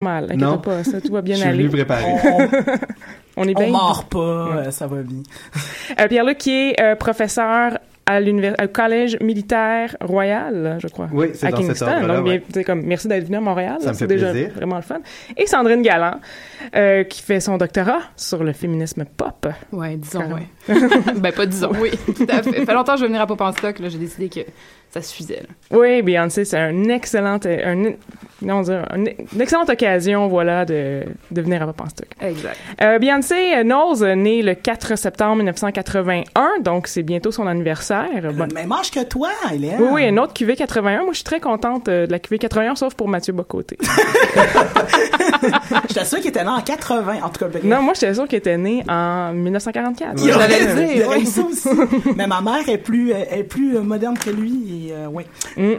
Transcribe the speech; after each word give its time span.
mal. 0.00 0.32
Non. 0.36 0.58
pas, 0.58 0.84
ça, 0.84 1.00
tout 1.00 1.12
va 1.12 1.22
bien 1.22 1.34
Je 1.34 1.40
suis 1.40 1.48
aller. 1.48 1.58
venu 1.66 1.70
préparé. 1.70 2.04
On 3.36 3.44
est 3.44 3.56
On 3.56 3.60
bien. 3.60 3.68
mord 3.72 4.04
pas, 4.04 4.18
euh, 4.18 4.70
ça 4.70 4.86
va 4.86 5.02
bien. 5.02 5.22
Euh, 5.98 6.06
Pierre-Luc 6.06 6.38
qui 6.38 6.52
est 6.52 6.80
euh, 6.80 6.94
professeur 6.94 7.78
à 8.06 8.20
au 8.20 8.68
collège 8.72 9.18
militaire 9.20 9.96
royal, 10.00 10.78
je 10.80 10.86
crois. 10.88 11.08
Oui, 11.12 11.30
c'est 11.34 11.46
à 11.46 11.50
dans 11.50 11.56
cet 11.58 11.66
Kingston. 11.66 12.06
Donc, 12.06 12.24
bien, 12.24 12.40
ouais. 12.54 12.64
comme, 12.64 12.82
merci 12.82 13.06
d'être 13.06 13.24
venu 13.24 13.36
à 13.36 13.40
Montréal. 13.40 13.76
Ça 13.80 13.88
me 13.88 13.92
c'est 13.92 13.98
fait 13.98 14.06
déjà 14.06 14.30
plaisir. 14.30 14.52
vraiment 14.54 14.76
le 14.76 14.82
fun. 14.82 15.00
Et 15.36 15.46
Sandrine 15.46 15.82
Galland, 15.82 16.20
euh, 16.74 17.02
qui 17.04 17.20
fait 17.20 17.40
son 17.40 17.58
doctorat 17.58 18.00
sur 18.16 18.42
le 18.44 18.52
féminisme 18.52 19.04
pop. 19.04 19.46
Ouais, 19.72 19.96
disons, 19.96 20.22
ouais. 20.32 20.46
ben, 21.16 21.32
pas 21.32 21.44
disons, 21.44 21.72
oui, 21.80 21.90
tout 22.06 22.26
à 22.30 22.42
fait. 22.42 22.60
Ça 22.60 22.64
fait 22.66 22.74
longtemps 22.74 22.92
que 22.94 22.98
je 22.98 23.02
veux 23.02 23.08
venir 23.08 23.20
à 23.20 23.26
Pop 23.26 23.40
en 23.42 23.52
stock, 23.52 23.78
là, 23.78 23.88
j'ai 23.90 23.98
décidé 23.98 24.28
que 24.30 24.40
ça 24.90 25.02
suffisait, 25.02 25.42
là. 25.42 25.76
Oui, 25.78 26.00
Beyoncé, 26.02 26.44
c'est 26.44 26.58
un 26.58 26.84
excellent, 26.88 27.38
un, 27.44 27.92
non, 28.42 28.62
dire, 28.62 28.84
un- 28.90 29.04
une 29.34 29.40
excellente 29.40 29.68
occasion, 29.68 30.28
voilà, 30.28 30.64
de, 30.64 31.02
de 31.30 31.42
venir 31.42 31.62
à 31.62 31.66
Pop 31.66 31.80
en 31.82 31.88
stock. 31.90 32.08
Exact. 32.20 32.56
Euh, 32.82 32.98
Beyoncé 32.98 33.34
euh, 33.56 33.62
Knowles, 33.64 34.02
euh, 34.02 34.14
née 34.14 34.42
le 34.42 34.54
4 34.54 34.96
septembre 34.96 35.36
1981, 35.36 36.60
donc 36.62 36.86
c'est 36.86 37.02
bientôt 37.02 37.30
son 37.30 37.46
anniversaire. 37.46 38.06
Elle 38.16 38.26
a 38.26 38.32
Bon- 38.32 38.46
le 38.48 38.54
même 38.54 38.72
âge 38.72 38.90
que 38.90 39.04
toi, 39.04 39.28
Hélène. 39.52 39.76
Oui, 39.80 39.88
oui, 39.92 40.04
une 40.08 40.18
autre 40.18 40.32
QV 40.32 40.56
81. 40.56 41.00
Moi, 41.02 41.08
je 41.12 41.16
suis 41.16 41.24
très 41.24 41.40
contente 41.40 41.86
de 41.86 42.06
la 42.10 42.18
QV 42.18 42.38
81, 42.38 42.74
sauf 42.76 42.94
pour 42.94 43.08
Mathieu 43.08 43.32
Bocoté. 43.34 43.76
J'étais 45.88 46.04
sûr 46.04 46.18
qu'il 46.18 46.28
était 46.28 46.42
né 46.44 46.50
en 46.50 46.60
80. 46.60 47.16
En 47.22 47.28
tout 47.28 47.38
cas, 47.40 47.48
bref. 47.48 47.62
non, 47.64 47.82
moi, 47.82 47.94
j'étais 47.94 48.14
sûre 48.14 48.26
qu'il 48.26 48.38
était 48.38 48.56
né 48.56 48.82
en 48.88 49.32
1944. 49.32 50.14
Il 50.22 50.28
le 50.28 51.08
ouais. 51.08 51.20
eu 51.20 51.26
ça 51.26 51.42
aussi. 51.42 51.68
Mais 52.16 52.26
ma 52.26 52.40
mère 52.40 52.68
est 52.68 52.78
plus, 52.78 53.12
est 53.12 53.44
plus 53.44 53.78
moderne 53.78 54.16
que 54.18 54.30
lui. 54.30 54.77
Et, 54.86 54.92
euh. 54.92 55.08
Mm. 55.56 55.78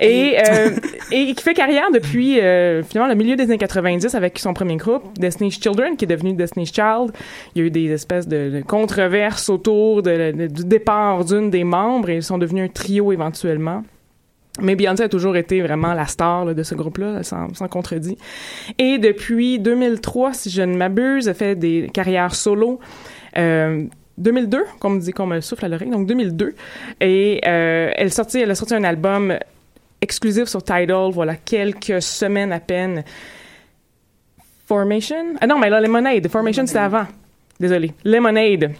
Et, 0.00 0.36
euh, 0.38 0.70
et 1.10 1.34
qui 1.34 1.42
fait 1.42 1.54
carrière 1.54 1.90
depuis 1.92 2.40
euh, 2.40 2.82
finalement 2.82 3.08
le 3.10 3.16
milieu 3.16 3.36
des 3.36 3.44
années 3.44 3.58
90 3.58 4.14
avec 4.14 4.38
son 4.38 4.54
premier 4.54 4.76
groupe, 4.76 5.02
Destiny's 5.18 5.60
Children, 5.60 5.96
qui 5.96 6.04
est 6.04 6.08
devenu 6.08 6.34
Destiny's 6.34 6.72
Child. 6.72 7.12
Il 7.54 7.60
y 7.60 7.64
a 7.64 7.66
eu 7.66 7.70
des 7.70 7.90
espèces 7.90 8.28
de, 8.28 8.50
de 8.50 8.60
controverses 8.62 9.48
autour 9.48 10.02
de- 10.02 10.32
de- 10.32 10.46
du 10.46 10.64
départ 10.64 11.24
d'une 11.24 11.50
des 11.50 11.64
membres 11.64 12.10
et 12.10 12.16
ils 12.16 12.22
sont 12.22 12.38
devenus 12.38 12.64
un 12.64 12.68
trio 12.72 13.12
éventuellement. 13.12 13.82
Mais 14.60 14.74
Beyoncé 14.74 15.04
a 15.04 15.08
toujours 15.08 15.36
été 15.36 15.60
vraiment 15.60 15.94
la 15.94 16.06
star 16.06 16.44
là, 16.44 16.52
de 16.52 16.62
ce 16.64 16.74
groupe-là, 16.74 17.22
sans, 17.22 17.54
sans 17.54 17.68
contredit. 17.68 18.18
Et 18.78 18.98
depuis 18.98 19.60
2003, 19.60 20.32
si 20.32 20.50
je 20.50 20.62
ne 20.62 20.76
m'abuse, 20.76 21.28
elle 21.28 21.34
fait 21.36 21.54
des 21.54 21.88
carrières 21.94 22.34
solo. 22.34 22.80
Euh, 23.36 23.84
2002, 24.18 24.64
qu'on 24.80 24.90
me 24.90 25.00
dit 25.00 25.12
qu'on 25.12 25.26
me 25.26 25.40
souffle 25.40 25.64
à 25.64 25.68
l'oreille, 25.68 25.90
donc 25.90 26.06
2002. 26.06 26.54
Et 27.00 27.40
euh, 27.46 27.90
elle, 27.96 28.12
sortit, 28.12 28.40
elle 28.40 28.50
a 28.50 28.54
sorti 28.54 28.74
un 28.74 28.84
album 28.84 29.36
exclusif 30.00 30.44
sur 30.46 30.62
Tidal, 30.62 31.10
voilà, 31.12 31.36
quelques 31.36 32.02
semaines 32.02 32.52
à 32.52 32.60
peine. 32.60 33.02
Formation? 34.66 35.34
Ah 35.40 35.46
non, 35.46 35.58
mais 35.58 35.70
là, 35.70 35.80
Lemonade. 35.80 36.28
Formation, 36.28 36.66
c'était 36.66 36.78
avant. 36.78 37.06
Désolé. 37.58 37.92
Lemonade. 38.04 38.72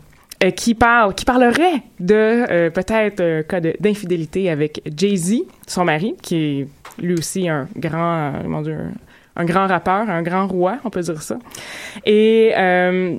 euh, 0.44 0.50
qui 0.50 0.74
parle, 0.74 1.14
qui 1.14 1.24
parlerait 1.24 1.82
de 1.98 2.14
euh, 2.14 2.70
peut-être 2.70 3.20
un 3.20 3.42
cas 3.42 3.60
d'infidélité 3.60 4.50
avec 4.50 4.80
Jay-Z, 4.96 5.42
son 5.66 5.84
mari, 5.84 6.14
qui 6.22 6.36
est 6.60 6.68
lui 7.02 7.14
aussi 7.14 7.48
un 7.48 7.68
grand, 7.76 8.34
euh, 8.34 8.44
mon 8.48 8.62
Dieu, 8.62 8.74
un, 8.74 8.92
un 9.42 9.44
grand 9.44 9.66
rappeur, 9.66 10.08
un 10.08 10.22
grand 10.22 10.46
roi, 10.46 10.78
on 10.84 10.90
peut 10.90 11.00
dire 11.00 11.20
ça. 11.22 11.38
Et 12.06 12.52
euh, 12.56 13.16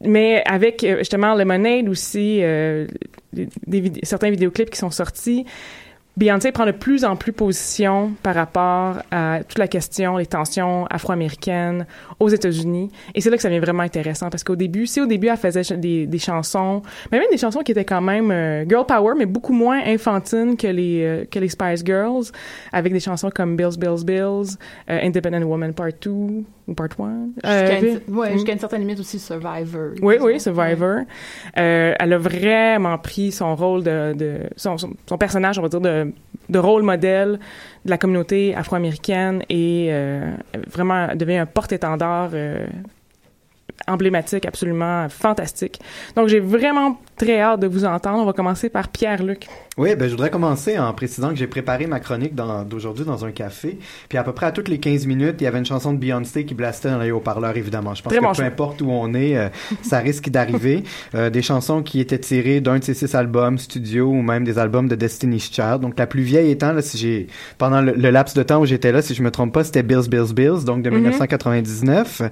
mais 0.00 0.42
avec 0.44 0.84
euh, 0.84 0.98
justement 0.98 1.34
Lemonade 1.34 1.88
aussi, 1.88 2.40
euh, 2.42 2.86
des, 3.32 3.92
certains 4.02 4.30
vidéoclips 4.30 4.70
qui 4.70 4.78
sont 4.78 4.90
sortis, 4.90 5.44
Beyoncé 6.16 6.50
prend 6.50 6.64
de 6.64 6.70
plus 6.72 7.04
en 7.04 7.14
plus 7.14 7.32
position 7.32 8.12
par 8.22 8.34
rapport 8.34 9.02
à 9.10 9.40
toute 9.46 9.58
la 9.58 9.68
question, 9.68 10.16
les 10.16 10.24
tensions 10.24 10.86
afro-américaines 10.86 11.86
aux 12.20 12.28
États-Unis. 12.28 12.90
Et 13.14 13.20
c'est 13.20 13.28
là 13.28 13.36
que 13.36 13.42
ça 13.42 13.48
devient 13.48 13.60
vraiment 13.60 13.82
intéressant 13.82 14.30
parce 14.30 14.42
qu'au 14.42 14.56
début, 14.56 14.86
si 14.86 15.00
au 15.00 15.06
début 15.06 15.26
elle 15.28 15.36
faisait 15.36 15.76
des, 15.76 16.06
des 16.06 16.18
chansons, 16.18 16.80
mais 17.12 17.18
même 17.18 17.28
des 17.30 17.36
chansons 17.36 17.60
qui 17.60 17.72
étaient 17.72 17.84
quand 17.84 18.00
même 18.00 18.30
euh, 18.30 18.64
girl 18.66 18.86
power, 18.86 19.12
mais 19.16 19.26
beaucoup 19.26 19.52
moins 19.52 19.80
infantines 19.84 20.56
que 20.56 20.68
les 20.68 21.02
euh, 21.02 21.24
que 21.30 21.38
les 21.38 21.50
Spice 21.50 21.84
Girls, 21.84 22.24
avec 22.72 22.94
des 22.94 23.00
chansons 23.00 23.28
comme 23.28 23.54
Bills 23.56 23.76
Bills 23.78 24.04
Bills, 24.04 24.56
euh, 24.88 24.98
Independent 25.02 25.44
Woman 25.44 25.74
Part 25.74 25.92
2 26.00 26.10
ou 26.68 26.74
Part 26.74 26.88
1. 26.98 27.26
Jusqu'à 27.36 27.78
une, 27.78 28.00
ouais, 28.14 28.32
jusqu'à 28.32 28.52
une 28.52 28.58
certaine 28.58 28.80
limite 28.80 29.00
aussi 29.00 29.18
Survivor. 29.18 29.92
Oui, 30.02 30.16
oui. 30.20 30.40
Survivor. 30.40 31.00
Euh, 31.58 31.94
elle 31.98 32.12
a 32.12 32.18
vraiment 32.18 32.98
pris 32.98 33.32
son 33.32 33.54
rôle 33.54 33.84
de, 33.84 34.14
de 34.14 34.38
son, 34.56 34.76
son, 34.76 34.90
son 35.06 35.18
personnage, 35.18 35.58
on 35.58 35.62
va 35.62 35.68
dire, 35.68 35.80
de, 35.80 36.05
de 36.48 36.58
rôle 36.58 36.82
modèle 36.82 37.38
de 37.84 37.90
la 37.90 37.98
communauté 37.98 38.54
afro-américaine 38.54 39.42
et 39.48 39.88
euh, 39.90 40.32
vraiment 40.68 41.14
devient 41.14 41.38
un 41.38 41.46
porte-étendard 41.46 42.30
euh, 42.34 42.66
emblématique, 43.86 44.46
absolument 44.46 45.08
fantastique. 45.08 45.80
Donc, 46.14 46.28
j'ai 46.28 46.40
vraiment 46.40 46.98
très 47.16 47.40
hâte 47.40 47.60
de 47.60 47.66
vous 47.66 47.84
entendre. 47.84 48.22
On 48.22 48.26
va 48.26 48.32
commencer 48.32 48.68
par 48.68 48.88
Pierre-Luc. 48.88 49.46
Oui, 49.78 49.94
ben, 49.94 50.06
je 50.06 50.12
voudrais 50.12 50.30
commencer 50.30 50.78
en 50.78 50.90
précisant 50.94 51.28
que 51.30 51.36
j'ai 51.36 51.46
préparé 51.46 51.86
ma 51.86 52.00
chronique 52.00 52.34
d'aujourd'hui 52.34 53.04
dans 53.04 53.26
un 53.26 53.30
café. 53.30 53.78
Puis 54.08 54.16
à 54.16 54.24
peu 54.24 54.32
près 54.32 54.46
à 54.46 54.50
toutes 54.52 54.68
les 54.68 54.78
15 54.78 55.04
minutes, 55.06 55.36
il 55.40 55.44
y 55.44 55.46
avait 55.46 55.58
une 55.58 55.66
chanson 55.66 55.92
de 55.92 55.98
Beyoncé 55.98 56.46
qui 56.46 56.54
blastait 56.54 56.88
dans 56.88 56.98
les 56.98 57.10
haut-parleurs, 57.10 57.54
évidemment. 57.58 57.94
Je 57.94 58.02
pense 58.02 58.10
Très 58.10 58.20
que 58.20 58.24
bon 58.24 58.30
peu 58.30 58.36
choix. 58.36 58.44
importe 58.46 58.80
où 58.80 58.90
on 58.90 59.12
est, 59.12 59.36
euh, 59.36 59.48
ça 59.82 59.98
risque 59.98 60.30
d'arriver. 60.30 60.82
Euh, 61.14 61.30
des 61.30 61.40
chansons 61.42 61.82
qui 61.82 62.00
étaient 62.00 62.18
tirées 62.18 62.60
d'un 62.60 62.78
de 62.78 62.84
ses 62.84 62.92
six 62.94 63.14
albums 63.14 63.58
studio 63.58 64.06
ou 64.08 64.22
même 64.22 64.44
des 64.44 64.58
albums 64.58 64.88
de 64.88 64.94
Destiny's 64.96 65.50
Child. 65.52 65.80
Donc 65.80 65.98
la 65.98 66.06
plus 66.06 66.22
vieille 66.22 66.50
étant, 66.50 66.72
là, 66.72 66.82
si 66.82 66.98
j'ai 66.98 67.26
pendant 67.58 67.80
le, 67.80 67.92
le 67.92 68.10
laps 68.10 68.34
de 68.36 68.42
temps 68.42 68.60
où 68.60 68.66
j'étais 68.66 68.92
là, 68.92 69.02
si 69.02 69.14
je 69.14 69.22
me 69.22 69.30
trompe 69.30 69.52
pas, 69.54 69.62
c'était 69.62 69.82
Bills, 69.82 70.08
Bills, 70.08 70.32
Bills, 70.34 70.64
donc 70.64 70.82
de 70.82 70.90
Mhm. 70.90 70.96
1999. 70.96 72.22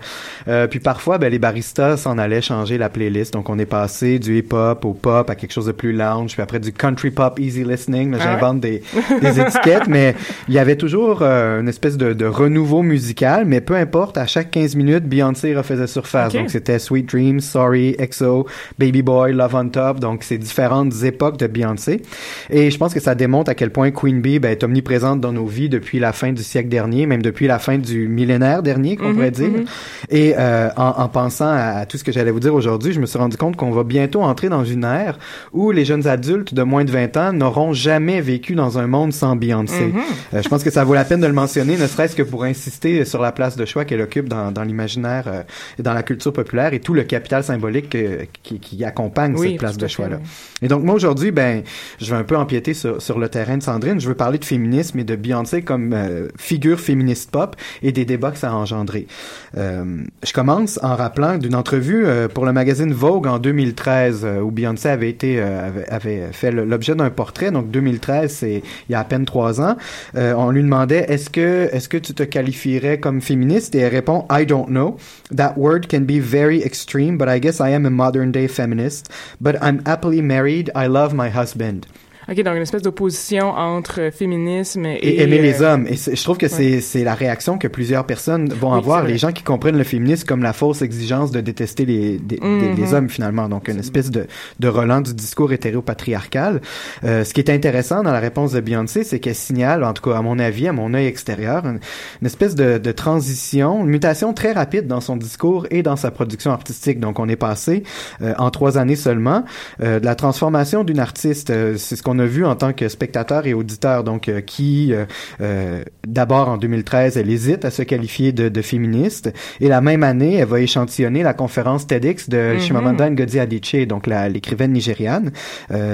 Euh, 0.48 0.66
puis 0.66 0.80
parfois, 0.80 1.18
ben, 1.18 1.30
les 1.30 1.38
baristas 1.38 1.96
s'en 1.98 2.18
allaient 2.18 2.42
changer 2.42 2.78
la 2.78 2.88
playlist. 2.88 3.32
Donc 3.34 3.48
on 3.48 3.58
est 3.58 3.66
passé 3.66 4.18
du 4.18 4.38
hip-hop 4.38 4.84
au 4.84 4.92
pop 4.94 5.28
à 5.30 5.34
quelque 5.34 5.52
chose 5.52 5.66
de 5.66 5.72
plus 5.72 5.92
lounge, 5.92 6.32
puis 6.32 6.42
après 6.42 6.58
du 6.60 6.72
country 6.72 7.10
pop 7.10 7.33
easy 7.38 7.64
listening. 7.64 8.10
Là, 8.12 8.18
Ah? 8.20 8.24
J'invente 8.34 8.60
des, 8.60 8.82
des 9.20 9.40
étiquettes, 9.40 9.86
mais 9.88 10.14
il 10.48 10.54
y 10.54 10.58
avait 10.58 10.76
toujours 10.76 11.18
euh, 11.22 11.60
une 11.60 11.68
espèce 11.68 11.96
de, 11.96 12.12
de 12.12 12.26
renouveau 12.26 12.82
musical, 12.82 13.44
mais 13.46 13.60
peu 13.60 13.74
importe, 13.74 14.18
à 14.18 14.26
chaque 14.26 14.50
15 14.50 14.76
minutes, 14.76 15.04
Beyoncé 15.04 15.54
refaisait 15.54 15.86
surface. 15.86 16.32
Donc 16.32 16.50
c'était 16.50 16.78
Sweet 16.78 17.08
Dreams, 17.10 17.40
Sorry, 17.40 17.94
EXO, 17.98 18.46
Baby 18.78 19.02
Boy, 19.02 19.32
Love 19.32 19.54
on 19.54 19.68
Top, 19.68 20.00
donc 20.00 20.22
c'est 20.22 20.38
différentes 20.38 20.92
époques 21.04 21.38
de 21.38 21.46
Beyoncé. 21.46 22.02
Et 22.50 22.70
je 22.70 22.78
pense 22.78 22.94
que 22.94 23.00
ça 23.00 23.14
démontre 23.14 23.50
à 23.50 23.54
quel 23.54 23.70
point 23.70 23.90
Queen 23.90 24.20
Bee 24.20 24.38
ben, 24.38 24.50
est 24.50 24.64
omniprésente 24.64 25.20
dans 25.20 25.32
nos 25.32 25.46
vies 25.46 25.68
depuis 25.68 25.98
la 25.98 26.12
fin 26.12 26.32
du 26.32 26.42
siècle 26.42 26.68
dernier, 26.68 27.06
même 27.06 27.22
depuis 27.22 27.46
la 27.46 27.58
fin 27.58 27.78
du 27.78 28.08
millénaire 28.08 28.62
dernier, 28.62 28.96
qu'on 28.96 29.08
Mhm, 29.08 29.14
pourrait 29.14 29.30
dire. 29.30 29.48
mhm. 29.48 29.64
Et 30.10 30.34
euh, 30.38 30.68
en, 30.76 30.94
en 31.02 31.08
pensant 31.08 31.48
à, 31.48 31.80
à 31.80 31.86
tout 31.86 31.98
ce 31.98 32.04
que 32.04 32.12
j'allais 32.12 32.30
vous 32.30 32.40
dire 32.40 32.54
aujourd'hui, 32.54 32.92
je 32.92 33.00
me 33.00 33.06
suis 33.06 33.18
rendu 33.18 33.36
compte 33.36 33.56
qu'on 33.56 33.70
va 33.70 33.84
bientôt 33.84 34.22
entrer 34.22 34.48
dans 34.48 34.64
une 34.64 34.84
ère 34.84 35.18
où 35.52 35.70
les 35.70 35.84
jeunes 35.84 36.06
adultes 36.06 36.54
de 36.54 36.62
moins 36.62 36.84
de 36.84 36.90
20 36.90 37.16
ans 37.16 37.23
n'auront 37.32 37.72
jamais 37.72 38.20
vécu 38.20 38.54
dans 38.54 38.78
un 38.78 38.86
monde 38.86 39.12
sans 39.12 39.36
Beyoncé. 39.36 39.86
Mhm. 39.86 40.00
Euh, 40.34 40.42
je 40.42 40.48
pense 40.48 40.62
que 40.62 40.70
ça 40.70 40.84
vaut 40.84 40.94
la 40.94 41.04
peine 41.04 41.20
de 41.20 41.26
le 41.26 41.32
mentionner, 41.32 41.76
ne 41.76 41.86
serait-ce 41.86 42.16
que 42.16 42.22
pour 42.22 42.44
insister 42.44 43.04
sur 43.04 43.20
la 43.22 43.32
place 43.32 43.56
de 43.56 43.64
choix 43.64 43.84
qu'elle 43.84 44.00
occupe 44.00 44.28
dans, 44.28 44.52
dans 44.52 44.62
l'imaginaire 44.62 45.24
euh, 45.26 45.42
et 45.78 45.82
dans 45.82 45.94
la 45.94 46.02
culture 46.02 46.32
populaire 46.32 46.72
et 46.74 46.80
tout 46.80 46.94
le 46.94 47.04
capital 47.04 47.44
symbolique 47.44 47.94
euh, 47.94 48.24
qui, 48.42 48.60
qui 48.60 48.84
accompagne 48.84 49.34
Oui, 49.36 49.50
cette 49.50 49.58
place 49.58 49.76
de 49.76 49.86
choix-là. 49.86 50.18
oui. 50.20 50.28
Et 50.62 50.68
donc 50.68 50.82
moi 50.82 50.94
aujourd'hui, 50.94 51.30
ben, 51.30 51.62
je 52.00 52.10
vais 52.10 52.16
un 52.16 52.24
peu 52.24 52.36
empiéter 52.36 52.74
sur, 52.74 53.00
sur 53.02 53.18
le 53.18 53.28
terrain 53.28 53.56
de 53.58 53.62
Sandrine. 53.62 54.00
Je 54.00 54.08
veux 54.08 54.14
parler 54.14 54.38
de 54.38 54.44
féminisme 54.44 54.98
et 54.98 55.04
de 55.04 55.16
Beyoncé 55.16 55.62
comme 55.62 55.92
euh, 55.92 56.28
figure 56.38 56.80
féministe 56.80 57.30
pop 57.30 57.56
et 57.82 57.92
des 57.92 58.04
débats 58.04 58.30
que 58.30 58.38
ça 58.38 58.50
a 58.50 58.54
engendré. 58.54 59.06
Je 59.54 60.32
commence 60.32 60.80
en 60.82 60.96
rappelant 60.96 61.38
d'une 61.38 61.54
entrevue 61.54 62.06
pour 62.32 62.44
le 62.46 62.52
magazine 62.52 62.92
Vogue 62.92 63.26
en 63.26 63.38
2013 63.38 64.22
euh, 64.24 64.40
où 64.40 64.50
Beyoncé 64.50 64.88
avait 64.88 65.08
été 65.08 65.40
avait, 65.40 65.86
avait 65.88 66.28
fait 66.32 66.50
l'objet 66.50 66.94
d'un 66.94 67.10
portrait. 67.14 67.50
Donc 67.50 67.70
2013, 67.70 68.32
c'est 68.32 68.62
il 68.88 68.92
y 68.92 68.94
a 68.94 69.00
à 69.00 69.04
peine 69.04 69.24
trois 69.24 69.60
ans. 69.60 69.76
Euh, 70.14 70.34
on 70.36 70.50
lui 70.50 70.62
demandait 70.62 71.06
est-ce 71.08 71.30
que 71.30 71.68
est-ce 71.72 71.88
que 71.88 71.96
tu 71.96 72.14
te 72.14 72.22
qualifierais 72.22 72.98
comme 72.98 73.20
féministe? 73.20 73.74
Et 73.74 73.78
elle 73.78 73.92
répond 73.92 74.26
I 74.30 74.44
don't 74.44 74.66
know. 74.66 74.96
That 75.34 75.54
word 75.56 75.86
can 75.88 76.02
be 76.02 76.20
very 76.20 76.62
extreme, 76.62 77.16
but 77.16 77.28
I 77.28 77.40
guess 77.40 77.60
I 77.60 77.74
am 77.74 77.86
a 77.86 77.90
modern 77.90 78.30
day 78.32 78.48
feminist. 78.48 79.10
But 79.40 79.56
I'm 79.62 79.82
happily 79.86 80.20
married. 80.20 80.70
I 80.74 80.86
love 80.86 81.14
my 81.14 81.30
husband. 81.30 81.86
OK, 82.28 82.36
donc 82.42 82.56
une 82.56 82.62
espèce 82.62 82.82
d'opposition 82.82 83.50
entre 83.50 84.10
féminisme 84.12 84.86
et... 84.86 84.94
Et, 84.94 85.22
aimer 85.22 85.40
les 85.42 85.62
euh, 85.62 85.74
hommes. 85.74 85.86
Et 85.86 85.96
je 85.96 86.22
trouve 86.22 86.38
que 86.38 86.48
c'est 86.48 86.80
c'est 86.80 87.04
la 87.04 87.14
réaction 87.14 87.58
que 87.58 87.68
plusieurs 87.68 88.06
personnes 88.06 88.48
vont 88.52 88.72
Oui, 88.72 88.78
avoir. 88.78 89.04
Les 89.04 89.18
gens 89.18 89.32
qui 89.32 89.42
comprennent 89.42 89.76
le 89.76 89.84
féminisme 89.84 90.26
comme 90.26 90.42
la 90.42 90.52
fausse 90.52 90.82
exigence 90.82 91.30
de 91.30 91.40
détester 91.40 91.84
les, 91.84 92.18
des- 92.18 92.38
Mhm. 92.40 92.76
les 92.76 92.94
hommes 92.94 93.08
finalement. 93.08 93.48
Donc 93.48 93.68
une 93.68 93.78
espèce 93.78 94.10
de, 94.10 94.26
de 94.60 94.68
relan 94.68 95.00
du 95.02 95.12
discours 95.14 95.52
hétéropatriarcal. 95.52 96.60
Euh, 97.04 97.24
ce 97.24 97.34
qui 97.34 97.40
est 97.40 97.50
intéressant 97.50 98.02
dans 98.02 98.12
la 98.12 98.20
réponse 98.20 98.52
de 98.52 98.60
Beyoncé, 98.60 99.04
c'est 99.04 99.20
qu'elle 99.20 99.34
signale, 99.34 99.84
en 99.84 99.92
tout 99.92 100.02
cas 100.08 100.16
à 100.16 100.22
mon 100.22 100.38
avis, 100.38 100.66
à 100.68 100.72
mon 100.72 100.94
œil 100.94 101.06
extérieur, 101.06 101.64
une, 101.66 101.80
une 102.20 102.26
espèce 102.26 102.54
de, 102.54 102.78
de 102.78 102.92
transition, 102.92 103.80
une 103.84 103.90
mutation 103.90 104.32
très 104.32 104.52
rapide 104.52 104.86
dans 104.86 105.00
son 105.00 105.16
discours 105.16 105.66
et 105.70 105.82
dans 105.82 105.96
sa 105.96 106.10
production 106.10 106.52
artistique. 106.52 107.00
Donc 107.00 107.18
on 107.18 107.28
est 107.28 107.36
passé 107.36 107.82
euh, 108.22 108.34
en 108.38 108.50
trois 108.50 108.78
années 108.78 108.96
seulement 108.96 109.44
euh, 109.82 110.00
de 110.00 110.04
la 110.04 110.14
transformation 110.14 110.84
d'une 110.84 111.00
artiste, 111.00 111.50
euh, 111.50 111.76
c'est 111.76 111.96
ce 111.96 112.02
qu'on 112.02 112.13
qu'on 112.14 112.18
a 112.20 112.26
vu 112.26 112.44
en 112.44 112.54
tant 112.54 112.72
que 112.72 112.88
spectateur 112.88 113.46
et 113.46 113.54
auditeur, 113.54 114.04
donc 114.04 114.28
euh, 114.28 114.40
qui, 114.40 114.92
euh, 114.92 115.04
euh, 115.40 115.82
d'abord 116.06 116.48
en 116.48 116.56
2013, 116.56 117.16
elle 117.16 117.30
hésite 117.30 117.64
à 117.64 117.70
se 117.70 117.82
qualifier 117.82 118.32
de, 118.32 118.48
de, 118.48 118.62
féministe, 118.62 119.32
et 119.60 119.68
la 119.68 119.80
même 119.80 120.02
année, 120.02 120.36
elle 120.36 120.46
va 120.46 120.60
échantillonner 120.60 121.22
la 121.22 121.34
conférence 121.34 121.86
TEDx 121.86 122.28
de 122.28 122.54
mm 122.56 122.60
Chimamanda 122.60 123.10
Ngozi 123.10 123.40
Adichie, 123.40 123.86
donc 123.86 124.06
l'écrivaine 124.06 124.72
nigériane, 124.72 125.32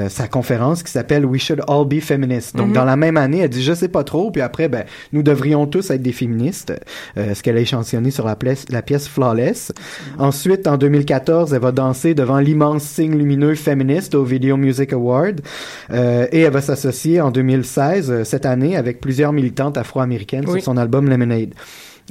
sa 0.08 0.28
conférence 0.28 0.82
qui 0.82 0.90
s'appelle 0.90 1.24
We 1.24 1.42
Should 1.42 1.62
All 1.68 1.86
Be 1.86 2.00
Feminists. 2.00 2.56
Donc, 2.56 2.68
mhm. 2.68 2.74
dans 2.74 2.84
la 2.84 2.96
même 2.96 3.16
année, 3.16 3.38
elle 3.38 3.48
dit, 3.48 3.62
je 3.62 3.72
sais 3.72 3.88
pas 3.88 4.04
trop, 4.04 4.30
puis 4.30 4.42
après, 4.42 4.68
ben, 4.68 4.84
nous 5.12 5.22
devrions 5.22 5.66
tous 5.66 5.90
être 5.90 6.02
des 6.02 6.12
féministes, 6.12 6.72
ce 7.16 7.42
qu'elle 7.42 7.56
a 7.56 7.60
échantillonné 7.60 8.10
sur 8.10 8.26
la, 8.26 8.36
pièce, 8.36 8.66
la 8.70 8.82
pièce 8.82 9.08
Flawless. 9.08 9.72
Ensuite, 10.18 10.66
en 10.66 10.76
2014, 10.76 11.54
elle 11.54 11.60
va 11.60 11.72
danser 11.72 12.14
devant 12.14 12.38
l'immense 12.38 12.82
signe 12.82 13.16
lumineux 13.16 13.54
féministe 13.54 14.14
au 14.14 14.24
Video 14.24 14.56
Music 14.56 14.92
Award. 14.92 15.40
Euh, 15.90 16.09
et 16.30 16.40
elle 16.40 16.52
va 16.52 16.60
s'associer 16.60 17.20
en 17.20 17.30
2016, 17.30 18.10
euh, 18.10 18.24
cette 18.24 18.46
année, 18.46 18.76
avec 18.76 19.00
plusieurs 19.00 19.32
militantes 19.32 19.76
afro-américaines 19.76 20.46
sur 20.46 20.62
son 20.62 20.76
album 20.76 21.08
Lemonade. 21.08 21.54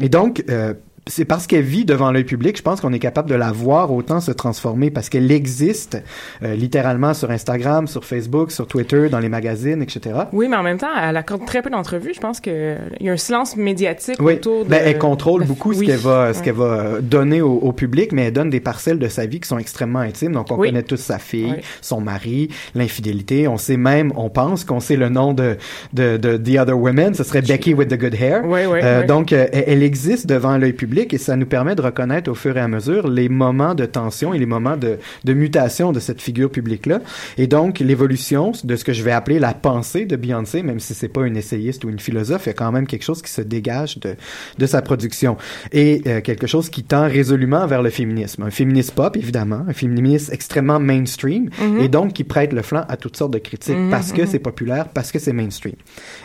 Et 0.01 0.10
donc, 0.10 0.44
euh, 0.50 0.74
c'est 1.07 1.25
parce 1.25 1.48
qu'elle 1.48 1.63
vit 1.63 1.86
devant 1.86 2.12
l'œil 2.12 2.24
public, 2.24 2.57
je 2.57 2.62
pense 2.62 2.81
qu'on 2.81 2.94
est 2.94 3.00
capable 3.00 3.30
de 3.30 3.36
la 3.36 3.51
voir 3.51 3.92
autant 3.92 4.19
se 4.19 4.31
transformer 4.31 4.90
parce 4.92 5.10
qu'elle 5.10 5.31
existe 5.31 6.01
euh, 6.44 6.56
littéralement 6.56 7.13
sur 7.13 7.31
Instagram, 7.31 7.88
sur 7.88 8.06
Facebook, 8.06 8.51
sur 8.51 8.68
Twitter, 8.68 9.10
dans 9.10 9.19
les 9.19 9.30
magazines, 9.30 9.81
etc. 9.81 10.16
Oui, 10.34 10.48
mais 10.50 10.57
en 10.57 10.63
même 10.63 10.78
temps, 10.78 10.88
elle 11.01 11.18
accorde 11.18 11.46
très 11.46 11.62
peu 11.62 11.69
d'entrevues. 11.69 12.12
Je 12.13 12.19
pense 12.19 12.40
qu'il 12.40 12.78
y 13.00 13.10
a 13.10 13.13
un 13.13 13.18
silence 13.18 13.56
médiatique 13.56 14.22
autour 14.22 14.66
de... 14.66 14.69
Ben, 14.69 14.81
elle 14.84 14.98
contrôle 14.98 15.46
beaucoup 15.46 15.74
ce 15.74 15.84
qu'elle 15.84 15.98
va, 15.98 16.34
ce 16.34 16.44
qu'elle 16.44 16.56
va 16.56 17.02
donner 17.02 17.42
au, 17.42 17.72
public, 17.72 18.12
mais 18.12 18.25
elle 18.25 18.34
donne 18.34 18.50
des 18.50 18.60
parcelles 18.60 19.00
de 19.00 19.07
sa 19.07 19.25
vie 19.25 19.40
qui 19.40 19.48
sont 19.48 19.60
extrêmement 19.60 20.00
intimes. 20.00 20.34
Donc, 20.34 20.52
on 20.52 20.57
connaît 20.57 20.84
tous 20.84 20.98
sa 20.98 21.19
fille, 21.19 21.56
son 21.81 22.02
mari, 22.02 22.50
l'infidélité. 22.75 23.48
On 23.48 23.57
sait 23.57 23.78
même, 23.78 24.12
on 24.16 24.30
pense 24.30 24.63
qu'on 24.63 24.80
sait 24.80 24.95
le 24.95 25.10
nom 25.10 25.34
de, 25.34 25.57
de, 25.94 26.18
de 26.18 26.38
The 26.38 26.60
Other 26.60 26.78
Women. 26.78 27.13
Ce 27.13 27.24
serait 27.24 27.42
Becky 27.42 27.74
with 27.74 27.90
the 27.90 27.98
Good 27.98 28.16
Hair. 28.16 28.42
Oui, 28.45 28.62
oui, 28.69 28.80
euh, 28.84 29.06
donc, 29.06 29.34
euh, 29.34 29.48
elle 29.52 29.84
existe 29.84 30.28
devant 30.28 30.57
l'œil 30.57 30.74
public 30.74 30.88
et 30.97 31.18
ça 31.18 31.36
nous 31.36 31.45
permet 31.45 31.75
de 31.75 31.81
reconnaître 31.81 32.30
au 32.30 32.36
fur 32.36 32.57
et 32.57 32.59
à 32.59 32.68
mesure 32.68 33.07
les 33.07 33.30
moments 33.30 33.75
de 33.75 33.86
tension 33.86 34.33
et 34.33 34.39
les 34.39 34.45
moments 34.45 34.77
de, 34.77 34.97
de 35.24 35.33
mutation 35.33 35.91
de 35.91 36.00
cette 36.00 36.21
figure 36.21 36.50
publique-là. 36.50 37.01
Et 37.38 37.47
donc, 37.47 37.80
l'évolution 37.80 38.51
de 38.63 38.75
ce 38.75 38.83
que 38.83 38.94
je 38.94 39.03
vais 39.03 39.12
appeler 39.12 39.39
la 39.39 39.53
pensée 39.53 40.06
de 40.06 40.15
Beyoncé, 40.15 40.63
même 40.63 40.80
si 40.80 40.94
c'est 40.94 41.07
pas 41.07 41.25
une 41.25 41.38
essayiste 41.38 41.83
ou 41.83 41.89
une 41.89 42.00
philosophe, 42.00 42.45
il 42.45 42.50
y 42.50 42.51
a 42.51 42.53
quand 42.53 42.71
même 42.71 42.88
quelque 42.88 43.03
chose 43.03 43.21
qui 43.21 43.31
se 43.31 43.41
dégage 43.41 44.00
de, 44.00 44.15
de 44.57 44.65
sa 44.65 44.81
production. 44.81 45.38
Et 45.71 46.01
euh, 46.07 46.21
quelque 46.21 46.47
chose 46.47 46.69
qui 46.69 46.83
tend 46.83 47.07
résolument 47.07 47.65
vers 47.68 47.81
le 47.81 47.89
féminisme. 47.89 48.44
Un 48.44 48.51
féministe 48.51 48.94
pop, 48.94 49.15
évidemment, 49.15 49.65
un 49.68 49.74
féministe 49.74 50.31
extrêmement 50.33 50.80
mainstream, 50.80 51.50
mm-hmm. 51.50 51.81
et 51.81 51.88
donc 51.88 52.13
qui 52.13 52.24
prête 52.24 52.53
le 52.53 52.62
flanc 52.62 52.83
à 52.88 52.97
toutes 52.97 53.18
sortes 53.18 53.33
de 53.33 53.39
critiques 53.39 53.75
mm-hmm, 53.75 53.89
parce 53.89 54.12
que 54.12 54.21
mm-hmm. 54.21 54.27
c'est 54.27 54.39
populaire, 54.39 54.89
parce 54.89 55.12
que 55.12 55.19
c'est 55.19 55.33
mainstream. 55.33 55.75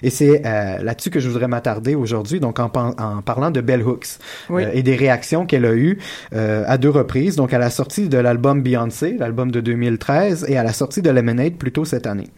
Et 0.03 0.11
c'est 0.11 0.43
euh, 0.45 0.83
là-dessus 0.83 1.11
que 1.11 1.21
je 1.21 1.29
voudrais 1.29 1.49
m'attarder 1.49 1.95
aujourd'hui, 1.95 2.41
donc 2.41 2.59
en, 2.59 2.71
en 2.75 3.23
parlant 3.23 3.51
de 3.51 3.61
Bell 3.61 3.83
Hooks. 3.83 4.19
Euh, 4.63 4.71
et 4.73 4.83
des 4.83 4.97
réactions 4.97 5.47
qu'elle 5.47 5.65
a 5.65 5.75
eues 5.75 5.99
euh, 6.35 6.65
à 6.67 6.79
deux 6.79 6.91
reprises, 6.91 7.37
donc 7.37 7.53
à 7.53 7.59
la 7.59 7.71
sortie 7.71 8.09
de 8.09 8.19
l'album 8.19 8.63
Beyoncé, 8.63 9.17
l'album 9.19 9.51
de 9.51 9.61
2013, 9.61 10.47
et 10.49 10.57
à 10.57 10.63
la 10.63 10.73
sortie 10.73 11.03
de 11.03 11.11
Lemonade 11.11 11.55
plus 11.55 11.73
tôt 11.73 11.85
cette 11.85 12.07
année. 12.07 12.29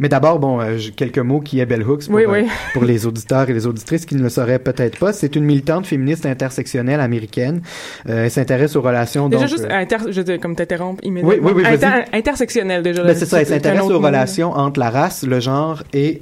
Mais 0.00 0.08
d'abord, 0.08 0.38
bon, 0.38 0.60
euh, 0.62 0.78
quelques 0.96 1.18
mots 1.18 1.40
qui 1.40 1.60
est 1.60 1.66
Bell 1.66 1.82
Hooks 1.82 2.06
pour, 2.08 2.18
euh, 2.18 2.42
pour 2.72 2.84
les 2.84 3.04
auditeurs 3.04 3.50
et 3.50 3.52
les 3.52 3.66
auditrices 3.66 4.06
qui 4.06 4.14
ne 4.14 4.22
le 4.22 4.30
sauraient 4.30 4.58
peut-être 4.58 4.98
pas. 4.98 5.12
C'est 5.12 5.36
une 5.36 5.44
militante 5.44 5.86
féministe 5.86 6.24
intersectionnelle 6.24 7.00
américaine. 7.00 7.60
Euh, 8.08 8.24
elle 8.24 8.30
s'intéresse 8.30 8.76
aux 8.76 8.80
relations. 8.80 9.28
Déjà 9.28 9.42
donc, 9.42 9.50
juste 9.50 9.66
inter, 9.70 9.98
je 10.10 10.22
dis, 10.22 10.38
comme 10.38 10.56
t'interrompre 10.56 11.04
immédiatement. 11.04 11.48
Oui, 11.48 11.52
oui, 11.54 11.62
oui. 11.66 11.74
Inter, 11.74 12.04
intersectionnelle 12.14 12.82
déjà. 12.82 13.04
Ben, 13.04 13.14
c'est 13.14 13.26
ça. 13.26 13.42
Elle 13.42 13.46
s'intéresse 13.46 13.82
aux 13.82 13.98
relations 14.00 14.52
entre 14.52 14.80
la 14.80 14.88
race, 14.88 15.22
le 15.22 15.38
genre 15.38 15.82
et 15.92 16.18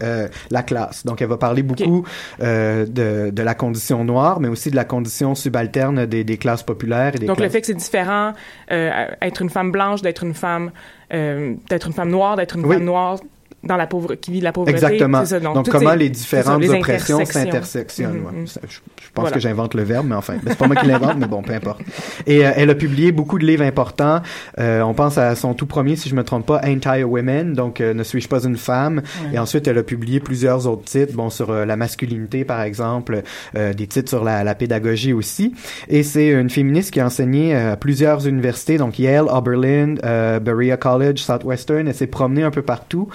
la 0.51 0.63
classe. 0.65 1.07
Donc, 1.07 1.23
elle 1.23 1.29
va 1.29 1.37
parler 1.37 1.63
beaucoup 1.63 2.05
de, 2.41 3.31
de 3.31 3.43
la 3.43 3.55
condition 3.55 4.05
noire, 4.05 4.41
mais 4.41 4.49
aussi 4.49 4.73
de 4.73 4.77
la 4.77 4.85
condition 4.85 5.37
subalterne 5.37 6.05
des, 6.05 6.25
des 6.25 6.37
classes 6.37 6.65
populaires 6.65 7.15
et 7.15 7.21
des. 7.21 7.27
Donc, 7.27 7.39
le 7.39 7.49
fait 7.49 7.61
que 7.61 7.69
c'est 7.69 7.75
différent, 7.75 8.33
être 8.69 9.41
une 9.41 9.51
femme 9.51 9.71
blanche, 9.71 10.03
d'être 10.03 10.25
une 10.25 10.35
femme, 10.35 10.73
d'être 11.13 11.87
une 11.87 11.93
femme 11.93 12.11
noire, 12.11 12.35
d'être 12.35 12.57
une 12.57 12.67
femme 12.67 12.85
noire 12.85 13.19
dans 13.69 13.77
la 13.77 13.87
pauvre 13.87 14.15
qui 14.17 14.33
vit 14.33 14.41
la 14.41 14.53
pauvreté. 14.53 14.75
Exactement. 14.75 15.25
Ça, 15.25 15.39
donc, 15.39 15.55
donc 15.55 15.69
comment 15.69 15.95
les 15.95 16.11
différentes 16.11 16.65
oppressions 16.69 17.25
s'intersectionnent. 17.25 18.19
Mm 18.19 18.45
-hmm. 18.45 18.63
je, 18.69 18.79
je, 19.05 19.11
pense 19.15 19.31
que 19.31 19.41
j'invente 19.41 19.75
le 19.75 19.85
verbe, 19.85 20.07
mais 20.09 20.17
enfin, 20.17 20.35
c'est 20.45 20.59
pas 20.59 20.67
moi 20.67 20.77
qui 20.77 20.87
l'invente, 20.87 21.17
mais 21.19 21.27
bon, 21.27 21.43
peu 21.43 21.55
importe. 21.55 21.81
Et 22.27 22.39
euh, 22.45 22.53
elle 22.57 22.71
a 22.71 22.75
publié 22.75 23.13
beaucoup 23.13 23.39
de 23.39 23.47
livres 23.47 23.65
importants. 23.65 24.21
Euh, 24.59 24.81
on 24.83 24.95
pense 24.95 25.19
à 25.19 25.35
son 25.35 25.55
tout 25.55 25.67
premier, 25.67 25.95
si 25.97 26.09
je 26.09 26.15
me 26.15 26.25
trompe 26.25 26.47
pas, 26.47 26.61
Anti 26.65 27.03
Women, 27.05 27.55
donc 27.55 27.81
euh, 27.81 27.95
Ne 27.95 28.03
suis-je 28.03 28.29
pas 28.29 28.43
une 28.45 28.57
femme? 28.57 29.03
Et 29.33 29.39
ensuite, 29.39 29.69
elle 29.69 29.79
a 29.79 29.83
publié 29.83 30.21
plusieurs 30.21 30.67
autres 30.67 30.85
titres, 30.85 31.15
bon, 31.15 31.31
sur 31.31 31.51
euh, 31.51 31.65
la 31.65 31.77
masculinité, 31.77 32.45
par 32.45 32.63
exemple, 32.63 33.23
euh, 33.57 33.73
des 33.75 33.87
titres 33.87 34.09
sur 34.09 34.25
la, 34.25 34.45
la 34.45 34.55
pédagogie 34.55 35.13
aussi. 35.13 35.55
Et 35.89 36.03
c'est 36.03 36.29
une 36.29 36.51
féministe 36.51 36.91
qui 36.93 37.01
a 37.01 37.07
enseigné 37.07 37.55
à 37.55 37.77
plusieurs 37.77 38.27
universités, 38.27 38.79
donc 38.79 38.99
Yale, 38.99 39.27
Oberlin, 39.29 39.95
Berea 40.41 40.77
College, 40.77 41.19
Southwestern. 41.19 41.87
Elle 41.89 41.95
s'est 41.95 42.07
promenée 42.07 42.43
un 42.43 42.51
peu 42.51 42.63
partout. 42.63 43.09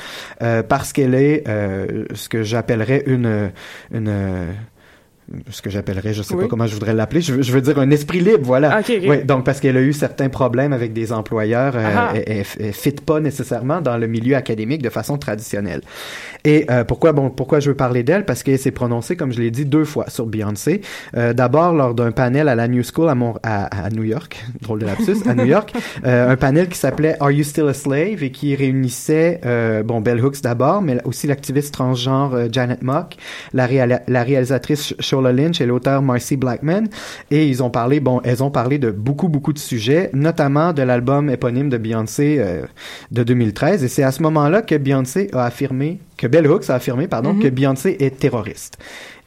Euh, 0.43 0.61
parce 0.61 0.91
qu'elle 0.91 1.15
est 1.15 1.47
euh, 1.47 2.05
ce 2.13 2.27
que 2.27 2.43
j'appellerais 2.43 3.03
une 3.05 3.51
une 3.91 4.47
ce 5.49 5.61
que 5.61 5.69
j'appellerais, 5.69 6.13
je 6.13 6.21
sais 6.21 6.35
pas 6.35 6.47
comment 6.47 6.67
je 6.67 6.73
voudrais 6.73 6.93
l'appeler, 6.93 7.21
je, 7.21 7.33
veux 7.33 7.61
dire 7.61 7.79
un 7.79 7.89
esprit 7.91 8.19
libre, 8.19 8.43
voilà. 8.43 8.77
Ah, 8.77 8.81
Oui, 8.87 9.23
donc 9.23 9.45
parce 9.45 9.59
qu'elle 9.59 9.77
a 9.77 9.81
eu 9.81 9.93
certains 9.93 10.29
problèmes 10.29 10.73
avec 10.73 10.93
des 10.93 11.11
employeurs, 11.11 11.75
euh, 11.75 11.93
ah. 11.95 12.13
elle, 12.15 12.45
elle, 12.59 12.73
fit 12.73 12.91
pas 12.91 13.19
nécessairement 13.19 13.81
dans 13.81 13.97
le 13.97 14.07
milieu 14.07 14.35
académique 14.35 14.81
de 14.81 14.89
façon 14.89 15.17
traditionnelle. 15.17 15.81
Et 16.45 16.65
euh, 16.69 16.83
pourquoi 16.83 17.13
bon, 17.13 17.29
pourquoi 17.29 17.59
je 17.59 17.69
veux 17.69 17.75
parler 17.75 18.03
d'elle? 18.03 18.25
Parce 18.25 18.43
qu'elle 18.43 18.59
s'est 18.59 18.71
prononcée, 18.71 19.15
comme 19.15 19.31
je 19.31 19.39
l'ai 19.39 19.51
dit, 19.51 19.65
deux 19.65 19.85
fois 19.85 20.09
sur 20.09 20.25
Beyoncé. 20.25 20.81
Euh, 21.15 21.33
D'abord 21.33 21.73
lors 21.73 21.93
d'un 21.93 22.11
panel 22.11 22.47
à 22.49 22.55
la 22.55 22.67
New 22.67 22.83
School 22.83 23.09
à, 23.09 23.15
Mon 23.15 23.35
à, 23.43 23.85
à, 23.85 23.89
New 23.89 24.03
York, 24.03 24.43
drôle 24.61 24.79
de 24.79 24.85
lapsus, 24.85 25.27
à 25.27 25.33
New 25.33 25.45
York, 25.45 25.73
euh, 26.05 26.29
un 26.29 26.35
panel 26.35 26.67
qui 26.67 26.77
s'appelait 26.77 27.15
Are 27.19 27.31
You 27.31 27.43
Still 27.43 27.67
a 27.67 27.73
Slave? 27.73 28.23
Et 28.23 28.31
qui 28.31 28.55
réunissait 28.55 29.41
euh, 29.45 29.83
bon 29.83 30.01
Bell 30.01 30.23
Hooks 30.23 30.41
d'abord, 30.41 30.81
mais 30.81 30.97
aussi 31.05 31.27
l'activiste 31.27 31.73
transgenre 31.73 32.51
Janet 32.51 32.81
Mock, 32.81 33.15
la, 33.53 33.67
la 34.07 34.23
réalisatrice 34.23 34.93
Shola 35.13 35.31
Lynch 35.31 35.61
et 35.61 35.67
l'auteur 35.67 36.01
Marcy 36.01 36.37
Blackman. 36.37 36.85
Et 37.29 37.47
ils 37.47 37.61
ont 37.61 37.69
parlé, 37.69 37.99
bon, 37.99 38.19
elles 38.23 38.43
ont 38.43 38.49
parlé 38.49 38.79
de 38.79 38.89
beaucoup, 38.89 39.29
beaucoup 39.29 39.53
de 39.53 39.59
sujets, 39.59 40.09
notamment 40.13 40.73
de 40.73 40.81
l'album 40.81 41.29
éponyme 41.29 41.69
de 41.69 41.77
Beyoncé 41.77 42.37
euh, 42.39 42.63
de 43.11 43.21
2013. 43.21 43.83
Et 43.83 43.87
c'est 43.89 44.01
à 44.01 44.11
ce 44.11 44.23
moment-là 44.23 44.63
que 44.63 44.73
Beyoncé 44.75 45.29
a 45.33 45.45
affirmé, 45.45 45.99
que 46.17 46.25
Bell 46.25 46.47
Hooks 46.47 46.71
a 46.71 46.75
affirmé, 46.75 47.07
pardon, 47.07 47.33
mm-hmm. 47.33 47.43
que 47.43 47.47
Beyoncé 47.49 47.97
est 47.99 48.17
terroriste. 48.17 48.79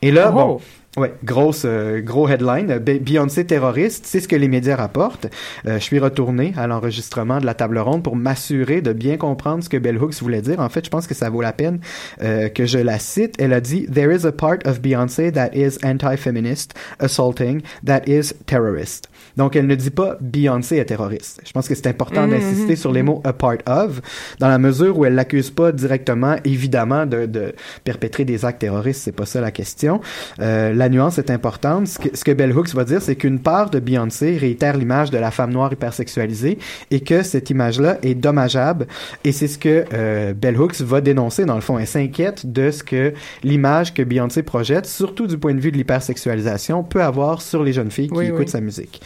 Et 0.03 0.11
là, 0.11 0.33
oh. 0.33 0.35
bon, 0.35 0.61
Ouais, 0.97 1.13
grosse, 1.25 1.65
euh, 1.67 2.01
gros 2.01 2.27
headline. 2.27 2.79
Beyoncé 2.79 3.45
terroriste, 3.45 4.07
c'est 4.07 4.21
ce 4.21 4.29
que 4.29 4.37
les 4.37 4.49
médias 4.49 4.77
rapportent. 4.77 5.27
Euh, 5.67 5.75
je 5.79 5.83
suis 5.83 5.99
retourné 5.99 6.55
à 6.57 6.67
l'enregistrement 6.67 7.39
de 7.39 7.45
la 7.45 7.53
table 7.53 7.77
ronde 7.79 8.03
pour 8.03 8.17
m'assurer 8.17 8.81
de 8.81 8.95
bien 8.95 9.19
comprendre 9.19 9.63
ce 9.63 9.69
que 9.69 9.77
Bell 9.77 10.03
Hooks 10.03 10.23
voulait 10.23 10.41
dire. 10.41 10.59
En 10.59 10.71
fait, 10.71 10.87
je 10.87 10.91
pense 10.91 11.07
que 11.07 11.13
ça 11.13 11.29
vaut 11.29 11.43
la 11.43 11.53
peine 11.53 11.81
euh, 12.23 12.49
que 12.49 12.65
je 12.65 12.79
la 12.79 12.99
cite. 12.99 13.35
Elle 13.39 13.53
a 13.53 13.61
dit 13.61 13.87
There 13.93 14.11
is 14.15 14.27
a 14.27 14.33
part 14.33 14.61
of 14.65 14.81
Beyoncé 14.81 15.31
that 15.33 15.51
is 15.53 15.77
anti-feminist, 15.85 16.73
assaulting, 16.99 17.61
that 17.85 18.05
is 18.07 18.33
terrorist. 18.47 19.11
Donc, 19.37 19.57
elle 19.57 19.67
ne 19.67 19.75
dit 19.75 19.91
pas 19.91 20.17
Beyoncé 20.21 20.77
est 20.77 20.85
terroriste. 20.87 21.41
Je 21.45 21.53
pense 21.53 21.69
que 21.69 21.75
c'est 21.75 21.87
important 21.89 22.25
Mhm, 22.27 22.31
d'insister 22.31 22.71
mhm, 22.73 22.77
sur 22.77 22.93
les 22.93 23.03
mots 23.03 23.21
a 23.25 23.33
part 23.33 23.57
of, 23.67 24.01
dans 24.39 24.49
la 24.49 24.59
mesure 24.59 24.99
où 24.99 25.05
elle 25.05 25.15
l'accuse 25.15 25.51
pas 25.51 25.73
directement, 25.73 26.37
évidemment, 26.45 27.07
de, 27.07 27.27
de 27.27 27.55
perpétrer 27.85 28.25
des 28.25 28.45
actes 28.45 28.61
terroristes. 28.61 29.03
C'est 29.05 29.13
pas 29.13 29.27
ça 29.27 29.41
la 29.41 29.51
question. 29.51 30.01
Euh, 30.41 30.73
la 30.73 30.89
nuance 30.89 31.19
est 31.19 31.31
importante. 31.31 31.87
Ce 31.89 31.99
que, 31.99 32.17
ce 32.17 32.25
que 32.25 32.33
Bell 32.33 32.57
Hooks 32.57 32.75
va 32.75 32.85
dire, 32.85 33.03
c'est 33.03 33.17
qu'une 33.17 33.39
part 33.41 33.71
de 33.71 33.79
Beyoncé 33.79 34.37
réitère 34.39 34.77
l'image 34.77 35.11
de 35.11 35.19
la 35.19 35.31
femme 35.31 35.53
noire 35.53 35.73
hypersexualisée 35.73 36.59
et 36.91 37.01
que 37.01 37.23
cette 37.23 37.51
image-là 37.51 37.99
est 38.03 38.15
dommageable. 38.15 38.87
Et 39.25 39.33
c'est 39.33 39.49
ce 39.49 39.59
que 39.59 39.85
euh, 39.93 40.33
Bell 40.35 40.59
Hooks 40.61 40.81
va 40.81 41.01
dénoncer, 41.01 41.45
dans 41.45 41.55
le 41.57 41.61
fond. 41.61 41.79
Elle 41.79 41.87
s'inquiète 41.87 42.51
de 42.53 42.71
ce 42.71 42.83
que 42.83 43.13
l'image 43.43 43.93
que 43.95 44.03
Beyoncé 44.03 44.43
projette, 44.43 44.87
surtout 44.87 45.27
du 45.27 45.39
point 45.39 45.55
de 45.55 45.61
vue 45.61 45.73
de 45.73 45.77
l'hypersexualisation, 45.77 46.83
peut 46.85 47.03
avoir 47.03 47.43
sur 47.43 47.63
les 47.63 47.73
jeunes 47.73 47.91
filles 47.91 48.09
qui 48.09 48.15
Oui, 48.19 48.27
écoutent 48.27 48.41
oui. 48.41 48.49
sa 48.49 48.61
musique. 48.61 49.01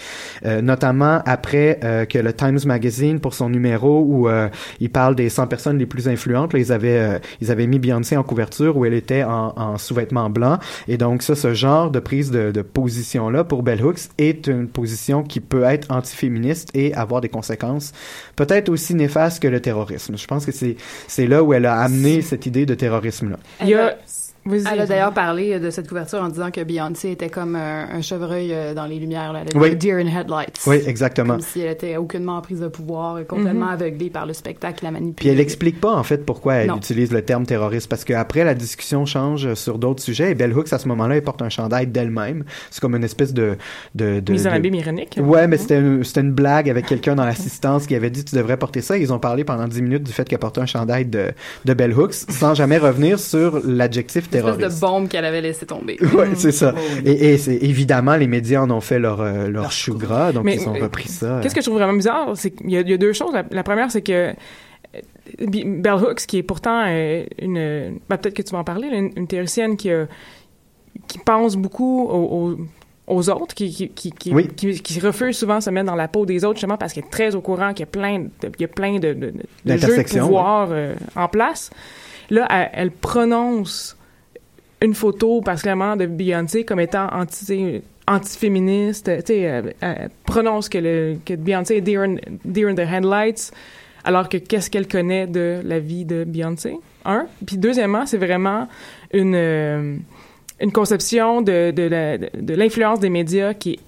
Euh, 0.45 0.61
notamment 0.61 1.23
après 1.25 1.81
euh, 1.85 2.05
que 2.05 2.19
le 2.19 2.33
Times 2.33 2.59
Magazine, 2.67 3.21
pour 3.21 3.35
son 3.35 3.49
numéro 3.49 4.03
où 4.07 4.29
euh, 4.29 4.49
il 4.81 4.91
parle 4.91 5.15
des 5.15 5.29
100 5.29 5.47
personnes 5.47 5.79
les 5.79 5.87
plus 5.87 6.09
influentes, 6.09 6.53
là, 6.53 6.59
ils 6.59 6.73
avaient 6.73 6.99
euh, 6.99 7.19
ils 7.41 7.51
avaient 7.51 7.67
mis 7.67 7.79
Beyoncé 7.79 8.17
en 8.17 8.23
couverture 8.23 8.77
où 8.77 8.85
elle 8.85 8.95
était 8.95 9.23
en, 9.23 9.53
en 9.57 9.79
sous-vêtements 9.79 10.31
blancs. 10.31 10.61
Et 10.89 10.97
donc 10.97 11.23
ça, 11.23 11.35
ce 11.35 11.55
genre 11.55 11.91
de 11.91 12.01
prise 12.01 12.31
de, 12.31 12.51
de 12.51 12.63
position-là 12.63 13.45
pour 13.45 13.63
Bell 13.63 13.83
Hooks 13.85 14.11
est 14.19 14.47
une 14.49 14.69
position 14.69 15.23
qui 15.23 15.41
peut 15.41 15.65
être 15.65 15.91
antiféministe 15.91 16.71
et 16.75 16.93
avoir 16.95 17.21
des 17.21 17.29
conséquences 17.29 17.93
peut-être 18.37 18.69
aussi 18.69 18.95
néfastes 18.95 19.43
que 19.43 19.49
le 19.49 19.61
terrorisme. 19.61 20.17
Je 20.17 20.27
pense 20.27 20.47
que 20.47 20.53
c'est 20.53 20.77
c'est 21.07 21.27
là 21.27 21.43
où 21.43 21.55
elle 21.55 21.67
a 21.67 21.77
amené 21.81 22.23
cette 22.23 22.47
idée 22.47 22.67
de. 22.67 22.75
Il 23.61 23.69
y 23.69 23.75
a... 23.75 23.97
Vas-y. 24.47 24.65
Elle 24.73 24.81
a 24.81 24.87
d'ailleurs 24.87 25.13
parlé 25.13 25.59
de 25.61 25.71
cette 25.71 25.89
couverture 25.89 26.21
en 26.23 26.29
disant 26.29 26.51
que 26.51 26.63
Beyoncé 26.63 27.11
était 27.11 27.29
comme 27.29 27.57
un, 27.57 27.89
un 27.93 28.01
chevreuil 28.01 28.53
euh, 28.53 28.75
dans 28.75 28.87
les 28.87 28.99
lumières, 28.99 29.33
là. 29.33 29.43
Oui. 29.55 29.77
deer 29.77 29.97
in 29.99 30.07
headlights. 30.07 30.61
Oui, 30.67 30.81
exactement. 30.87 31.35
Comme 31.35 31.43
si 31.43 31.61
elle 31.61 31.71
était 31.73 31.97
aucunement 31.97 32.37
en 32.39 32.41
prise 32.41 32.61
de 32.61 32.69
pouvoir 32.69 33.19
et 33.19 33.25
complètement 33.25 33.67
Mhm. 33.67 33.73
aveuglée 33.73 34.11
par 34.11 34.27
le 34.27 34.33
spectacle, 34.33 34.85
la 34.85 34.91
manipulation. 34.91 35.17
Puis 35.19 35.29
elle 35.29 35.41
explique 35.41 35.81
pas 35.81 35.93
en 35.93 36.03
fait 36.03 36.25
pourquoi 36.25 36.55
elle 36.55 36.69
Non. 36.69 36.77
utilise 36.77 37.13
le 37.13 37.23
terme 37.23 37.45
terroriste 37.47 37.89
parce 37.89 38.05
qu'après 38.05 38.45
la 38.45 38.55
discussion 38.55 39.05
change 39.07 39.55
sur 39.55 39.79
d'autres 39.79 40.03
sujets 40.03 40.31
et 40.31 40.35
Bell 40.35 40.57
Hooks 40.57 40.73
à 40.73 40.79
ce 40.79 40.89
moment-là 40.89 41.17
elle 41.17 41.23
porte 41.23 41.43
un 41.43 41.49
chandail 41.51 41.87
d'elle-même. 41.87 42.45
C'est 42.71 42.81
comme 42.81 42.95
une 42.97 43.05
espèce 43.05 43.35
de 43.35 43.57
de, 43.95 44.21
de, 44.21 44.33
Mise 44.33 44.47
en 44.47 44.53
abîme 44.53 44.75
ironique. 44.75 45.19
Ouais, 45.23 45.47
mais 45.47 45.57
c'était 45.59 45.79
une, 45.81 46.03
c'était 46.05 46.21
une 46.23 46.33
blague 46.33 46.71
avec 46.71 46.87
quelqu'un 46.87 47.15
dans 47.15 47.25
l'assistance 47.25 47.87
qui 47.87 47.95
avait 47.95 48.11
dit 48.11 48.25
tu 48.25 48.35
devrais 48.37 48.57
porter 48.57 48.81
ça. 48.81 48.97
Ils 48.97 49.13
ont 49.13 49.19
parlé 49.19 49.45
pendant 49.45 49.69
10 49.69 49.83
minutes 49.83 50.03
du 50.05 50.13
fait 50.13 50.27
qu'elle 50.29 50.39
portait 50.39 50.61
un 50.61 50.67
chandail 50.67 51.05
de, 51.05 51.33
de 51.65 51.75
Bell 51.75 51.93
Hooks 51.93 52.15
sans 52.15 52.55
jamais 52.55 52.79
revenir 52.79 53.19
sur 53.19 53.61
l'adjectif 53.65 54.30
Une 54.33 54.39
espèce 54.39 54.57
terroriste. 54.57 54.77
de 54.77 54.87
bombe 54.87 55.09
qu'elle 55.09 55.25
avait 55.25 55.41
laissé 55.41 55.67
tomber. 55.67 55.99
Ouais, 56.15 56.29
c'est 56.35 56.53
ça. 56.53 56.75
Oh, 56.77 56.81
oui. 56.97 57.03
Et, 57.11 57.33
et 57.35 57.39
c'est 57.39 57.57
évidemment 57.57 58.17
les 58.17 58.27
médias 58.27 58.63
en 58.63 58.71
ont 58.71 58.81
fait 58.81 58.99
leur 58.99 59.21
euh, 59.21 59.49
leur 59.49 59.73
chou 59.73 59.95
gras, 59.97 60.33
donc 60.33 60.45
Mais, 60.45 60.57
ils 60.57 60.69
ont 60.69 60.73
repris 60.75 61.09
ça. 61.09 61.41
Qu'est-ce 61.43 61.55
que 61.55 61.61
je 61.61 61.67
trouve 61.67 61.79
vraiment 61.79 61.93
bizarre, 61.97 62.31
c'est 62.37 62.51
qu'il 62.51 62.71
y, 62.71 62.77
a- 62.77 62.81
il 62.81 62.91
y 62.91 62.95
a 62.95 62.99
deux 62.99 63.13
choses. 63.13 63.33
La, 63.33 63.45
la 63.51 63.63
première, 63.63 63.91
c'est 63.91 64.03
que 64.03 64.13
euh, 64.13 64.33
Bell 65.47 65.95
Hooks, 65.95 66.27
qui 66.27 66.39
est 66.39 66.43
pourtant 66.43 66.85
euh, 66.87 67.25
une, 67.41 67.99
ben, 68.09 68.17
peut-être 68.17 68.35
que 68.35 68.43
tu 68.43 68.53
vas 68.53 68.59
en 68.59 68.65
parler, 68.65 68.91
là, 68.91 68.97
une, 68.97 69.11
une 69.17 69.27
théoricienne 69.27 69.77
qui, 69.77 69.91
a- 69.91 70.07
qui 71.07 71.19
pense 71.19 71.57
beaucoup 71.57 72.09
aux, 72.09 72.51
aux- 72.51 72.59
aux 73.07 73.29
autres, 73.31 73.55
qui, 73.55 73.73
qui, 73.73 73.89
qui, 73.89 74.13
qui, 74.13 74.33
Oui. 74.33 74.49
qui- 74.55 74.81
qui 74.81 75.01
refuse 75.01 75.37
souvent 75.37 75.59
de 75.59 75.63
se 75.63 75.71
mettre 75.71 75.87
dans 75.87 75.97
la 75.97 76.07
peau 76.09 76.27
des 76.27 76.45
autres, 76.45 76.57
justement 76.57 76.77
parce 76.77 76.93
qu'elle 76.93 77.05
est 77.05 77.11
très 77.11 77.35
au 77.35 77.41
courant 77.41 77.71
qu'il 77.71 77.81
y 77.81 77.83
a 77.83 77.87
plein 77.87 78.21
de, 78.21 78.29
il 78.59 78.61
y 78.63 78.65
a 78.65 78.69
plein 78.69 78.99
de, 78.99 79.13
de, 79.13 79.15
de- 79.15 79.33
de 79.65 79.77
jeux 79.77 79.97
de 79.97 80.19
pouvoir 80.21 80.69
euh, 80.71 80.95
en 81.17 81.27
place. 81.29 81.71
Là, 82.31 82.47
elle, 82.51 82.71
elle 82.73 82.91
prononce 82.93 83.97
une 84.83 84.95
photo 84.95 85.41
particulièrement 85.41 85.97
de 85.97 86.07
Beyoncé 86.07 86.65
comme 86.65 86.81
étant 86.81 87.09
anti, 87.13 87.83
anti-féministe, 88.09 89.11
tu 89.19 89.27
sais, 89.27 89.39
elle, 89.41 89.75
elle 89.81 90.11
prononce 90.25 90.69
que, 90.69 90.79
le, 90.79 91.17
que 91.25 91.35
Beyoncé 91.35 91.77
est 91.77 91.81
deer 91.81 92.03
in, 92.03 92.17
the 92.75 92.79
headlights, 92.81 93.53
alors 94.05 94.29
que 94.29 94.39
qu'est-ce 94.39 94.71
qu'elle 94.71 94.89
connaît 94.89 95.27
de 95.27 95.61
la 95.65 95.79
vie 95.79 96.05
de 96.05 96.25
Beyoncé? 96.25 96.77
Un. 97.05 97.27
Puis 97.47 97.59
deuxièmement, 97.59 98.07
c'est 98.07 98.17
vraiment 98.19 98.69
une, 99.13 99.35
euh, 99.35 99.97
une 100.61 100.73
conception 100.73 101.43
de, 101.43 101.71
de, 101.71 101.83
la- 101.83 102.19
de, 102.19 102.31
de 102.41 102.55
l'influence 102.55 103.01
des 103.01 103.11
médias 103.11 103.55
qui 103.55 103.73
est 103.73 103.79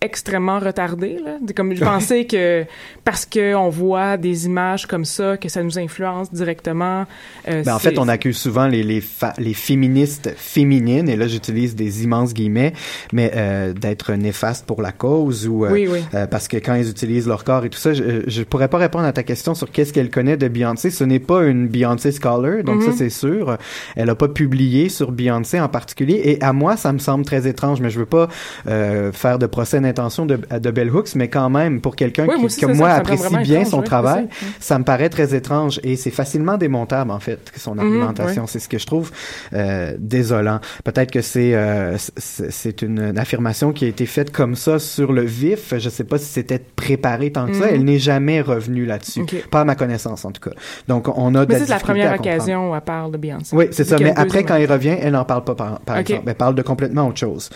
extrêmement 0.00 0.58
retardée. 0.58 1.18
Là. 1.24 1.38
Comme 1.56 1.74
je 1.74 1.82
pensais 1.82 2.26
que 2.26 2.64
parce 3.04 3.24
qu'on 3.24 3.70
voit 3.70 4.16
des 4.18 4.44
images 4.46 4.86
comme 4.86 5.04
ça, 5.06 5.36
que 5.38 5.48
ça 5.48 5.62
nous 5.62 5.78
influence 5.78 6.30
directement. 6.32 7.06
euh, 7.48 7.62
Ben, 7.64 7.74
en 7.74 7.78
fait, 7.78 7.98
on 7.98 8.06
accuse 8.06 8.36
souvent 8.36 8.66
les, 8.66 8.82
les, 8.82 9.00
féministes 9.54 10.34
féminines, 10.36 11.08
et 11.08 11.16
là 11.16 11.26
j'utilise 11.26 11.74
des 11.74 12.04
immenses 12.04 12.34
guillemets, 12.34 12.74
mais 13.12 13.32
euh, 13.36 13.72
d'être 13.72 14.12
néfastes 14.12 14.66
pour 14.66 14.82
la 14.82 14.92
cause 14.92 15.48
ou 15.48 15.64
euh, 15.64 15.72
Oui, 15.72 15.88
oui. 15.90 16.00
parce 16.30 16.46
que 16.46 16.58
quand 16.58 16.74
ils 16.74 16.90
utilisent 16.90 17.26
leur 17.26 17.42
corps 17.44 17.64
et 17.64 17.70
tout 17.70 17.78
ça, 17.78 17.94
je, 17.94 18.22
je 18.26 18.42
pourrais 18.42 18.68
pas 18.68 18.78
répondre 18.78 19.04
à 19.06 19.12
ta 19.12 19.22
question 19.22 19.54
sur 19.54 19.70
qu'est-ce 19.70 19.92
qu'elle 19.92 20.10
connaît 20.10 20.36
de 20.36 20.48
Beyoncé. 20.48 20.90
Ce 20.90 21.04
n'est 21.04 21.20
pas 21.20 21.44
une 21.44 21.68
Beyoncé 21.68 22.12
scholar, 22.12 22.62
donc 22.64 22.82
ça 22.82 22.90
Mhm. 22.90 22.96
c'est 22.96 23.10
sûr. 23.10 23.56
Elle 23.96 24.10
a 24.10 24.14
pas 24.14 24.28
publié 24.28 24.88
sur 24.90 25.10
Beyoncé 25.10 25.58
en 25.58 25.68
particulier, 25.68 26.20
et 26.24 26.42
à 26.42 26.52
moi 26.52 26.76
ça 26.76 26.92
me 26.92 26.98
semble 26.98 27.24
très 27.24 27.46
étrange, 27.48 27.80
mais 27.80 27.88
je 27.90 27.98
veux 27.98 28.06
pas 28.06 28.28
faire 28.66 29.38
de 29.38 29.46
procès 29.46 29.80
d'intention 29.86 30.26
de, 30.26 30.36
de 30.36 30.70
Bell 30.70 30.90
Hooks, 30.94 31.14
mais 31.14 31.28
quand 31.28 31.50
même 31.50 31.80
pour 31.80 31.96
quelqu'un 31.96 32.26
Oui, 32.28 32.46
qui, 32.48 32.60
comme 32.60 32.76
moi 32.76 32.90
ça, 32.90 32.96
apprécie 32.96 33.36
bien 33.38 33.60
étrange, 33.60 33.66
son 33.70 33.82
travail, 33.82 34.28
ça. 34.30 34.46
ça 34.60 34.78
me 34.78 34.84
paraît 34.84 35.08
très 35.08 35.34
étrange 35.34 35.80
et 35.82 35.96
c'est 35.96 36.10
facilement 36.10 36.56
démontable 36.56 37.10
en 37.10 37.20
fait 37.20 37.52
son 37.56 37.74
Mhm, 37.74 37.80
argumentation. 37.80 38.46
C'est 38.46 38.58
ce 38.58 38.68
que 38.68 38.78
je 38.78 38.86
trouve 38.86 39.10
euh, 39.52 39.94
désolant. 39.98 40.60
Peut-être 40.84 41.10
que 41.10 41.20
c'est 41.22 41.54
euh, 41.54 41.96
c'est 42.18 42.82
une, 42.82 42.98
une 43.00 43.18
affirmation 43.18 43.72
qui 43.72 43.84
a 43.84 43.88
été 43.88 44.06
faite 44.06 44.32
comme 44.32 44.54
ça 44.54 44.78
sur 44.78 45.12
le 45.12 45.22
vif. 45.22 45.74
Je 45.76 45.88
sais 45.88 46.04
pas 46.04 46.18
si 46.18 46.26
c'était 46.26 46.58
préparé 46.58 47.30
tant 47.32 47.46
que 47.46 47.54
ça. 47.54 47.66
Mhm. 47.66 47.70
Elle 47.74 47.84
n'est 47.84 47.98
jamais 47.98 48.40
revenue 48.40 48.86
là-dessus, 48.86 49.20
Ok. 49.22 49.34
pas 49.50 49.60
à 49.60 49.64
ma 49.64 49.74
connaissance 49.74 50.24
en 50.24 50.30
tout 50.32 50.40
cas. 50.50 50.56
Donc 50.88 51.08
on 51.08 51.34
a 51.34 51.46
Mais 51.46 51.58
c'est 51.58 51.68
la 51.68 51.78
première 51.78 52.12
à 52.12 52.16
occasion 52.16 52.70
où 52.70 52.74
elle 52.74 52.80
parle 52.80 53.12
de 53.12 53.18
Beyoncé. 53.18 53.54
Oui, 53.56 53.66
c'est 53.70 53.84
ça. 53.84 53.96
Mais 54.00 54.12
après, 54.16 54.44
quand 54.44 54.56
il 54.56 54.70
revient, 54.70 54.96
elle 55.00 55.12
n'en 55.12 55.24
parle 55.24 55.44
pas, 55.44 55.54
par, 55.54 55.98
exemple. 55.98 56.22
Elle 56.26 56.34
parle 56.34 56.54
de 56.54 56.62
complètement 56.62 57.08
autre 57.08 57.18
chose. 57.18 57.50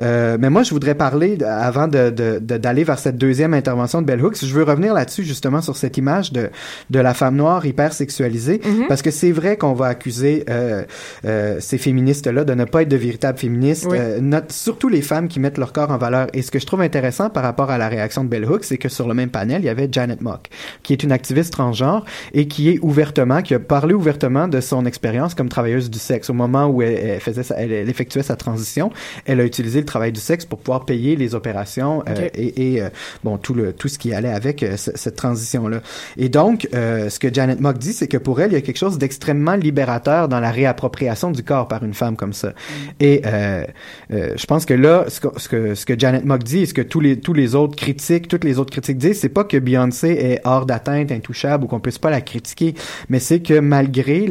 Euh, 0.00 0.36
mais 0.40 0.50
moi, 0.50 0.62
je 0.62 0.70
voudrais 0.70 0.94
parler, 0.94 1.36
avant 1.76 1.88
de, 1.88 2.10
de, 2.10 2.38
de- 2.40 2.56
d'aller 2.56 2.84
vers 2.84 2.98
cette 2.98 3.18
deuxième 3.18 3.52
intervention 3.54 4.00
de 4.00 4.06
Bell 4.06 4.24
Hooks, 4.24 4.38
je 4.44 4.46
veux 4.54 4.62
revenir 4.64 4.94
là-dessus, 4.94 5.24
justement, 5.24 5.60
sur 5.60 5.76
cette 5.76 5.96
image 5.98 6.32
de, 6.32 6.48
de 6.90 6.98
la 6.98 7.12
femme 7.14 7.36
noire 7.36 7.64
hyper 7.66 7.92
sexualisée, 7.92 8.60
Mhm. 8.64 8.86
parce 8.88 9.02
que 9.02 9.10
c'est 9.10 9.32
vrai 9.32 9.56
qu'on 9.56 9.74
va 9.74 9.86
accuser 9.86 10.44
euh, 10.48 10.84
euh, 11.24 11.58
ces 11.60 11.78
féministes-là 11.78 12.44
de 12.44 12.54
ne 12.54 12.64
pas 12.64 12.82
être 12.82 12.88
de 12.88 12.96
véritables 12.96 13.38
féministes, 13.38 13.86
Oui. 13.90 13.98
euh, 14.00 14.20
not- 14.20 14.40
surtout 14.50 14.88
les 14.88 15.02
femmes 15.02 15.28
qui 15.28 15.38
mettent 15.40 15.58
leur 15.58 15.72
corps 15.72 15.90
en 15.90 15.98
valeur. 15.98 16.28
Et 16.32 16.42
ce 16.42 16.50
que 16.50 16.58
je 16.58 16.66
trouve 16.66 16.80
intéressant 16.80 17.28
par 17.30 17.42
rapport 17.42 17.70
à 17.70 17.78
la 17.78 17.88
réaction 17.88 18.24
de 18.24 18.28
Bell 18.28 18.44
Hooks, 18.44 18.64
c'est 18.64 18.78
que 18.78 18.88
sur 18.88 19.06
le 19.06 19.14
même 19.14 19.30
panel, 19.30 19.60
il 19.62 19.66
y 19.66 19.68
avait 19.68 19.88
Janet 19.90 20.20
Mock, 20.22 20.48
qui 20.82 20.92
est 20.94 21.02
une 21.02 21.12
activiste 21.12 21.52
transgenre 21.52 22.04
et 22.32 22.48
qui 22.48 22.70
est 22.70 22.78
ouvertement, 22.82 23.42
qui 23.42 23.54
a 23.54 23.58
parlé 23.58 23.92
ouvertement 23.94 24.48
de 24.48 24.60
son 24.60 24.86
expérience 24.86 25.34
comme 25.34 25.48
travailleuse 25.48 25.90
du 25.90 25.98
sexe. 25.98 26.30
Au 26.30 26.34
moment 26.34 26.66
où 26.68 26.80
elle, 26.82 26.94
elle 26.94 27.20
faisait, 27.20 27.42
sa- 27.42 27.56
elle, 27.56 27.72
elle 27.72 27.90
effectuait 27.90 28.22
sa 28.22 28.36
transition, 28.36 28.90
elle 29.26 29.40
a 29.40 29.44
utilisé 29.44 29.80
le 29.80 29.86
travail 29.86 30.12
du 30.12 30.20
sexe 30.20 30.44
pour 30.46 30.58
pouvoir 30.60 30.84
payer 30.86 31.16
les 31.16 31.34
opérations 31.34 31.65
euh, 32.08 32.28
et, 32.34 32.74
et, 32.74 32.82
euh, 32.82 32.88
bon 33.24 33.36
tout 33.38 33.54
le 33.54 33.72
tout 33.72 33.88
ce 33.88 33.98
qui 33.98 34.14
allait 34.14 34.32
avec 34.32 34.62
euh, 34.62 34.76
ce- 34.76 34.90
cette 34.94 35.16
transition 35.16 35.68
là. 35.68 35.80
Et 36.16 36.28
donc, 36.28 36.68
euh, 36.74 37.10
ce 37.10 37.18
que 37.18 37.32
Janet 37.32 37.60
Mock 37.60 37.78
dit, 37.78 37.92
c'est 37.92 38.08
que 38.08 38.16
pour 38.18 38.40
elle, 38.40 38.52
il 38.52 38.54
y 38.54 38.58
a 38.58 38.60
quelque 38.60 38.78
chose 38.78 38.98
d'extrêmement 38.98 39.54
libérateur 39.56 40.28
dans 40.28 40.40
la 40.40 40.50
réappropriation 40.50 41.30
du 41.30 41.42
corps 41.42 41.68
par 41.68 41.82
une 41.84 41.94
femme 41.94 42.16
comme 42.16 42.32
ça. 42.32 42.52
Et 43.00 43.22
euh, 43.26 43.64
euh, 44.12 44.32
je 44.36 44.46
pense 44.46 44.64
que 44.64 44.74
là, 44.74 45.04
ce 45.08 45.20
que, 45.20 45.28
ce 45.38 45.48
que 45.48 45.74
ce 45.74 45.84
que 45.86 45.98
Janet 45.98 46.24
Mock 46.24 46.42
dit, 46.44 46.60
et 46.60 46.66
ce 46.66 46.74
que 46.74 46.82
tous 46.82 47.00
les 47.00 47.18
tous 47.18 47.32
les 47.34 47.54
autres 47.54 47.76
critiques, 47.76 48.28
toutes 48.28 48.44
les 48.44 48.58
autres 48.58 48.70
critiques 48.70 48.98
disent, 48.98 49.20
c'est 49.20 49.28
pas 49.28 49.44
que 49.44 49.56
Beyoncé 49.56 50.08
est 50.10 50.40
hors 50.44 50.66
d'atteinte, 50.66 51.10
intouchable 51.12 51.64
ou 51.64 51.66
qu'on 51.66 51.80
puisse 51.80 51.98
pas 51.98 52.10
la 52.10 52.20
critiquer, 52.20 52.74
mais 53.08 53.18
c'est 53.18 53.40
que 53.40 53.58
malgré 53.58 54.26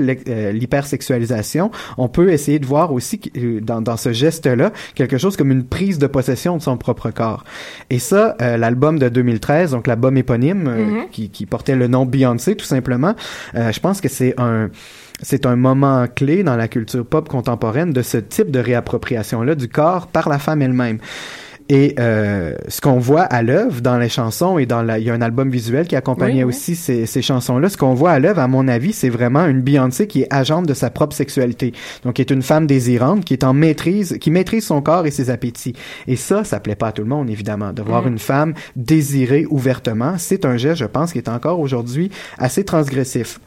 l'hypersexualisation, 0.75 1.72
on 1.98 2.08
peut 2.08 2.32
essayer 2.32 2.60
de 2.60 2.65
voir 2.65 2.92
aussi 2.92 3.20
dans 3.62 3.82
dans 3.82 3.98
ce 3.98 4.12
geste-là 4.13 4.72
quelque 4.96 5.18
chose 5.18 5.38
comme 5.38 5.51
une 5.51 5.63
prise 5.65 5.98
de 6.00 6.08
possession 6.08 6.58
de 6.58 6.62
son 6.62 6.77
propre 6.77 7.12
corps. 7.12 7.25
Et 7.89 8.00
ça, 8.00 8.36
euh, 8.41 8.58
l'album 8.58 9.00
de 9.00 9.10
2013, 9.10 9.72
donc 9.72 9.88
l'album 9.88 10.17
éponyme 10.17 10.67
euh, 10.67 10.86
Mhm. 10.86 11.10
qui, 11.12 11.29
qui 11.29 11.46
portait 11.46 11.75
le 11.75 11.88
nom 11.88 12.05
Beyoncé 12.05 12.55
tout 12.55 12.65
simplement, 12.65 13.15
euh, 13.55 13.72
je 13.72 13.79
pense 13.79 14.01
que 14.01 14.10
c'est 14.10 14.34
un 14.39 14.70
c'est 15.22 15.46
un 15.46 15.55
moment 15.55 16.08
clé 16.13 16.44
dans 16.44 16.58
la 16.58 16.67
culture 16.67 17.05
pop 17.05 17.29
contemporaine 17.29 17.94
de 17.94 18.01
ce 18.01 18.17
type 18.17 18.51
de 18.51 18.60
réappropriation-là 18.60 19.55
du 19.55 19.70
corps 19.70 20.08
par 20.08 20.27
la 20.27 20.39
femme 20.39 20.62
elle-même. 20.62 20.98
Et 21.68 21.96
euh, 22.00 22.54
ce 22.68 22.80
qu'on 22.80 23.00
voit 23.00 23.24
à 23.24 23.42
l'œuvre 23.42 23.82
dans 23.82 23.98
les 23.98 24.08
chansons 24.08 24.60
et 24.60 24.68
dans 24.68 24.84
la, 24.84 25.00
il 25.00 25.06
y 25.06 25.10
a 25.10 25.14
un 25.16 25.22
album 25.22 25.50
visuel 25.50 25.88
qui 25.88 25.96
accompagnait 25.96 26.44
Oui, 26.44 26.54
oui. 26.54 26.56
aussi 26.56 26.76
ces, 26.76 27.08
ces 27.08 27.24
chansons-là. 27.24 27.70
Ce 27.70 27.78
qu'on 27.78 27.96
voit 27.96 28.12
à 28.12 28.20
l'œuvre, 28.20 28.40
à 28.40 28.48
mon 28.48 28.68
avis, 28.68 28.94
c'est 28.94 29.10
vraiment 29.10 29.46
une 29.48 29.62
Beyoncé 29.62 30.06
qui 30.06 30.22
est 30.22 30.28
agente 30.32 30.68
de 30.68 30.76
sa 30.76 30.92
propre 30.92 31.16
sexualité. 31.16 31.74
Donc, 32.04 32.14
qui 32.14 32.22
est 32.22 32.30
une 32.30 32.44
femme 32.44 32.68
désirante, 32.68 33.26
qui 33.26 33.34
est 33.34 33.44
en 33.44 33.54
maîtrise, 33.54 34.18
qui 34.22 34.30
maîtrise 34.30 34.64
son 34.66 34.82
corps 34.84 35.08
et 35.08 35.12
ses 35.12 35.32
appétits. 35.32 35.74
Et 36.06 36.16
ça, 36.18 36.44
ça 36.44 36.60
plaît 36.60 36.76
pas 36.76 36.90
à 36.90 36.92
tout 36.92 37.02
le 37.02 37.10
monde, 37.10 37.32
évidemment. 37.32 37.74
De 37.74 37.82
voir 37.82 38.04
Mhm. 38.04 38.12
une 38.12 38.20
femme 38.20 38.54
désirée 38.76 39.48
ouvertement, 39.50 40.16
c'est 40.20 40.46
un 40.46 40.58
geste, 40.58 40.82
je 40.82 40.86
pense, 40.86 41.14
qui 41.14 41.18
est 41.18 41.30
encore 41.30 41.60
aujourd'hui 41.60 42.12
assez 42.38 42.64
transgressif. 42.64 43.40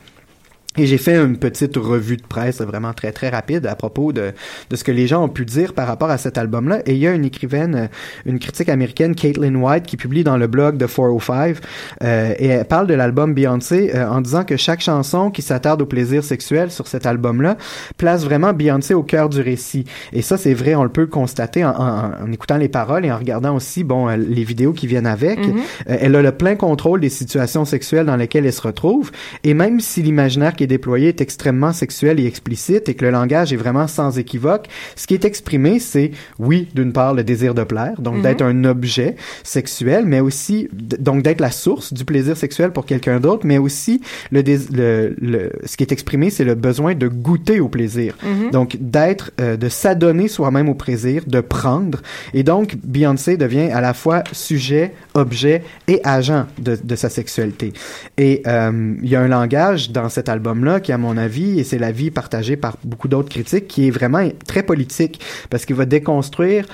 Et 0.76 0.86
j'ai 0.86 0.98
fait 0.98 1.16
une 1.16 1.38
petite 1.38 1.76
revue 1.76 2.18
de 2.18 2.22
presse 2.22 2.60
vraiment 2.60 2.92
très 2.92 3.10
très 3.10 3.30
rapide 3.30 3.66
à 3.66 3.74
propos 3.74 4.12
de, 4.12 4.32
de 4.70 4.76
ce 4.76 4.84
que 4.84 4.92
les 4.92 5.08
gens 5.08 5.24
ont 5.24 5.28
pu 5.28 5.44
dire 5.44 5.72
par 5.72 5.88
rapport 5.88 6.08
à 6.10 6.18
cet 6.18 6.38
album-là. 6.38 6.82
Et 6.86 6.92
il 6.92 6.98
y 6.98 7.06
a 7.08 7.12
une 7.14 7.24
écrivaine, 7.24 7.74
euh, 7.74 7.86
une 8.26 8.38
critique 8.38 8.68
américaine, 8.68 9.16
Caitlin 9.16 9.56
White, 9.56 9.86
qui 9.86 9.96
publie 9.96 10.22
dans 10.22 10.36
le 10.36 10.46
blog 10.46 10.76
de 10.76 10.86
405, 10.86 11.56
euh, 12.04 12.32
et 12.38 12.46
elle 12.46 12.64
parle 12.66 12.86
de 12.86 12.94
l'album 12.94 13.34
Beyoncé 13.34 13.90
euh, 13.92 14.08
en 14.08 14.20
disant 14.20 14.44
que 14.44 14.56
chaque 14.56 14.80
chanson 14.80 15.30
qui 15.32 15.42
s'attarde 15.42 15.82
au 15.82 15.86
plaisir 15.86 16.22
sexuel 16.22 16.70
sur 16.70 16.86
cet 16.86 17.06
album-là 17.06 17.56
place 17.96 18.22
vraiment 18.24 18.52
Beyoncé 18.52 18.94
au 18.94 19.02
cœur 19.02 19.30
du 19.30 19.40
récit. 19.40 19.84
Et 20.12 20.22
ça, 20.22 20.36
c'est 20.36 20.54
vrai, 20.54 20.76
on 20.76 20.84
le 20.84 20.90
peut 20.90 21.06
constater 21.06 21.64
en, 21.64 21.70
en- 21.70 22.10
en 22.24 22.30
écoutant 22.32 22.56
les 22.58 22.68
paroles 22.68 23.04
et 23.04 23.10
en 23.10 23.18
regardant 23.18 23.56
aussi, 23.56 23.82
bon, 23.82 24.08
euh, 24.08 24.16
les 24.16 24.44
vidéos 24.44 24.72
qui 24.74 24.86
viennent 24.86 25.06
avec. 25.06 25.40
Mhm. 25.40 25.56
Euh, 25.90 25.96
elle 26.00 26.14
a 26.14 26.22
le 26.22 26.30
plein 26.32 26.54
contrôle 26.54 27.00
des 27.00 27.08
situations 27.08 27.64
sexuelles 27.64 28.06
dans 28.06 28.16
lesquelles 28.16 28.46
elle 28.46 28.52
se 28.52 28.62
retrouve. 28.62 29.10
Et 29.42 29.54
même 29.54 29.80
si 29.80 30.02
l'imaginaire 30.02 30.52
qui 30.54 30.64
est 30.64 30.67
déployé 30.68 31.08
est 31.08 31.20
extrêmement 31.20 31.72
sexuel 31.72 32.20
et 32.20 32.26
explicite 32.26 32.88
et 32.88 32.94
que 32.94 33.04
le 33.04 33.10
langage 33.10 33.52
est 33.52 33.56
vraiment 33.56 33.88
sans 33.88 34.16
équivoque, 34.18 34.68
ce 34.94 35.06
qui 35.08 35.14
est 35.14 35.24
exprimé, 35.24 35.80
c'est, 35.80 36.12
oui, 36.38 36.68
d'une 36.74 36.92
part, 36.92 37.14
le 37.14 37.24
désir 37.24 37.54
de 37.54 37.64
plaire, 37.64 38.00
donc 38.00 38.16
Mhm. 38.18 38.22
d'être 38.22 38.42
un 38.42 38.64
objet 38.64 39.16
sexuel, 39.42 40.04
mais 40.06 40.20
aussi, 40.20 40.68
donc 40.72 41.22
d'être 41.22 41.40
la 41.40 41.50
source 41.50 41.92
du 41.92 42.04
plaisir 42.04 42.36
sexuel 42.36 42.70
pour 42.70 42.86
quelqu'un 42.86 43.18
d'autre, 43.18 43.46
mais 43.46 43.58
aussi, 43.58 44.00
le, 44.30 44.42
dés- 44.42 44.68
le, 44.72 45.14
le- 45.20 45.50
ce 45.64 45.76
qui 45.76 45.82
est 45.82 45.92
exprimé, 45.92 46.30
c'est 46.30 46.44
le 46.44 46.54
besoin 46.54 46.94
de 46.94 47.08
goûter 47.08 47.60
au 47.60 47.68
plaisir. 47.68 48.14
Mhm. 48.22 48.50
Donc, 48.50 48.76
d'être, 48.80 49.30
euh, 49.40 49.56
de 49.56 49.68
s'adonner 49.68 50.28
soi-même 50.28 50.68
au 50.68 50.74
plaisir, 50.74 51.22
de 51.26 51.40
prendre. 51.40 52.00
Et 52.34 52.42
donc, 52.42 52.76
Beyoncé 52.84 53.36
devient 53.36 53.70
à 53.72 53.80
la 53.80 53.94
fois 53.94 54.22
sujet, 54.32 54.92
objet 55.14 55.62
et 55.88 56.00
agent 56.04 56.46
de, 56.58 56.76
de 56.82 56.94
sa 56.96 57.08
sexualité. 57.08 57.72
Et 58.16 58.42
euh, 58.46 58.94
il 59.02 59.08
y 59.08 59.16
a 59.16 59.20
un 59.20 59.28
langage 59.28 59.90
dans 59.90 60.08
cet 60.08 60.28
album 60.28 60.47
album-là, 60.48 60.80
qui 60.80 60.92
à 60.92 60.98
mon 60.98 61.16
avis, 61.16 61.58
et 61.60 61.64
c'est 61.64 61.78
l'avis 61.78 62.10
partagé 62.10 62.56
par 62.56 62.76
beaucoup 62.84 63.08
d'autres 63.08 63.28
critiques, 63.28 63.68
qui 63.68 63.86
est 63.88 63.90
vraiment 63.90 64.26
très 64.46 64.62
politique, 64.62 65.20
parce 65.50 65.64
qu'il 65.66 65.76
va 65.76 65.84
déconstruire 65.84 66.64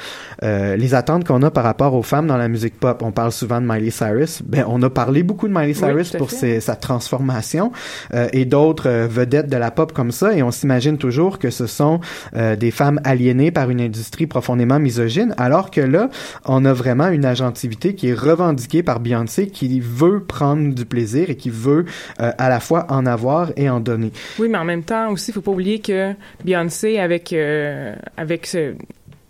euh, 0.42 0.76
les 0.76 0.94
attentes 0.94 1.24
qu'on 1.24 1.42
a 1.42 1.50
par 1.50 1.64
rapport 1.64 1.94
aux 1.94 2.02
femmes 2.02 2.26
dans 2.26 2.36
la 2.36 2.48
musique 2.48 2.78
pop. 2.78 3.02
On 3.02 3.12
parle 3.12 3.32
souvent 3.32 3.60
de 3.60 3.66
Miley 3.66 3.90
Cyrus. 3.90 4.42
Ben, 4.44 4.64
on 4.68 4.82
a 4.82 4.90
parlé 4.90 5.22
beaucoup 5.22 5.48
de 5.48 5.52
Miley 5.52 5.74
Cyrus 5.74 6.10
pour 6.12 6.30
ses- 6.30 6.60
sa 6.60 6.76
transformation 6.76 7.72
euh, 8.14 8.28
et 8.32 8.44
d'autres 8.44 8.88
euh, 8.88 9.06
vedettes 9.10 9.48
de 9.48 9.56
la 9.56 9.70
pop 9.70 9.92
comme 9.92 10.12
ça, 10.12 10.34
et 10.36 10.42
on 10.42 10.50
s'imagine 10.50 10.98
toujours 10.98 11.38
que 11.38 11.50
ce 11.50 11.66
sont 11.66 12.00
des 12.34 12.70
femmes 12.70 13.00
aliénées 13.04 13.50
par 13.50 13.70
une 13.70 13.80
industrie 13.80 14.26
profondément 14.26 14.78
misogyne, 14.78 15.34
alors 15.38 15.70
que 15.70 15.80
là, 15.80 16.08
on 16.44 16.64
a 16.64 16.72
vraiment 16.72 17.08
une 17.08 17.24
agentivité 17.24 17.94
qui 17.94 18.08
est 18.08 18.14
revendiquée 18.14 18.82
par 18.82 19.00
Beyoncé, 19.00 19.48
qui 19.48 19.80
veut 19.80 20.20
prendre 20.20 20.74
du 20.74 20.84
plaisir 20.84 21.30
et 21.30 21.36
qui 21.36 21.50
veut 21.50 21.84
à 22.18 22.48
la 22.48 22.60
fois 22.60 22.86
en 22.88 23.06
avoir 23.06 23.52
et 23.56 23.63
en 23.68 23.80
donner. 23.80 24.10
Oui, 24.38 24.48
mais 24.48 24.58
en 24.58 24.64
même 24.64 24.82
temps 24.82 25.10
aussi, 25.12 25.30
il 25.30 25.34
faut 25.34 25.40
pas 25.40 25.50
oublier 25.52 25.80
que 25.80 26.12
Beyoncé, 26.44 26.98
avec, 26.98 27.32
euh, 27.32 27.94
avec 28.16 28.46
ce- 28.46 28.74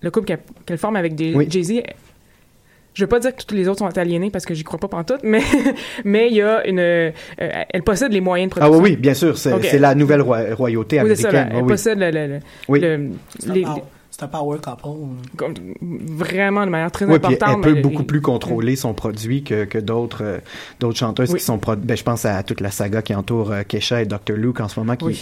le 0.02 0.10
couple 0.10 0.36
qu'elle 0.66 0.78
forme 0.78 0.96
avec 0.96 1.14
Oui. 1.18 1.46
Jay-Z, 1.48 1.82
je 2.92 3.02
veux 3.02 3.08
pas 3.08 3.18
dire 3.18 3.34
que 3.34 3.42
tous 3.44 3.54
les 3.56 3.66
autres 3.68 3.80
sont 3.80 3.98
aliénés 3.98 4.30
parce 4.30 4.46
que 4.46 4.54
j'y 4.54 4.62
crois 4.62 4.78
pas 4.78 4.86
pantoute, 4.88 5.20
mais 5.24 5.40
mais 6.04 6.28
il 6.28 6.36
y 6.36 6.42
a 6.42 6.64
une, 6.66 6.78
euh, 6.78 7.10
elle 7.38 7.82
possède 7.82 8.12
les 8.12 8.20
moyens 8.20 8.50
de 8.52 8.56
Ah 8.56 8.60
production. 8.66 8.82
oui, 8.84 8.90
oui, 8.90 8.96
bien 8.96 9.14
sûr, 9.14 9.36
c'est 9.36 9.78
la 9.78 9.94
nouvelle 9.94 10.20
roi- 10.20 10.54
royauté 10.54 11.00
Oui, 11.02 11.08
c'est 11.16 11.22
ça, 11.22 11.28
américaine. 11.30 11.48
là, 11.48 11.56
elle 11.56 11.56
oui, 11.56 11.62
oui. 11.62 11.72
possède 11.72 11.98
le, 11.98 12.10
le- 12.10 12.26
le- 12.34 12.40
Oui. 12.68 12.80
le- 12.80 13.10
C'est 13.40 13.50
un, 13.50 13.54
les- 13.54 13.64
c'est 14.16 14.22
un 14.22 14.28
power 14.28 14.58
couple. 14.62 14.98
comme- 15.36 15.54
vraiment 15.82 16.64
de 16.64 16.70
manière 16.70 16.92
très 16.92 17.04
Oui, 17.04 17.14
importante. 17.16 17.50
elle 17.56 17.60
peut 17.62 17.74
mais- 17.74 17.80
beaucoup 17.82 18.04
plus 18.04 18.20
contrôler 18.20 18.76
son 18.76 18.94
produit 18.94 19.42
que, 19.42 19.64
que 19.64 19.78
d'autres 19.78 20.22
euh, 20.22 20.38
d'autres 20.78 20.98
chanteuses 20.98 21.30
Oui. 21.32 21.38
qui 21.40 21.44
sont 21.44 21.58
ben, 21.78 21.96
je 21.96 22.02
pense 22.04 22.24
à 22.24 22.42
toute 22.44 22.60
la 22.60 22.70
saga 22.70 23.02
qui 23.02 23.14
entoure 23.14 23.50
euh, 23.50 23.62
Kesha 23.66 24.02
et 24.02 24.06
Dr. 24.06 24.34
Luke 24.36 24.60
en 24.60 24.68
ce 24.68 24.78
moment 24.78 24.94
qui, 24.96 25.04
Oui, 25.06 25.20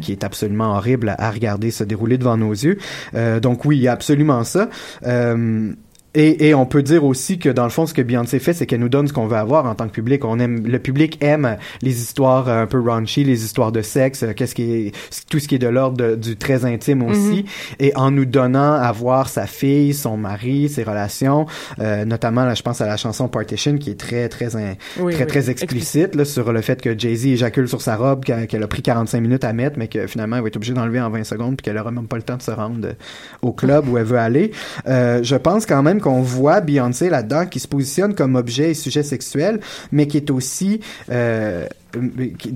qui 0.00 0.12
est 0.12 0.24
absolument 0.24 0.76
horrible 0.76 1.10
à, 1.10 1.14
à 1.26 1.30
regarder 1.30 1.70
se 1.70 1.84
dérouler 1.84 2.18
devant 2.18 2.36
nos 2.36 2.50
yeux. 2.52 2.78
Euh, 3.14 3.38
donc 3.38 3.64
oui, 3.64 3.76
il 3.76 3.82
y 3.82 3.88
a 3.88 3.92
absolument 3.92 4.42
ça. 4.44 4.68
Euh, 5.06 5.72
et, 6.14 6.48
et 6.48 6.54
on 6.54 6.66
peut 6.66 6.82
dire 6.82 7.04
aussi 7.04 7.38
que 7.38 7.48
dans 7.48 7.64
le 7.64 7.70
fond, 7.70 7.86
ce 7.86 7.94
que 7.94 8.02
Beyoncé 8.02 8.38
fait, 8.38 8.52
c'est 8.52 8.66
qu'elle 8.66 8.80
nous 8.80 8.88
donne 8.88 9.08
ce 9.08 9.12
qu'on 9.12 9.26
veut 9.26 9.36
avoir 9.36 9.66
en 9.66 9.74
tant 9.74 9.86
que 9.86 9.92
public. 9.92 10.24
On 10.24 10.38
aime, 10.38 10.66
le 10.66 10.78
public 10.78 11.18
aime 11.22 11.56
les 11.80 12.00
histoires 12.02 12.48
un 12.48 12.66
peu 12.66 12.80
raunchy, 12.80 13.24
les 13.24 13.44
histoires 13.44 13.72
de 13.72 13.80
sexe, 13.82 14.22
euh, 14.22 14.32
qu'est-ce 14.34 14.54
qui 14.54 14.62
est, 14.72 14.92
tout 15.30 15.38
ce 15.38 15.48
qui 15.48 15.54
est 15.54 15.58
de 15.58 15.68
l'ordre 15.68 16.16
du 16.16 16.36
très 16.36 16.64
intime 16.64 17.02
aussi. 17.02 17.44
Et 17.80 17.92
en 17.96 18.10
nous 18.10 18.24
donnant 18.26 18.74
à 18.74 18.92
voir 18.92 19.28
sa 19.28 19.46
fille, 19.46 19.94
son 19.94 20.16
mari, 20.16 20.68
ses 20.68 20.82
relations, 20.82 21.46
euh, 21.80 22.04
notamment 22.04 22.44
là, 22.44 22.54
je 22.54 22.62
pense 22.62 22.80
à 22.80 22.86
la 22.86 22.96
chanson 22.96 23.28
Partition 23.28 23.78
qui 23.78 23.90
est 23.90 23.98
très 23.98 24.28
très 24.28 24.54
in- 24.56 24.74
Oui, 25.00 25.14
très 25.14 25.22
oui, 25.24 25.28
très 25.28 25.50
explicite 25.50 26.14
là, 26.14 26.24
sur 26.24 26.52
le 26.52 26.60
fait 26.60 26.80
que 26.82 26.98
Jay-Z 26.98 27.26
éjacule 27.26 27.68
sur 27.68 27.80
sa 27.80 27.96
robe 27.96 28.24
qu'elle 28.24 28.62
a 28.62 28.66
pris 28.66 28.82
45 28.82 29.20
minutes 29.20 29.44
à 29.44 29.52
mettre 29.52 29.78
mais 29.78 29.88
que 29.88 30.06
finalement 30.06 30.36
elle 30.36 30.42
va 30.42 30.48
être 30.48 30.56
obligée 30.56 30.74
d'enlever 30.74 31.00
en 31.00 31.08
20 31.10 31.24
secondes 31.24 31.56
puis 31.56 31.64
qu'elle 31.64 31.78
aura 31.78 31.90
même 31.90 32.06
pas 32.08 32.16
le 32.16 32.22
temps 32.22 32.36
de 32.36 32.42
se 32.42 32.50
rendre 32.50 32.86
euh, 32.88 32.92
au 33.40 33.52
club 33.52 33.88
où 33.88 33.96
elle 33.96 34.04
veut 34.04 34.18
aller. 34.18 34.50
Euh, 34.86 35.20
je 35.22 35.36
pense 35.36 35.64
quand 35.64 35.82
même 35.82 36.00
qu'on 36.02 36.20
voit 36.20 36.60
Beyoncé 36.60 37.08
là-dedans 37.08 37.46
qui 37.46 37.60
se 37.60 37.68
positionne 37.68 38.14
comme 38.14 38.36
objet 38.36 38.70
et 38.70 38.74
sujet 38.74 39.02
sexuel 39.02 39.60
mais 39.90 40.06
qui 40.06 40.18
est 40.18 40.30
aussi 40.30 40.80
euh, 41.10 41.66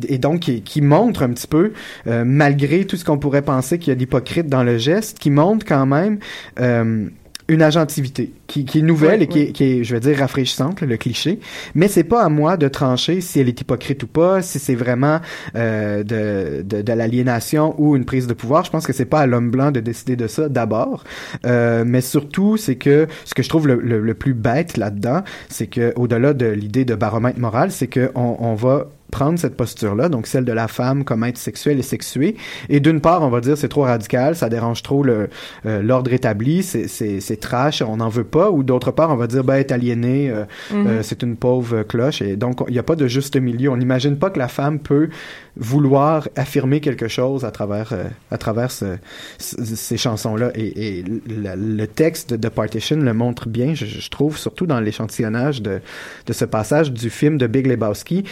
et 0.08 0.18
donc 0.18 0.40
qui, 0.40 0.62
qui 0.62 0.80
montre 0.80 1.22
un 1.22 1.30
petit 1.30 1.46
peu 1.46 1.72
euh, 2.06 2.24
malgré 2.26 2.84
tout 2.84 2.96
ce 2.96 3.04
qu'on 3.04 3.18
pourrait 3.18 3.42
penser 3.42 3.78
qu'il 3.78 3.88
y 3.88 3.92
a 3.92 3.94
d'hypocrite 3.94 4.48
dans 4.48 4.62
le 4.62 4.78
geste 4.78 5.18
qui 5.18 5.30
montre 5.30 5.64
quand 5.64 5.86
même 5.86 6.18
euh, 6.60 7.08
une 7.48 7.62
agentivité 7.62 8.32
qui, 8.46 8.64
qui 8.64 8.80
est 8.80 8.82
nouvelle 8.82 9.20
Oui, 9.20 9.24
et 9.24 9.28
qui, 9.28 9.38
est, 9.40 9.52
qui 9.52 9.64
est, 9.64 9.84
je 9.84 9.94
veux 9.94 10.00
dire, 10.00 10.18
rafraîchissante, 10.18 10.80
le 10.80 10.96
cliché. 10.96 11.38
Mais 11.74 11.88
c'est 11.88 12.04
pas 12.04 12.22
à 12.22 12.28
moi 12.28 12.56
de 12.56 12.68
trancher 12.68 13.20
si 13.20 13.40
elle 13.40 13.48
est 13.48 13.60
hypocrite 13.60 14.02
ou 14.02 14.06
pas, 14.06 14.42
si 14.42 14.58
c'est 14.58 14.74
vraiment 14.74 15.20
euh, 15.54 16.02
de, 16.02 16.62
de, 16.62 16.82
de 16.82 16.92
l'aliénation 16.92 17.74
ou 17.78 17.96
une 17.96 18.04
prise 18.04 18.26
de 18.26 18.34
pouvoir. 18.34 18.64
Je 18.64 18.70
pense 18.70 18.86
que 18.86 18.92
c'est 18.92 19.04
pas 19.04 19.20
à 19.20 19.26
l'homme 19.26 19.50
blanc 19.50 19.70
de 19.70 19.80
décider 19.80 20.16
de 20.16 20.26
ça 20.26 20.48
d'abord. 20.48 21.04
Euh, 21.44 21.84
mais 21.86 22.00
surtout, 22.00 22.56
c'est 22.56 22.76
que 22.76 23.06
ce 23.24 23.34
que 23.34 23.42
je 23.42 23.48
trouve 23.48 23.68
le, 23.68 23.76
le, 23.76 24.00
le 24.00 24.14
plus 24.14 24.34
bête 24.34 24.76
là-dedans, 24.76 25.22
c'est 25.48 25.66
que 25.66 25.92
au-delà 25.96 26.32
de 26.34 26.46
l'idée 26.46 26.84
de 26.84 26.94
baromètre 26.94 27.38
moral, 27.38 27.70
c'est 27.70 27.86
que 27.86 28.10
on, 28.14 28.36
on 28.40 28.54
va 28.54 28.86
prendre 29.18 29.38
cette 29.38 29.56
posture-là, 29.56 30.08
donc 30.14 30.26
celle 30.26 30.44
de 30.44 30.52
la 30.52 30.68
femme 30.68 31.04
comme 31.04 31.24
être 31.24 31.38
sexuelle 31.38 31.78
et 31.78 31.82
sexuée. 31.94 32.36
Et 32.68 32.80
d'une 32.80 33.00
part, 33.00 33.22
on 33.22 33.30
va 33.36 33.40
dire 33.40 33.56
c'est 33.56 33.68
trop 33.76 33.82
radical, 33.94 34.36
ça 34.36 34.48
dérange 34.56 34.82
trop 34.82 35.02
le 35.10 35.28
euh, 35.64 35.82
l'ordre 35.82 36.12
établi, 36.12 36.62
c'est 36.62 37.40
trash, 37.40 37.82
on 37.82 37.96
n'en 37.96 38.10
veut 38.10 38.24
pas. 38.38 38.50
Ou 38.50 38.62
d'autre 38.62 38.90
part, 38.98 39.10
on 39.10 39.16
va 39.16 39.26
dire 39.26 39.42
ben 39.48 39.54
être 39.54 39.72
aliéné, 39.72 40.16
euh, 40.30 40.44
euh, 40.72 41.02
c'est 41.02 41.22
une 41.22 41.36
pauvre 41.36 41.82
cloche. 41.82 42.20
Et 42.20 42.36
donc 42.36 42.54
il 42.68 42.72
n'y 42.72 42.78
a 42.78 42.82
pas 42.82 42.96
de 42.96 43.06
juste 43.08 43.36
milieu. 43.36 43.70
On 43.70 43.78
n'imagine 43.78 44.16
pas 44.18 44.28
que 44.30 44.38
la 44.38 44.48
femme 44.48 44.78
peut 44.78 45.08
vouloir 45.56 46.28
affirmer 46.36 46.80
quelque 46.80 47.08
chose 47.08 47.44
à 47.44 47.50
travers 47.50 47.90
à 48.30 48.36
travers 48.38 48.70
ce- 48.70 48.96
ce- 49.38 49.64
ces 49.64 49.96
chansons-là. 49.96 50.50
Et, 50.54 50.98
et 50.98 51.02
le, 51.02 51.54
le 51.56 51.86
texte 51.86 52.34
de 52.34 52.48
Partition 52.50 52.96
le 53.10 53.14
montre 53.14 53.48
bien, 53.48 53.74
je, 53.74 53.86
je 53.86 54.10
trouve, 54.10 54.36
surtout 54.36 54.66
dans 54.66 54.80
l'échantillonnage 54.80 55.62
de 55.62 55.80
de 56.28 56.32
ce 56.32 56.44
passage 56.44 56.92
du 56.92 57.08
film 57.10 57.38
de 57.38 57.46
Big 57.46 57.66
Lebowski. 57.66 58.24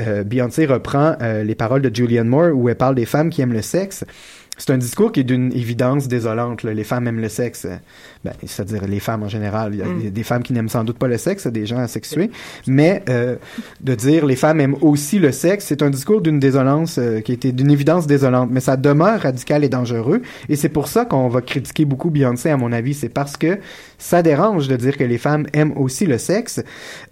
Euh, 0.00 0.22
Beyoncé 0.24 0.66
reprend 0.66 1.16
euh, 1.20 1.42
les 1.42 1.54
paroles 1.54 1.82
de 1.82 1.94
Julianne 1.94 2.28
Moore 2.28 2.54
où 2.54 2.68
elle 2.68 2.76
parle 2.76 2.94
des 2.94 3.06
femmes 3.06 3.30
qui 3.30 3.42
aiment 3.42 3.52
le 3.52 3.62
sexe. 3.62 4.04
C'est 4.56 4.70
un 4.72 4.78
discours 4.78 5.12
qui 5.12 5.20
est 5.20 5.24
d'une 5.24 5.52
évidence 5.52 6.08
désolante. 6.08 6.64
là. 6.64 6.74
Les 6.74 6.84
femmes 6.84 7.06
aiment 7.06 7.20
le 7.20 7.28
sexe. 7.28 7.66
Ben, 8.24 8.32
c'est-à-dire 8.44 8.86
les 8.86 9.00
femmes 9.00 9.22
en 9.22 9.28
général. 9.28 9.74
Il 9.74 9.78
y 9.78 9.82
a 9.82 9.88
Mm. 9.88 10.10
des 10.10 10.22
femmes 10.22 10.42
qui 10.42 10.52
n'aiment 10.52 10.68
sans 10.68 10.84
doute 10.84 10.98
pas 10.98 11.08
le 11.08 11.18
sexe, 11.18 11.46
des 11.46 11.66
gens 11.66 11.78
asexués. 11.78 12.30
Mais 12.66 13.02
euh, 13.08 13.36
de 13.80 13.94
dire 13.94 14.26
les 14.26 14.36
femmes 14.36 14.60
aiment 14.60 14.76
aussi 14.80 15.18
le 15.18 15.32
sexe, 15.32 15.66
c'est 15.66 15.82
un 15.82 15.90
discours 15.90 16.20
d'une 16.20 16.38
désolance 16.38 16.98
euh, 16.98 17.20
qui 17.20 17.32
était 17.32 17.52
d'une 17.52 17.70
évidence 17.70 18.06
désolante. 18.06 18.50
Mais 18.52 18.60
ça 18.60 18.76
demeure 18.76 19.20
radical 19.20 19.64
et 19.64 19.68
dangereux. 19.68 20.22
Et 20.48 20.56
c'est 20.56 20.68
pour 20.68 20.88
ça 20.88 21.04
qu'on 21.04 21.28
va 21.28 21.40
critiquer 21.42 21.84
beaucoup 21.84 22.10
Beyoncé, 22.10 22.50
à 22.50 22.56
mon 22.56 22.72
avis. 22.72 22.94
C'est 22.94 23.08
parce 23.08 23.36
que 23.36 23.58
ça 23.98 24.22
dérange 24.22 24.68
de 24.68 24.76
dire 24.76 24.96
que 24.96 25.04
les 25.04 25.18
femmes 25.18 25.46
aiment 25.52 25.76
aussi 25.76 26.06
le 26.06 26.18
sexe. 26.18 26.62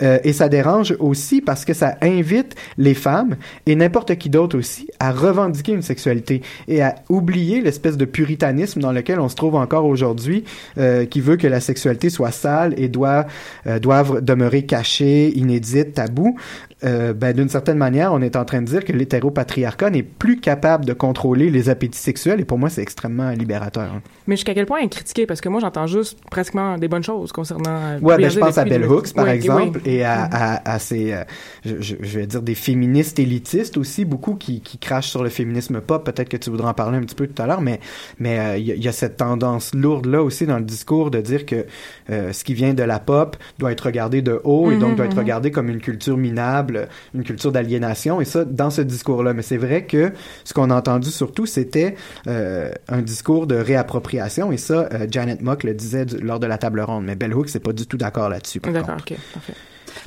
Euh, 0.02 0.18
et 0.24 0.32
ça 0.32 0.48
dérange 0.48 0.94
aussi 0.98 1.40
parce 1.40 1.64
que 1.64 1.74
ça 1.74 1.96
invite 2.00 2.54
les 2.78 2.94
femmes 2.94 3.36
et 3.66 3.74
n'importe 3.74 4.16
qui 4.16 4.30
d'autre 4.30 4.56
aussi 4.58 4.88
à 5.00 5.12
revendiquer 5.12 5.72
une 5.72 5.82
sexualité 5.82 6.42
et 6.68 6.82
à 6.82 6.94
oublier 7.08 7.60
l'espèce 7.60 7.96
de 7.96 8.04
puritanisme 8.04 8.80
dans 8.80 8.92
lequel 8.92 9.20
on 9.20 9.28
se 9.28 9.34
trouve 9.34 9.56
encore 9.56 9.84
aujourd'hui, 9.84 10.44
euh, 10.78 10.95
qui 11.04 11.20
veut 11.20 11.36
que 11.36 11.46
la 11.46 11.60
sexualité 11.60 12.10
soit 12.10 12.30
sale 12.30 12.74
et 12.76 12.88
doit 12.88 13.26
euh, 13.66 13.78
doivent 13.78 14.20
demeurer 14.22 14.64
cachée, 14.64 15.36
inédite, 15.36 15.94
tabou. 15.94 16.38
Euh, 16.84 17.14
ben, 17.14 17.34
d'une 17.34 17.48
certaine 17.48 17.78
manière, 17.78 18.12
on 18.12 18.20
est 18.20 18.36
en 18.36 18.44
train 18.44 18.60
de 18.60 18.66
dire 18.66 18.84
que 18.84 18.92
l'hétéropatriarcat 18.92 19.88
n'est 19.90 20.02
plus 20.02 20.40
capable 20.40 20.84
de 20.84 20.92
contrôler 20.92 21.48
les 21.48 21.70
appétits 21.70 21.98
sexuels 21.98 22.38
et 22.40 22.44
pour 22.44 22.58
moi, 22.58 22.68
c'est 22.68 22.82
extrêmement 22.82 23.30
libérateur. 23.30 23.84
hein. 23.94 24.02
Mais 24.26 24.36
jusqu'à 24.36 24.52
quel 24.52 24.66
point 24.66 24.80
est 24.80 24.88
critiquée? 24.88 25.24
Parce 25.26 25.40
que 25.40 25.48
moi, 25.48 25.60
j'entends 25.60 25.86
juste 25.86 26.18
pratiquement 26.30 26.76
des 26.76 26.88
bonnes 26.88 27.02
choses 27.02 27.32
concernant... 27.32 27.70
euh, 27.70 27.98
Ouais, 28.00 28.18
ben, 28.18 28.28
je 28.30 28.38
pense 28.38 28.58
à 28.58 28.64
Bell 28.66 28.84
Hooks, 28.84 29.14
par 29.14 29.24
Oui, 29.24 29.30
exemple, 29.30 29.80
oui. 29.86 29.90
et 29.90 30.04
à, 30.04 30.24
à, 30.24 30.72
à 30.74 30.78
ces, 30.78 31.14
euh, 31.14 31.24
je, 31.64 31.94
vais 32.18 32.26
dire, 32.26 32.42
des 32.42 32.54
féministes 32.54 33.18
élitistes 33.18 33.76
aussi, 33.78 34.04
beaucoup 34.04 34.34
qui, 34.34 34.60
qui 34.60 34.76
crachent 34.78 35.08
sur 35.08 35.22
le 35.22 35.30
féminisme 35.30 35.80
pop. 35.80 36.04
Peut-être 36.04 36.28
que 36.28 36.36
tu 36.36 36.50
voudras 36.50 36.70
en 36.70 36.74
parler 36.74 36.98
un 36.98 37.02
petit 37.02 37.14
peu 37.14 37.26
tout 37.26 37.40
à 37.40 37.46
l'heure, 37.46 37.62
mais 37.62 37.80
mais 38.18 38.38
euh, 38.38 38.56
il 38.58 38.66
y, 38.66 38.72
a- 38.72 38.74
il 38.74 38.84
y 38.84 38.88
a 38.88 38.92
cette 38.92 39.16
tendance 39.16 39.74
lourde-là 39.74 40.22
aussi 40.22 40.44
dans 40.46 40.58
le 40.58 40.64
discours 40.64 41.10
de 41.10 41.20
dire 41.20 41.46
que 41.46 41.64
ce 42.08 42.44
qui 42.44 42.54
vient 42.54 42.74
de 42.74 42.82
la 42.82 42.98
pop 42.98 43.36
doit 43.58 43.72
être 43.72 43.86
regardé 43.86 44.20
de 44.22 44.40
haut 44.44 44.70
et 44.70 44.76
donc 44.76 44.90
Mhm, 44.90 44.96
doit 44.96 45.06
être 45.06 45.14
mhm. 45.14 45.18
regardé 45.20 45.50
comme 45.50 45.68
une 45.68 45.80
culture 45.80 46.16
minable, 46.16 46.65
une 47.14 47.24
culture 47.24 47.52
d'aliénation, 47.52 48.20
et 48.20 48.24
ça, 48.24 48.44
dans 48.44 48.70
ce 48.70 48.80
discours-là. 48.82 49.32
Mais 49.34 49.42
c'est 49.42 49.56
vrai 49.56 49.84
que 49.84 50.12
ce 50.44 50.52
qu'on 50.54 50.70
a 50.70 50.74
entendu 50.76 51.10
surtout, 51.10 51.46
c'était 51.46 51.94
euh, 52.26 52.70
un 52.88 53.02
discours 53.02 53.46
de 53.46 53.54
réappropriation, 53.56 54.52
et 54.52 54.56
ça, 54.56 54.88
euh, 54.92 55.06
Janet 55.10 55.40
Mock 55.42 55.64
le 55.64 55.74
disait 55.74 56.04
du- 56.06 56.18
lors 56.18 56.40
de 56.40 56.46
la 56.46 56.58
table 56.58 56.80
ronde. 56.80 57.04
Mais 57.04 57.14
Bell 57.16 57.34
Hooks, 57.34 57.48
c'est 57.50 57.60
pas 57.60 57.72
du 57.72 57.86
tout 57.86 57.96
d'accord 57.96 58.28
là-dessus. 58.28 58.60
par 58.60 58.72
D'accord, 58.72 58.96
contre. 58.96 59.12
ok, 59.12 59.18
parfait. 59.34 59.54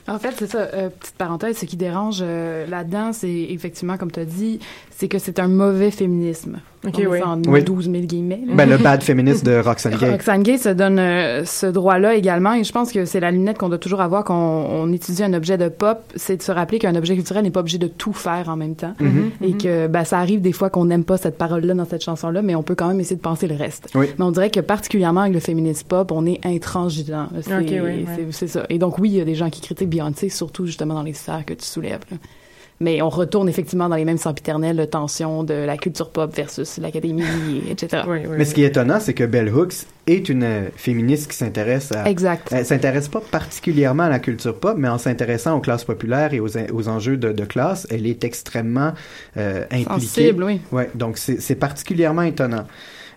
En 0.08 0.20
fait, 0.20 0.34
c'est 0.38 0.48
ça. 0.48 0.70
euh, 0.74 0.90
petite 0.90 1.16
parenthèse, 1.16 1.58
ce 1.58 1.66
qui 1.66 1.76
dérange 1.78 2.20
euh, 2.22 2.66
là-dedans, 2.68 3.12
c'est 3.12 3.32
effectivement, 3.50 3.98
comme 3.98 4.12
tu 4.12 4.20
as 4.20 4.26
dit, 4.26 4.60
c'est 4.96 5.08
que 5.08 5.18
c'est 5.20 5.40
un 5.40 5.48
mauvais 5.48 5.90
féminisme. 5.92 6.60
Oui. 6.84 7.22
en 7.22 7.42
Oui. 7.48 7.64
12 7.64 7.86
000 7.92 8.04
guillemets. 8.06 8.42
Ben, 8.54 8.70
le 8.70 8.78
bad 8.78 9.04
féministe 9.04 9.46
de 9.46 9.58
Roxane 9.60 9.96
Gay. 9.96 10.12
Roxane 10.12 10.44
Gay 10.44 10.58
se 10.58 10.70
donne 10.70 10.98
euh, 11.00 11.44
ce 11.46 11.66
droit-là 11.66 12.16
également, 12.16 12.54
et 12.54 12.64
je 12.64 12.72
pense 12.72 12.92
que 12.92 13.04
c'est 13.06 13.20
la 13.20 13.32
lunette 13.32 13.58
qu'on 13.58 13.68
doit 13.70 13.78
toujours 13.78 14.02
avoir 14.02 14.24
quand 14.24 14.36
on, 14.38 14.84
on 14.84 14.92
étudie 14.94 15.24
un 15.24 15.34
objet 15.34 15.58
de 15.58 15.68
pop, 15.68 16.00
c'est 16.16 16.38
de 16.38 16.42
se 16.42 16.52
rappeler 16.52 16.80
qu'un 16.80 16.96
objet 16.96 17.16
culturel 17.16 17.44
n'est 17.44 17.52
pas 17.52 17.60
obligé 17.60 17.78
de 17.80 17.88
tout 17.88 18.14
faire 18.14 18.48
en 18.50 18.56
même 18.56 18.76
temps, 18.76 18.94
Mhm. 19.00 19.32
et 19.42 19.54
que 19.54 19.88
ben, 19.88 20.04
ça 20.06 20.20
arrive 20.20 20.42
des 20.42 20.54
fois 20.54 20.70
qu'on 20.70 20.86
n'aime 20.86 21.04
pas 21.04 21.18
cette 21.18 21.38
parole-là 21.38 21.74
dans 21.74 21.86
cette 21.86 22.04
chanson-là, 22.04 22.42
mais 22.42 22.56
on 22.56 22.64
peut 22.64 22.76
quand 22.76 22.88
même 22.88 23.00
essayer 23.00 23.16
de 23.18 23.22
penser 23.22 23.48
le 23.48 23.56
reste. 23.56 23.90
Oui. 23.96 24.08
Mais 24.18 24.24
on 24.26 24.32
dirait 24.32 24.50
que 24.50 24.60
particulièrement 24.62 25.22
avec 25.22 25.34
le 25.34 25.40
féminisme 25.42 25.88
pop, 25.88 26.12
on 26.12 26.26
est 26.26 26.40
intransigeant. 26.46 27.28
C'est 27.42 27.54
Ok, 27.58 27.66
oui, 27.72 27.80
ouais. 28.06 28.48
ça. 28.48 28.64
Et 28.70 28.78
donc 28.80 28.98
oui, 29.00 29.10
il 29.10 29.16
y 29.18 29.22
a 29.22 29.26
des 29.26 29.36
gens 29.36 29.50
qui 29.50 29.60
critiquent 29.62 29.90
Beyoncé, 29.90 30.30
surtout 30.30 30.66
justement 30.66 30.94
dans 30.94 31.04
les 31.04 31.14
sphères 31.14 31.44
que 31.46 31.54
tu 31.54 31.66
soulèves. 31.66 32.00
là. 32.12 32.18
Mais 32.80 33.02
on 33.02 33.10
retourne 33.10 33.50
effectivement 33.50 33.90
dans 33.90 33.96
les 33.96 34.06
mêmes 34.06 34.18
sempiternelles 34.18 34.88
tensions 34.90 35.44
de 35.44 35.54
la 35.54 35.78
culture 35.78 36.12
pop 36.12 36.34
versus 36.34 36.78
l'académie, 36.78 37.24
etc. 37.70 38.04
Oui, 38.08 38.20
oui, 38.26 38.36
Mais 38.38 38.46
ce 38.46 38.54
qui 38.54 38.64
est 38.64 38.68
étonnant, 38.68 39.00
c'est 39.00 39.14
que 39.14 39.26
Bell 39.26 39.54
Hooks 39.54 39.86
est 40.08 40.30
une 40.30 40.44
euh, 40.44 40.70
féministe 40.76 41.30
qui 41.30 41.38
s'intéresse 41.38 41.92
à... 41.92 42.10
Exact. 42.10 42.48
Elle 42.52 42.66
s'intéresse 42.66 43.10
pas 43.10 43.22
particulièrement 43.22 44.04
à 44.04 44.10
la 44.10 44.20
culture 44.20 44.58
pop, 44.58 44.76
mais 44.78 44.88
en 44.88 44.98
s'intéressant 44.98 45.58
aux 45.58 45.62
classes 45.62 45.84
populaires 45.84 46.34
et 46.34 46.40
aux, 46.40 46.58
aux 46.72 46.88
enjeux 46.88 47.18
de, 47.18 47.32
de 47.32 47.46
classe, 47.46 47.86
elle 47.92 48.08
est 48.08 48.24
extrêmement 48.24 48.94
euh, 49.38 49.66
impliquée. 49.72 50.08
Sensible, 50.08 50.44
oui. 50.44 50.62
Ouais, 50.72 50.90
donc 50.96 51.18
c'est 51.18 51.40
c'est 51.42 51.56
particulièrement 51.56 52.24
étonnant. 52.24 52.66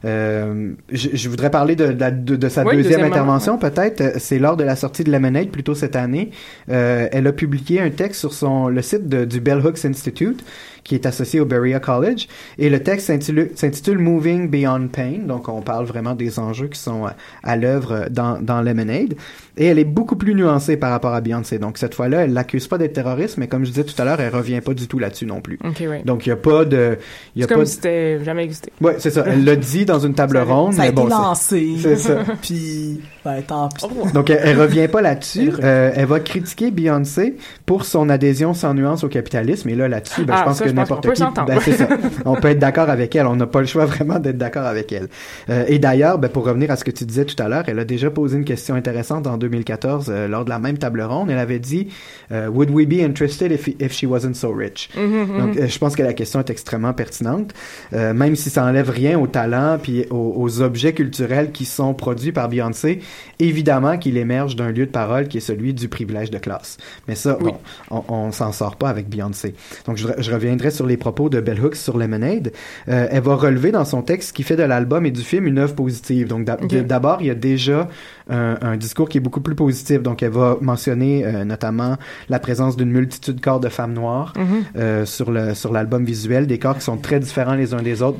Euh, 0.04 0.72
je, 0.90 1.10
je 1.12 1.28
voudrais 1.28 1.50
parler 1.50 1.76
de, 1.76 1.92
de, 1.92 2.10
de- 2.10 2.36
de 2.36 2.48
sa 2.48 2.64
Oui, 2.64 2.76
deuxième 2.76 3.04
intervention, 3.04 3.56
peut-être. 3.58 4.00
Euh, 4.00 4.12
C'est 4.18 4.38
lors 4.38 4.56
de 4.56 4.64
la 4.64 4.74
sortie 4.76 5.04
de 5.04 5.12
Lemonade, 5.12 5.48
plutôt 5.50 5.74
cette 5.74 5.94
année. 5.96 6.30
Euh, 6.70 7.08
elle 7.12 7.26
a 7.26 7.32
publié 7.32 7.80
un 7.80 7.90
texte 7.90 8.20
sur 8.20 8.32
son 8.32 8.68
le 8.68 8.82
site 8.82 9.08
de- 9.08 9.24
du 9.24 9.40
Bell 9.40 9.64
Hooks 9.64 9.84
Institute, 9.84 10.44
qui 10.84 10.94
est 10.94 11.06
associé 11.06 11.40
au 11.40 11.44
Berea 11.44 11.78
College. 11.80 12.26
Et 12.58 12.68
le 12.70 12.82
texte 12.82 13.06
s'intitule 13.06 13.50
s'intitule 13.54 13.98
Moving 13.98 14.48
Beyond 14.50 14.88
Pain. 14.88 15.14
Donc, 15.26 15.48
on 15.48 15.60
parle 15.62 15.84
vraiment 15.86 16.14
des 16.14 16.38
enjeux 16.38 16.66
qui 16.68 16.78
sont 16.80 17.06
à, 17.06 17.14
à 17.44 17.56
l'œuvre 17.56 18.06
dans, 18.10 18.40
dans 18.40 18.62
Lemonade. 18.62 19.14
Et 19.58 19.66
elle 19.66 19.78
est 19.78 19.84
beaucoup 19.84 20.16
plus 20.16 20.34
nuancée 20.34 20.76
par 20.78 20.90
rapport 20.90 21.12
à 21.12 21.20
Beyoncé. 21.20 21.58
Donc, 21.58 21.76
cette 21.76 21.94
fois-là, 21.94 22.22
elle 22.24 22.32
l'accuse 22.32 22.66
pas 22.68 22.78
d'être 22.78 22.94
terroriste, 22.94 23.36
mais 23.36 23.48
comme 23.48 23.64
je 23.66 23.70
disais 23.70 23.84
tout 23.84 23.94
à 24.00 24.04
l'heure, 24.06 24.18
elle 24.20 24.34
revient 24.34 24.62
pas 24.62 24.72
du 24.72 24.88
tout 24.88 24.98
là-dessus 24.98 25.26
non 25.26 25.40
plus. 25.42 25.58
OK, 25.62 25.76
oui. 25.88 25.98
Donc, 26.06 26.24
il 26.26 26.30
y 26.30 26.32
a 26.32 26.36
pas 26.36 26.64
de... 26.64 26.96
Y 27.36 27.42
a 27.42 27.42
C'est 27.42 27.48
pas 27.48 27.54
comme 27.54 27.62
de- 27.64 27.68
si 27.68 27.74
c'était 27.74 28.24
jamais 28.24 28.44
existé. 28.44 28.72
Ouais, 28.80 28.96
c'est 28.98 29.10
ça. 29.10 29.24
Elle 29.26 29.44
l'a 29.44 29.56
dit 29.56 29.84
dans 29.84 29.98
une 30.00 30.14
table 30.14 30.38
ronde, 30.38 30.72
Ça 30.72 30.82
a 30.82 30.84
mais 30.86 30.90
été 30.92 31.02
bon, 31.02 31.08
c'est- 31.08 31.14
lancé. 31.14 31.74
c'est 31.82 31.96
ça. 31.96 32.24
Puis, 32.42 33.02
ben, 33.24 33.42
tant 33.42 33.68
pis. 33.68 33.84
Donc, 34.14 34.30
elle, 34.30 34.40
elle 34.42 34.58
revient 34.60 34.88
pas 34.88 35.02
là-dessus. 35.02 35.50
Elle. 35.58 35.64
Euh, 35.64 35.90
elle 35.94 36.06
va 36.06 36.20
critiquer 36.20 36.70
Beyoncé 36.70 37.36
pour 37.66 37.84
son 37.84 38.08
adhésion 38.08 38.54
sans 38.54 38.72
nuance 38.72 39.04
au 39.04 39.08
capitalisme. 39.08 39.68
Et 39.68 39.74
là, 39.74 39.86
là-dessus, 39.86 40.24
ben, 40.24 40.32
Ah, 40.34 40.38
je 40.40 40.44
pense 40.44 40.56
ça, 40.56 40.64
que 40.64 40.70
je 40.70 40.71
pense 40.71 40.71
qu'on 40.71 40.71
n'importe 40.74 41.12
qui, 41.12 41.22
ben, 41.46 41.60
ça. 41.60 41.88
On 42.24 42.34
peut 42.36 42.48
être 42.48 42.58
d'accord 42.58 42.90
avec 42.90 43.14
elle. 43.16 43.26
On 43.26 43.36
n'a 43.36 43.46
pas 43.46 43.60
le 43.60 43.66
choix 43.66 43.86
vraiment 43.86 44.18
d'être 44.18 44.38
d'accord 44.38 44.64
avec 44.66 44.92
elle. 44.92 45.08
Euh, 45.50 45.64
et 45.68 45.78
d'ailleurs, 45.78 46.18
ben, 46.18 46.28
pour 46.28 46.44
revenir 46.44 46.70
à 46.70 46.76
ce 46.76 46.84
que 46.84 46.90
tu 46.90 47.04
disais 47.04 47.24
tout 47.24 47.40
à 47.42 47.48
l'heure, 47.48 47.64
elle 47.66 47.78
a 47.78 47.84
déjà 47.84 48.10
posé 48.10 48.36
une 48.36 48.44
question 48.44 48.74
intéressante 48.74 49.26
en 49.26 49.36
2014 49.38 50.06
euh, 50.08 50.28
lors 50.28 50.44
de 50.44 50.50
la 50.50 50.58
même 50.58 50.78
table 50.78 51.02
ronde. 51.02 51.30
Elle 51.30 51.38
avait 51.38 51.58
dit 51.58 51.88
euh, 52.32 52.48
Would 52.48 52.70
we 52.70 52.86
be 52.86 53.00
interested 53.02 53.50
if, 53.52 53.68
if 53.80 53.92
she 53.92 54.04
wasn't 54.04 54.34
so 54.34 54.52
rich? 54.52 54.90
Mhm, 54.96 55.38
Donc, 55.38 55.56
euh, 55.56 55.66
je 55.68 55.78
pense 55.78 55.96
que 55.96 56.02
la 56.02 56.12
question 56.14 56.40
est 56.40 56.50
extrêmement 56.50 56.92
pertinente, 56.92 57.52
même 57.92 58.36
si 58.36 58.50
ça 58.50 58.64
enlève 58.64 58.90
rien 58.90 59.18
au 59.18 59.26
talent 59.26 59.78
puis 59.82 60.06
aux, 60.10 60.34
aux 60.36 60.60
objets 60.62 60.92
culturels 60.92 61.52
qui 61.52 61.64
sont 61.64 61.94
produits 61.94 62.32
par 62.32 62.48
Beyoncé. 62.48 63.00
Évidemment 63.38 63.98
qu'il 63.98 64.16
émerge 64.16 64.56
d'un 64.56 64.70
lieu 64.70 64.86
de 64.86 64.90
parole 64.90 65.28
qui 65.28 65.38
est 65.38 65.40
celui 65.40 65.74
du 65.74 65.88
privilège 65.88 66.30
de 66.30 66.38
classe. 66.38 66.76
Mais 67.08 67.14
ça, 67.14 67.36
Oui. 67.40 67.50
bon, 67.90 68.02
on, 68.08 68.14
on 68.14 68.32
s'en 68.32 68.52
sort 68.52 68.76
pas 68.76 68.88
avec 68.88 69.08
Beyoncé. 69.08 69.54
Donc, 69.86 69.96
je, 69.96 70.06
je 70.18 70.30
sur 70.70 70.86
les 70.86 70.96
propos 70.96 71.28
de 71.28 71.40
Bell 71.40 71.64
Hooks 71.64 71.76
sur 71.76 71.98
Lemonade. 71.98 72.52
Euh, 72.88 73.06
elle 73.10 73.22
va 73.22 73.34
relever 73.34 73.72
dans 73.72 73.84
son 73.84 74.02
texte 74.02 74.28
ce 74.28 74.32
qui 74.32 74.42
fait 74.42 74.56
de 74.56 74.62
l'album 74.62 75.04
et 75.06 75.10
du 75.10 75.22
film 75.22 75.46
une 75.46 75.58
œuvre 75.58 75.74
positive. 75.74 76.28
Donc, 76.28 76.44
d'abord, 76.44 77.18
il 77.20 77.26
y 77.26 77.30
a 77.30 77.34
déjà 77.34 77.88
un, 78.30 78.56
un 78.62 78.76
discours 78.76 79.08
qui 79.08 79.18
est 79.18 79.20
beaucoup 79.20 79.40
plus 79.40 79.54
positif. 79.54 80.02
Donc, 80.02 80.22
elle 80.22 80.30
va 80.30 80.56
mentionner 80.60 81.24
euh, 81.26 81.44
notamment 81.44 81.96
la 82.28 82.38
présence 82.38 82.76
d'une 82.76 82.90
multitude 82.90 83.36
de 83.36 83.40
corps 83.40 83.60
de 83.60 83.68
femmes 83.68 83.92
noires 83.92 84.32
mhm. 84.36 84.44
euh, 84.76 85.04
sur 85.06 85.30
le 85.30 85.54
sur 85.54 85.72
l'album 85.72 86.04
visuel, 86.04 86.46
des 86.46 86.58
corps 86.58 86.76
qui 86.76 86.82
sont 86.84 86.96
très 86.96 87.20
différents 87.20 87.54
les 87.54 87.74
uns 87.74 87.82
des 87.82 88.02
autres. 88.02 88.18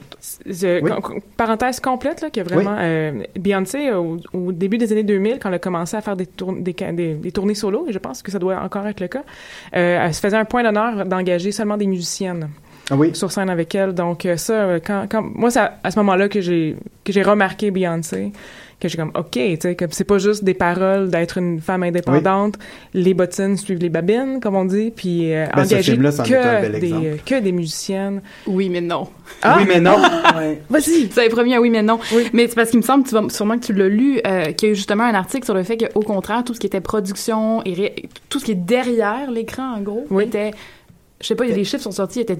Oui. 0.82 0.90
parenthèse 1.36 1.80
complète, 1.80 2.20
là, 2.20 2.30
que 2.30 2.40
vraiment, 2.40 2.76
euh, 2.78 3.22
Beyoncé, 3.38 3.92
au, 3.92 4.18
au 4.32 4.52
début 4.52 4.78
des 4.78 4.92
années 4.92 5.02
2000, 5.04 5.38
quand 5.40 5.48
elle 5.48 5.54
a 5.54 5.58
commencé 5.58 5.96
à 5.96 6.00
faire 6.00 6.16
des, 6.16 6.26
tour- 6.26 6.52
des, 6.52 6.74
ca- 6.78 6.92
des, 6.92 7.14
des 7.14 7.32
tournées 7.32 7.54
solo, 7.54 7.86
et 7.88 7.92
je 7.92 7.98
pense 7.98 8.22
que 8.22 8.30
ça 8.30 8.38
doit 8.38 8.56
encore 8.60 8.86
être 8.86 9.00
le 9.00 9.08
cas, 9.08 9.22
elle 9.72 10.12
se 10.14 10.20
faisait 10.20 10.36
un 10.36 10.44
point 10.44 10.62
d'honneur 10.62 11.04
d'engager 11.06 11.52
seulement 11.52 11.76
des 11.76 11.86
Ah 12.90 12.96
oui? 12.96 13.10
sur 13.14 13.30
scène 13.32 13.48
avec 13.50 13.74
elle. 13.74 13.92
Donc 13.94 14.26
euh, 14.26 14.36
ça, 14.36 14.52
euh, 14.54 14.80
quand, 14.84 15.06
quand 15.10 15.22
moi, 15.22 15.50
c'est 15.50 15.60
à, 15.60 15.78
à 15.84 15.90
ce 15.90 15.98
moment-là 16.00 16.28
que 16.28 16.40
j'ai 16.40 16.76
que 17.04 17.12
j'ai 17.12 17.22
remarqué 17.22 17.70
Beyoncé, 17.70 18.32
que 18.80 18.88
j'ai 18.88 18.96
comme, 18.98 19.12
OK, 19.14 19.30
tu 19.32 19.56
sais, 19.60 19.76
comme 19.76 19.92
c'est 19.92 20.02
pas 20.04 20.18
juste 20.18 20.42
des 20.42 20.54
paroles 20.54 21.08
d'être 21.08 21.38
une 21.38 21.60
femme 21.60 21.84
indépendante, 21.84 22.56
les 22.94 23.14
bottines 23.14 23.56
suivent 23.56 23.78
les 23.78 23.88
babines, 23.88 24.40
comme 24.42 24.56
on 24.56 24.64
dit, 24.64 24.92
puis 24.94 25.32
euh, 25.32 25.46
Ben, 25.54 25.62
engager 25.64 25.96
que 25.96 26.78
des, 26.80 26.92
euh, 26.92 27.16
que 27.24 27.40
des 27.40 27.52
musiciennes. 27.52 28.20
Oui, 28.48 28.68
mais 28.68 28.80
non. 28.80 29.06
Ah! 29.42 29.56
Oui, 29.58 29.64
mais 29.68 29.80
non. 29.80 29.96
Ouais. 30.36 30.60
Vas-y! 30.68 31.08
Ça 31.12 31.20
avait 31.20 31.30
promis 31.30 31.54
un 31.54 31.60
oui, 31.60 31.70
mais 31.70 31.82
non. 31.82 32.00
Oui. 32.12 32.28
Mais 32.32 32.48
c'est 32.48 32.56
parce 32.56 32.70
qu'il 32.70 32.80
me 32.80 32.84
semble, 32.84 33.04
tu 33.06 33.14
vas, 33.14 33.22
sûrement 33.28 33.56
que 33.58 33.64
tu 33.66 33.72
l'as 33.72 33.88
lu, 33.88 34.20
euh, 34.26 34.46
qu'il 34.52 34.68
y 34.68 34.70
a 34.70 34.72
eu 34.72 34.76
justement 34.76 35.04
un 35.04 35.14
article 35.14 35.44
sur 35.44 35.54
le 35.54 35.62
fait 35.62 35.76
qu'au 35.76 36.00
contraire, 36.00 36.42
tout 36.44 36.52
ce 36.54 36.58
qui 36.60 36.66
était 36.66 36.80
production 36.80 37.62
et 37.64 37.74
ré- 37.74 38.08
tout 38.28 38.40
ce 38.40 38.44
qui 38.46 38.52
est 38.52 38.56
derrière 38.56 39.30
l'écran, 39.30 39.74
en 39.76 39.80
gros, 39.80 40.04
Oui. 40.10 40.24
était, 40.24 40.50
je 41.22 41.26
sais 41.28 41.34
pas, 41.34 41.44
les 41.44 41.64
chiffres 41.64 41.82
sont 41.82 41.90
sortis, 41.92 42.20
étaient 42.20 42.38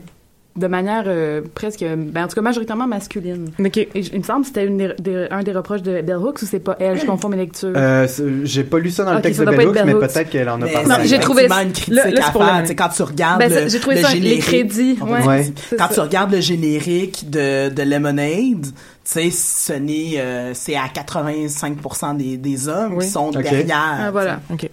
de 0.54 0.66
manière 0.66 1.04
euh, 1.06 1.40
presque, 1.54 1.82
ben, 1.82 2.24
en 2.24 2.28
tout 2.28 2.34
cas 2.34 2.42
majoritairement 2.42 2.86
masculine. 2.86 3.48
OK. 3.58 3.78
Et 3.78 4.02
je- 4.02 4.10
il 4.12 4.18
me 4.18 4.22
semble 4.22 4.42
que 4.42 4.48
c'était 4.48 4.66
une 4.66 4.76
des- 4.76 4.92
des- 4.98 5.26
un 5.30 5.42
des 5.42 5.52
reproches 5.52 5.80
de 5.80 6.02
Bell 6.02 6.16
Hooks 6.18 6.42
ou 6.42 6.44
c'est 6.44 6.58
pas 6.60 6.76
elle, 6.78 7.00
je 7.00 7.06
confonds 7.06 7.30
mes 7.30 7.38
lectures. 7.38 7.72
Euh, 7.74 8.06
j'ai 8.44 8.62
pas 8.62 8.78
lu 8.78 8.90
ça 8.90 9.04
dans 9.04 9.14
le 9.14 9.22
texte 9.22 9.40
de 9.40 9.46
Bell 9.46 9.68
Hooks, 9.68 9.74
mais 9.76 9.84
Bell 9.84 9.94
Hooks. 9.96 10.00
peut-être 10.12 10.28
qu'elle 10.28 10.50
en 10.50 10.60
a 10.60 10.66
parlé. 10.66 10.88
Non, 10.90 10.96
c'est 11.00 11.08
j'ai 11.08 11.20
trouvé- 11.20 11.44
une 11.44 11.72
critique 11.72 11.94
là, 11.94 12.02
à 12.04 12.10
le 12.10 12.74
quand 12.74 12.88
tu 12.90 13.02
regardes 13.02 13.38
Ben, 13.40 13.50
ça, 13.50 13.60
le, 13.62 13.68
j'ai 13.70 13.80
trouvé 13.80 13.96
le 13.96 14.02
ça, 14.02 14.08
les 14.12 14.20
générique- 14.20 14.42
crédits, 14.42 14.98
ouais. 15.00 15.26
Ouais. 15.26 15.52
C'est 15.70 15.76
Quand 15.78 15.88
ça. 15.88 15.94
tu 15.94 16.00
regardes 16.00 16.32
le 16.32 16.40
générique 16.42 17.30
de, 17.30 17.70
de 17.70 17.82
Lemonade, 17.82 18.66
tu 18.66 18.70
sais, 19.04 19.30
ce 19.30 19.72
n'est, 19.72 20.20
euh, 20.20 20.50
c'est 20.52 20.76
à 20.76 20.86
85% 20.94 22.14
des, 22.14 22.36
des 22.36 22.68
hommes 22.68 22.96
Oui. 22.96 23.06
qui 23.06 23.10
sont 23.10 23.28
Ok. 23.34 23.42
derrière. 23.42 23.96
Ah, 24.00 24.10
voilà. 24.10 24.40
OK. 24.52 24.68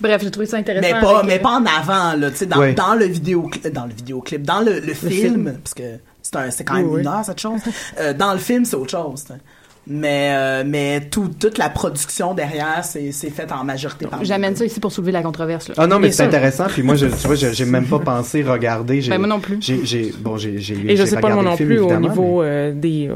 Bref, 0.00 0.22
j'ai 0.22 0.30
trouvé 0.30 0.46
ça 0.46 0.56
intéressant. 0.56 0.86
Mais 0.94 1.00
pas, 1.00 1.18
avec, 1.18 1.26
mais 1.26 1.38
euh, 1.38 1.42
pas 1.42 1.58
en 1.58 1.64
avant, 1.66 2.16
là, 2.18 2.30
tu 2.30 2.36
sais, 2.38 2.46
dans, 2.46 2.58
Ouais. 2.58 2.72
dans 2.74 2.94
le 2.94 3.06
vidéoclip, 3.06 3.66
dans 3.68 3.86
le 3.86 3.94
vidéoclip, 3.94 4.42
dans 4.42 4.60
le, 4.60 4.80
le, 4.80 4.94
film, 4.94 5.10
film. 5.10 5.58
parce 5.62 5.74
que 5.74 5.82
c'est 6.22 6.36
un, 6.36 6.50
c'est 6.50 6.64
quand 6.64 6.74
même 6.74 6.88
Oui, 6.88 7.00
une 7.00 7.06
heure, 7.06 7.24
cette 7.24 7.40
chose. 7.40 7.60
Euh, 7.98 8.12
dans 8.14 8.32
le 8.32 8.38
film, 8.38 8.64
c'est 8.64 8.76
autre 8.76 8.90
chose. 8.90 9.24
Mais, 9.84 10.30
euh, 10.32 10.62
mais 10.64 11.08
tout, 11.10 11.28
toute 11.40 11.58
la 11.58 11.68
production 11.68 12.34
derrière, 12.34 12.84
c'est, 12.84 13.10
c'est 13.10 13.30
fait 13.30 13.50
en 13.50 13.64
majorité 13.64 14.06
par 14.06 14.24
J'amène 14.24 14.54
ça 14.54 14.64
ici 14.64 14.78
pour 14.78 14.92
soulever 14.92 15.10
la 15.10 15.22
controverse. 15.22 15.68
Là. 15.68 15.74
Ah 15.76 15.86
non, 15.88 15.98
mais 15.98 16.12
c'est 16.12 16.22
intéressant. 16.22 16.66
Puis 16.68 16.84
moi, 16.84 16.94
je, 16.94 17.06
tu 17.06 17.26
vois, 17.26 17.34
j'ai 17.34 17.52
j'ai 17.52 17.64
même 17.64 17.86
pas 17.86 17.98
pensé 18.04 18.44
regarder. 18.44 19.00
J'ai, 19.02 19.10
Ben, 19.10 19.18
moi 19.18 19.26
non 19.26 19.40
plus. 19.40 19.58
J'ai, 19.60 19.84
j'ai, 19.84 20.14
bon, 20.20 20.36
j'ai, 20.36 20.58
j'ai, 20.58 20.76
Et 20.88 20.96
je 20.96 21.04
sais 21.04 21.18
pas 21.18 21.30
moi 21.30 21.42
non 21.42 21.56
film, 21.56 21.68
plus 21.68 21.80
au 21.80 21.98
niveau 21.98 22.42
euh, 22.42 22.72
des 22.72 23.10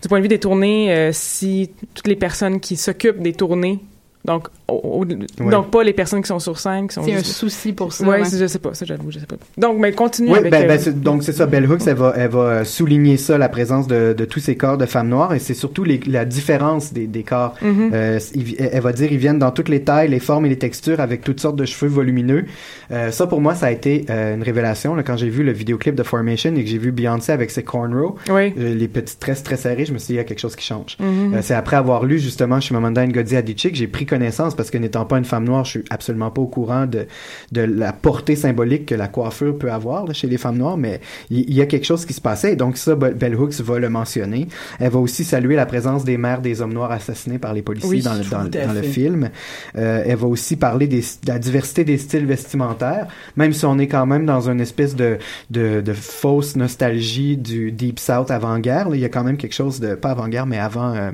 du 0.00 0.08
point 0.08 0.18
de 0.18 0.22
vue 0.22 0.28
des 0.28 0.38
tournées 0.38 0.94
euh, 0.94 1.10
si 1.12 1.70
toutes 1.94 2.06
les 2.06 2.14
personnes 2.14 2.60
qui 2.60 2.76
s'occupent 2.76 3.20
des 3.20 3.32
tournées 3.32 3.80
donc 4.24 4.48
au- 4.68 5.00
au- 5.00 5.04
donc 5.50 5.70
pas 5.70 5.82
les 5.84 5.92
personnes 5.92 6.22
qui 6.22 6.28
sont 6.28 6.38
sur 6.40 6.58
scène 6.58 6.88
qui 6.88 6.94
sont 6.94 7.02
C'est 7.04 7.14
un 7.14 7.22
souci 7.22 7.72
pour 7.72 7.92
ça. 7.92 8.04
ouais, 8.06 8.22
ouais. 8.22 8.28
je 8.30 8.46
sais 8.46 8.58
pas 8.58 8.74
ça 8.74 8.84
j'avoue 8.84 9.10
je 9.10 9.18
sais 9.20 9.26
pas 9.26 9.36
donc 9.58 9.78
mais 9.78 9.92
continue 9.92 10.30
Oui, 10.32 10.38
avec 10.38 10.50
ben, 10.50 10.64
euh, 10.64 10.68
ben, 10.68 10.78
c'est- 10.78 11.00
donc 11.00 11.22
c'est 11.22 11.32
ça. 11.32 11.46
Bell 11.46 11.70
Hooks, 11.70 11.82
elle 11.86 11.94
va, 11.94 12.12
elle 12.16 12.30
va 12.30 12.64
souligner 12.64 13.16
ça, 13.16 13.38
la 13.38 13.48
présence 13.48 13.86
de, 13.86 14.12
de 14.12 14.24
tous 14.24 14.40
ces 14.40 14.56
corps 14.56 14.76
de 14.78 14.86
femmes 14.86 15.08
noires, 15.08 15.34
et 15.34 15.38
c'est 15.38 15.54
surtout 15.54 15.84
les, 15.84 16.00
la 16.06 16.24
différence 16.24 16.92
des, 16.92 17.06
des 17.06 17.22
corps. 17.22 17.54
mhm. 17.62 17.90
Euh, 17.92 18.18
elle 18.58 18.80
va 18.82 18.92
dire 18.92 19.12
ils 19.12 19.18
viennent 19.18 19.38
dans 19.38 19.50
toutes 19.52 19.68
les 19.68 19.82
tailles, 19.82 20.08
les 20.08 20.18
formes 20.18 20.46
et 20.46 20.48
les 20.48 20.58
textures, 20.58 21.00
avec 21.00 21.22
toutes 21.22 21.40
sortes 21.40 21.56
de 21.56 21.64
cheveux 21.64 21.90
volumineux. 21.90 22.44
Euh, 22.90 23.10
ça, 23.10 23.26
pour 23.26 23.40
moi, 23.40 23.54
ça 23.54 23.66
a 23.66 23.70
été 23.70 24.04
euh, 24.10 24.34
une 24.34 24.42
révélation 24.42 24.94
là, 24.94 25.02
quand 25.02 25.16
j'ai 25.16 25.28
vu 25.28 25.42
le 25.44 25.52
vidéoclip 25.52 25.94
de 25.94 26.02
Formation 26.02 26.54
et 26.56 26.64
que 26.64 26.68
j'ai 26.70 26.78
vu 26.78 26.90
Beyoncé 26.92 27.30
avec 27.32 27.50
ses 27.50 27.62
cornrows, 27.62 28.16
oui 28.30 28.52
euh, 28.58 28.74
les 28.74 28.88
petites 28.88 29.20
tresses 29.20 29.42
très 29.42 29.56
serrées. 29.56 29.84
Je 29.84 29.92
me 29.92 29.98
suis 29.98 30.08
dit 30.08 30.12
il 30.14 30.16
y 30.16 30.20
a 30.20 30.24
quelque 30.24 30.40
chose 30.40 30.56
qui 30.56 30.64
change. 30.64 30.96
Mhm. 30.98 31.34
Euh, 31.34 31.38
c'est 31.42 31.54
après 31.54 31.76
avoir 31.76 32.04
lu 32.04 32.18
justement 32.18 32.60
chez 32.60 32.74
Mamanda 32.74 33.06
Ngozi 33.06 33.36
Adichie 33.36 33.70
que 33.70 33.76
j'ai 33.76 33.86
pris 33.86 34.06
connaissance 34.06 34.55
parce 34.56 34.70
que 34.70 34.78
n'étant 34.78 35.04
pas 35.04 35.18
une 35.18 35.24
femme 35.24 35.44
noire, 35.44 35.64
je 35.64 35.70
suis 35.70 35.84
absolument 35.90 36.30
pas 36.30 36.40
au 36.42 36.46
courant 36.46 36.86
de, 36.86 37.06
de 37.52 37.60
la 37.60 37.92
portée 37.92 38.36
symbolique 38.36 38.86
que 38.86 38.94
la 38.94 39.08
coiffure 39.08 39.56
peut 39.58 39.70
avoir 39.70 40.06
là, 40.06 40.12
chez 40.12 40.26
les 40.26 40.38
femmes 40.38 40.58
noires, 40.58 40.76
mais 40.76 41.00
il 41.30 41.52
y, 41.52 41.60
a 41.60 41.66
quelque 41.66 41.84
chose 41.84 42.06
qui 42.06 42.12
se 42.14 42.20
passait 42.20 42.52
et 42.54 42.56
donc 42.56 42.76
ça, 42.76 42.94
Be- 42.94 43.14
Bell 43.14 43.34
Hooks 43.36 43.60
va 43.60 43.78
le 43.78 43.88
mentionner. 43.88 44.48
Elle 44.80 44.90
va 44.90 44.98
aussi 44.98 45.24
saluer 45.24 45.56
la 45.56 45.66
présence 45.66 46.04
des 46.04 46.16
mères 46.18 46.40
des 46.40 46.60
hommes 46.60 46.72
noirs 46.72 46.92
assassinés 46.92 47.38
par 47.38 47.52
les 47.54 47.62
policiers 47.62 47.88
Oui, 47.90 48.02
dans, 48.02 48.14
le, 48.14 48.24
dans, 48.24 48.42
le- 48.42 48.48
dans 48.50 48.82
film. 48.82 49.30
Euh, 49.76 50.02
elle 50.06 50.16
va 50.16 50.26
aussi 50.26 50.56
parler 50.56 50.86
des, 50.86 51.00
de 51.00 51.28
la 51.28 51.38
diversité 51.38 51.84
des 51.84 51.98
styles 51.98 52.26
vestimentaires, 52.26 53.06
même 53.36 53.52
si 53.52 53.64
on 53.66 53.78
est 53.78 53.88
quand 53.88 54.06
même 54.06 54.26
dans 54.26 54.48
une 54.48 54.60
espèce 54.60 54.96
de, 54.96 55.18
de, 55.50 55.80
de 55.80 55.92
fausse 55.92 56.56
nostalgie 56.56 57.36
du 57.36 57.72
Deep 57.72 57.98
South 57.98 58.30
avant-guerre. 58.30 58.88
Il 58.94 59.00
y 59.00 59.04
a 59.04 59.08
quand 59.08 59.24
même 59.24 59.36
quelque 59.36 59.54
chose 59.54 59.80
de, 59.80 59.94
pas 59.94 60.10
avant-guerre, 60.10 60.46
mais 60.46 60.58
avant... 60.58 60.94
euh, 60.94 61.10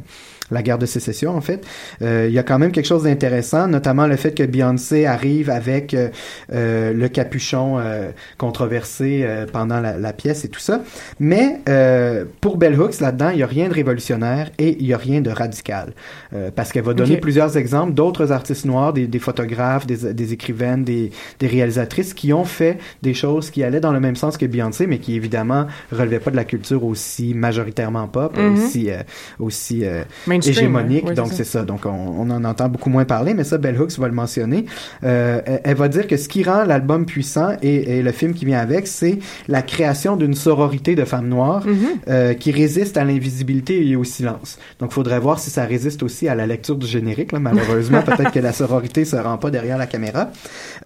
la 0.53 0.63
guerre 0.63 0.79
de 0.79 0.87
sécession 0.87 1.37
en 1.37 1.41
fait. 1.41 1.65
Euh, 2.03 2.27
il 2.29 2.35
y 2.35 2.39
a 2.39 2.43
quand 2.43 2.59
même 2.59 2.73
quelque 2.73 2.87
chose 2.87 3.05
d'intéressant, 3.05 3.67
notamment 3.69 4.07
le 4.07 4.17
fait 4.17 4.33
que 4.35 4.43
Beyoncé 4.45 5.07
arrive 5.07 5.51
avec 5.51 5.95
euh, 5.95 6.09
euh, 6.53 6.93
le 6.93 7.09
capuchon 7.09 7.79
euh, 7.79 8.11
controversé 8.39 9.23
euh, 9.25 9.47
pendant 9.51 9.81
la, 9.81 9.97
la 9.99 10.13
pièce 10.13 10.45
et 10.45 10.49
tout 10.49 10.61
ça. 10.61 10.83
Mais 11.19 11.61
euh, 11.69 12.25
pour 12.41 12.57
Bell 12.59 12.79
Hooks 12.81 13.01
là-dedans, 13.01 13.31
il 13.31 13.39
y 13.39 13.43
a 13.43 13.47
rien 13.47 13.69
de 13.69 13.75
révolutionnaire 13.75 14.51
et 14.59 14.77
il 14.79 14.87
y 14.87 14.95
a 14.95 14.99
rien 14.99 15.21
de 15.21 15.31
radical, 15.31 15.93
Euh, 16.35 16.51
parce 16.55 16.73
qu'elle 16.73 16.85
va 16.85 16.95
donner 16.95 17.17
plusieurs 17.19 17.57
exemples 17.57 17.93
d'autres 17.93 18.33
artistes 18.33 18.65
noirs, 18.65 18.93
des, 18.93 19.07
des 19.07 19.19
photographes, 19.19 19.87
des, 19.87 20.13
des 20.15 20.33
écrivaines, 20.33 20.83
des, 20.85 21.11
des 21.41 21.47
réalisatrices 21.47 22.15
qui 22.15 22.33
ont 22.33 22.45
fait 22.45 22.79
des 23.03 23.15
choses 23.15 23.51
qui 23.51 23.63
allaient 23.63 23.81
dans 23.81 23.93
le 23.93 24.01
même 24.01 24.17
sens 24.17 24.37
que 24.39 24.47
Beyoncé, 24.47 24.87
mais 24.87 24.99
qui 24.99 25.15
évidemment 25.15 25.67
relevaient 25.91 26.21
pas 26.21 26.31
de 26.31 26.37
la 26.37 26.45
culture 26.45 26.85
aussi 26.85 27.35
majoritairement 27.35 28.09
pop, 28.09 28.37
Mhm. 28.37 28.55
aussi 28.55 28.91
euh, 28.91 29.03
aussi 29.39 29.85
euh, 29.85 30.03
hégémonique. 30.47 31.07
Ouais, 31.07 31.15
donc 31.15 31.29
c'est 31.33 31.45
ça. 31.45 31.63
Donc 31.63 31.87
on, 31.87 31.91
on 31.91 32.31
en 32.31 32.45
entend 32.45 32.69
beaucoup 32.69 32.91
moins 32.91 33.05
parler, 33.05 33.35
mais 33.35 33.45
ça, 33.45 33.59
Bell 33.59 33.81
Hooks 33.81 33.99
va 33.99 34.09
le 34.09 34.15
mentionner. 34.15 34.67
Euh, 35.05 35.41
elle, 35.65 35.77
va 35.77 35.89
dire 35.89 36.07
que 36.07 36.17
ce 36.17 36.29
qui 36.29 36.43
rend 36.43 36.65
l'album 36.65 37.07
puissant 37.07 37.57
et, 37.63 37.99
et 37.99 38.03
le 38.03 38.13
film 38.13 38.35
qui 38.35 38.45
vient 38.45 38.61
avec, 38.61 38.87
c'est 38.87 39.19
la 39.49 39.63
création 39.63 40.17
d'une 40.17 40.35
sororité 40.35 40.95
de 40.95 41.05
femmes 41.05 41.29
noires 41.29 41.63
Mhm. 41.67 41.87
euh, 42.09 42.35
qui 42.35 42.51
résiste 42.53 42.97
à 42.97 43.05
l'invisibilité 43.05 43.87
et 43.87 43.97
au 43.97 44.05
silence. 44.05 44.59
Donc, 44.79 44.93
faudrait 44.93 45.19
voir 45.19 45.39
si 45.39 45.51
ça 45.51 45.65
résiste 45.65 46.03
aussi 46.03 46.29
à 46.29 46.35
la 46.35 46.47
lecture 46.47 46.77
du 46.77 46.87
générique. 46.87 47.33
Là. 47.33 47.39
Malheureusement, 47.39 48.03
peut-être 48.07 48.33
que 48.33 48.41
la 48.41 48.53
sororité 48.53 49.05
se 49.05 49.17
rend 49.17 49.39
pas 49.39 49.51
derrière 49.51 49.79
la 49.79 49.87
caméra. 49.87 50.31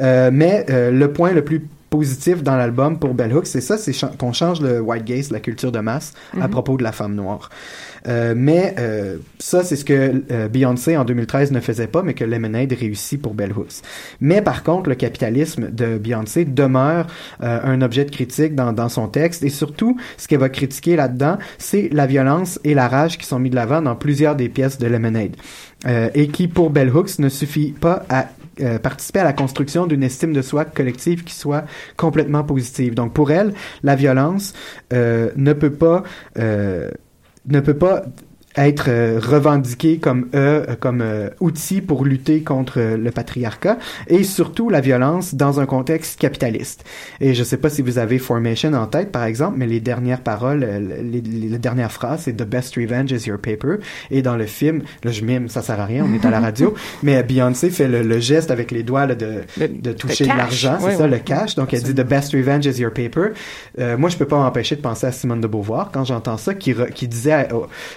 Euh, 0.00 0.30
mais 0.32 0.66
euh, 0.70 0.90
le 0.90 1.12
point 1.12 1.32
le 1.32 1.44
plus 1.44 1.62
positif 1.90 2.42
dans 2.42 2.57
l'album 2.57 2.99
pour 2.99 3.14
Bell 3.14 3.33
Hooks, 3.33 3.46
c'est 3.46 3.61
ça, 3.61 3.79
c'est 3.79 3.92
qu'on 4.18 4.33
change 4.33 4.61
le 4.61 4.81
white 4.81 5.05
gaze, 5.05 5.31
la 5.31 5.40
culture 5.40 5.72
de 5.72 5.79
masse, 5.79 6.12
à 6.40 6.44
Mhm. 6.46 6.51
propos 6.51 6.77
de 6.77 6.83
la 6.83 6.92
femme 6.92 7.14
noire. 7.14 7.51
Euh, 8.09 8.35
mais 8.37 8.75
euh, 8.79 9.16
ça, 9.40 9.64
c'est 9.64 9.75
ce 9.75 9.85
que 9.85 10.22
euh, 10.31 10.49
Beyoncé 10.49 10.96
en 10.96 11.05
2013 11.05 11.51
ne 11.51 11.59
faisait 11.61 11.88
pas, 11.88 12.03
mais 12.03 12.14
que 12.14 12.25
Lemonade 12.25 12.72
réussit 12.72 13.20
pour 13.20 13.35
Bell 13.35 13.53
Hooks. 13.53 13.83
Mais 14.20 14.42
par 14.42 14.62
contre, 14.62 14.88
le 14.88 14.94
capitalisme 14.94 15.70
de 15.72 15.99
Beyoncé 15.99 16.44
demeure 16.44 17.07
euh, 17.42 17.59
un 17.64 17.83
objet 17.83 18.05
de 18.05 18.11
critique 18.11 18.55
dans, 18.55 18.72
dans 18.72 18.88
son 18.88 19.09
texte, 19.09 19.42
et 19.42 19.49
surtout, 19.49 19.96
ce 20.18 20.29
qu'elle 20.29 20.38
va 20.40 20.49
critiquer 20.49 20.94
là-dedans, 20.94 21.38
c'est 21.59 21.88
la 21.92 22.07
violence 22.07 22.61
et 22.62 22.75
la 22.75 22.87
rage 22.87 23.18
qui 23.18 23.27
sont 23.27 23.38
mis 23.40 23.51
de 23.51 23.57
l'avant 23.57 23.83
dans 23.83 23.96
plusieurs 23.96 24.37
des 24.37 24.49
pièces 24.49 24.79
de 24.79 24.87
Lemonade, 24.87 25.35
euh, 25.84 26.08
et 26.14 26.28
qui, 26.28 26.48
pour 26.48 26.70
Bell 26.70 26.94
Hooks, 26.94 27.18
ne 27.18 27.28
suffit 27.28 27.72
pas 27.72 28.04
à 28.08 28.28
euh, 28.62 28.78
participer 28.78 29.18
à 29.18 29.24
la 29.24 29.34
construction 29.34 29.86
d'une 29.86 30.02
estime 30.02 30.32
de 30.32 30.40
soi 30.40 30.64
collective 30.64 31.24
qui 31.24 31.34
soit 31.34 31.66
complètement 31.98 32.42
positive. 32.42 32.94
Donc 32.94 33.12
pour 33.12 33.30
elle, 33.30 33.52
la 33.82 33.96
violence 33.96 34.54
euh, 34.94 35.30
ne 35.36 35.52
peut 35.52 35.72
pas 35.72 36.04
euh, 36.38 36.90
ne 37.48 37.60
peut 37.60 37.76
pas 37.76 38.04
être 38.56 38.86
euh, 38.88 39.20
revendiquée 39.22 39.98
comme 39.98 40.28
euh, 40.34 40.64
comme 40.80 41.00
euh, 41.02 41.28
outil 41.40 41.80
pour 41.80 42.04
lutter 42.04 42.42
contre 42.42 42.80
euh, 42.80 42.96
le 42.96 43.10
patriarcat 43.10 43.78
et 44.08 44.24
surtout 44.24 44.70
la 44.70 44.80
violence 44.80 45.34
dans 45.34 45.60
un 45.60 45.66
contexte 45.66 46.18
capitaliste. 46.18 46.84
Et 47.20 47.34
je 47.34 47.44
sais 47.44 47.56
pas 47.58 47.68
si 47.68 47.82
vous 47.82 47.98
avez 47.98 48.18
Formation 48.18 48.72
en 48.72 48.86
tête 48.86 49.12
par 49.12 49.24
exemple, 49.24 49.56
mais 49.58 49.66
les 49.66 49.80
dernières 49.80 50.20
paroles, 50.22 50.64
euh, 50.64 50.78
les, 51.02 51.20
les, 51.20 51.48
les 51.48 51.58
dernières 51.58 51.92
phrases, 51.92 52.22
c'est 52.24 52.32
The 52.36 52.44
best 52.48 52.76
revenge 52.76 53.12
is 53.12 53.26
your 53.26 53.38
paper. 53.38 53.76
Et 54.10 54.22
dans 54.22 54.36
le 54.36 54.46
film, 54.46 54.82
là 55.04 55.10
je 55.12 55.22
mime, 55.22 55.48
ça 55.48 55.62
sert 55.62 55.78
à 55.80 55.84
rien, 55.84 56.04
on 56.08 56.14
est 56.14 56.24
à 56.24 56.30
la 56.30 56.40
radio, 56.40 56.74
mais 57.02 57.22
Beyoncé 57.22 57.70
fait 57.70 57.88
le, 57.88 58.02
le 58.02 58.18
geste 58.20 58.50
avec 58.50 58.70
les 58.70 58.82
doigts 58.82 59.06
là, 59.06 59.14
de 59.14 59.42
Le- 59.58 59.68
de 59.68 59.92
toucher 59.92 60.24
l'argent, 60.38 60.78
c'est 60.80 60.96
ça 60.96 61.06
le 61.06 61.18
cash. 61.18 61.54
Donc 61.56 61.74
elle 61.74 61.82
dit 61.82 61.94
the 61.94 62.06
best 62.06 62.32
revenge 62.32 62.64
is 62.66 62.80
your 62.80 62.90
paper. 62.92 63.28
Euh, 63.78 63.96
moi 63.98 64.08
je 64.08 64.16
peux 64.16 64.26
pas 64.26 64.36
m'empêcher 64.38 64.76
de 64.76 64.80
penser 64.80 65.06
à 65.06 65.12
Simone 65.12 65.40
de 65.40 65.46
Beauvoir 65.46 65.90
quand 65.92 66.04
j'entends 66.04 66.36
ça 66.38 66.54
qui 66.54 66.72
re- 66.72 66.90
qui 66.90 67.06
disait 67.08 67.32
à- 67.32 67.48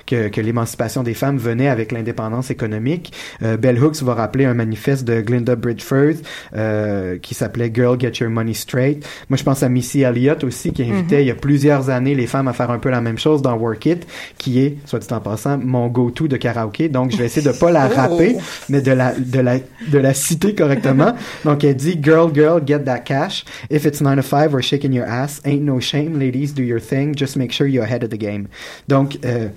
que 0.05 0.27
que 0.27 0.41
l'émancipation 0.49 1.03
des 1.03 1.13
femmes 1.13 1.37
venait 1.37 1.67
avec 1.69 1.91
l'indépendance 1.91 2.49
économique. 2.49 3.13
Euh, 3.43 3.55
Bell 3.55 3.81
Hooks 3.81 4.01
va 4.01 4.15
rappeler 4.15 4.45
un 4.45 4.53
manifeste 4.55 5.05
de 5.07 5.21
Glinda 5.21 5.55
Bridgeford 5.55 6.15
euh, 6.55 7.17
qui 7.19 7.35
s'appelait 7.35 7.71
Girl 7.73 7.99
Get 7.99 8.13
Your 8.19 8.29
Money 8.29 8.53
Straight. 8.53 9.05
Moi 9.29 9.37
je 9.37 9.43
pense 9.43 9.61
à 9.63 9.69
Missy 9.69 10.01
Elliott 10.01 10.43
aussi 10.43 10.71
qui 10.73 10.83
invitait 10.83 11.17
Mhm. 11.17 11.21
il 11.21 11.27
y 11.27 11.31
a 11.31 11.35
plusieurs 11.35 11.89
années 11.89 12.15
les 12.15 12.27
femmes 12.27 12.47
à 12.47 12.53
faire 12.53 12.71
un 12.71 12.79
peu 12.79 12.89
la 12.89 12.99
même 13.01 13.17
chose 13.17 13.41
dans 13.41 13.55
Work 13.55 13.85
It 13.85 14.07
qui 14.37 14.59
est 14.59 14.77
soit 14.85 14.99
dit 14.99 15.13
en 15.13 15.19
passant 15.21 15.57
mon 15.57 15.87
go-to 15.87 16.27
de 16.27 16.37
karaoké. 16.37 16.89
Donc 16.89 17.11
je 17.11 17.17
vais 17.17 17.25
essayer 17.25 17.45
de 17.45 17.55
pas 17.55 17.71
la 17.71 17.87
rapper 17.99 18.37
mais 18.69 18.81
de 18.81 18.91
la 18.91 19.13
de 19.13 19.39
la 19.39 19.57
de 19.59 19.97
la 19.97 20.13
citer 20.13 20.55
correctement. 20.55 21.13
Donc 21.45 21.63
elle 21.63 21.75
dit 21.75 21.99
girl 22.01 22.33
girl 22.33 22.61
get 22.65 22.79
that 22.85 22.99
cash. 22.99 23.45
If 23.69 23.85
it's 23.85 24.01
9 24.01 24.15
to 24.17 24.23
5 24.23 24.53
or 24.55 24.61
shaking 24.63 24.93
your 24.93 25.05
ass, 25.07 25.41
ain't 25.45 25.61
no 25.63 25.79
shame 25.79 26.17
ladies 26.17 26.53
do 26.53 26.63
your 26.63 26.81
thing, 26.81 27.13
just 27.15 27.35
make 27.35 27.51
sure 27.51 27.67
you're 27.67 27.85
ahead 27.85 28.03
of 28.03 28.09
the 28.09 28.17
game. 28.19 28.47
Donc 28.87 29.17
euh, 29.25 29.49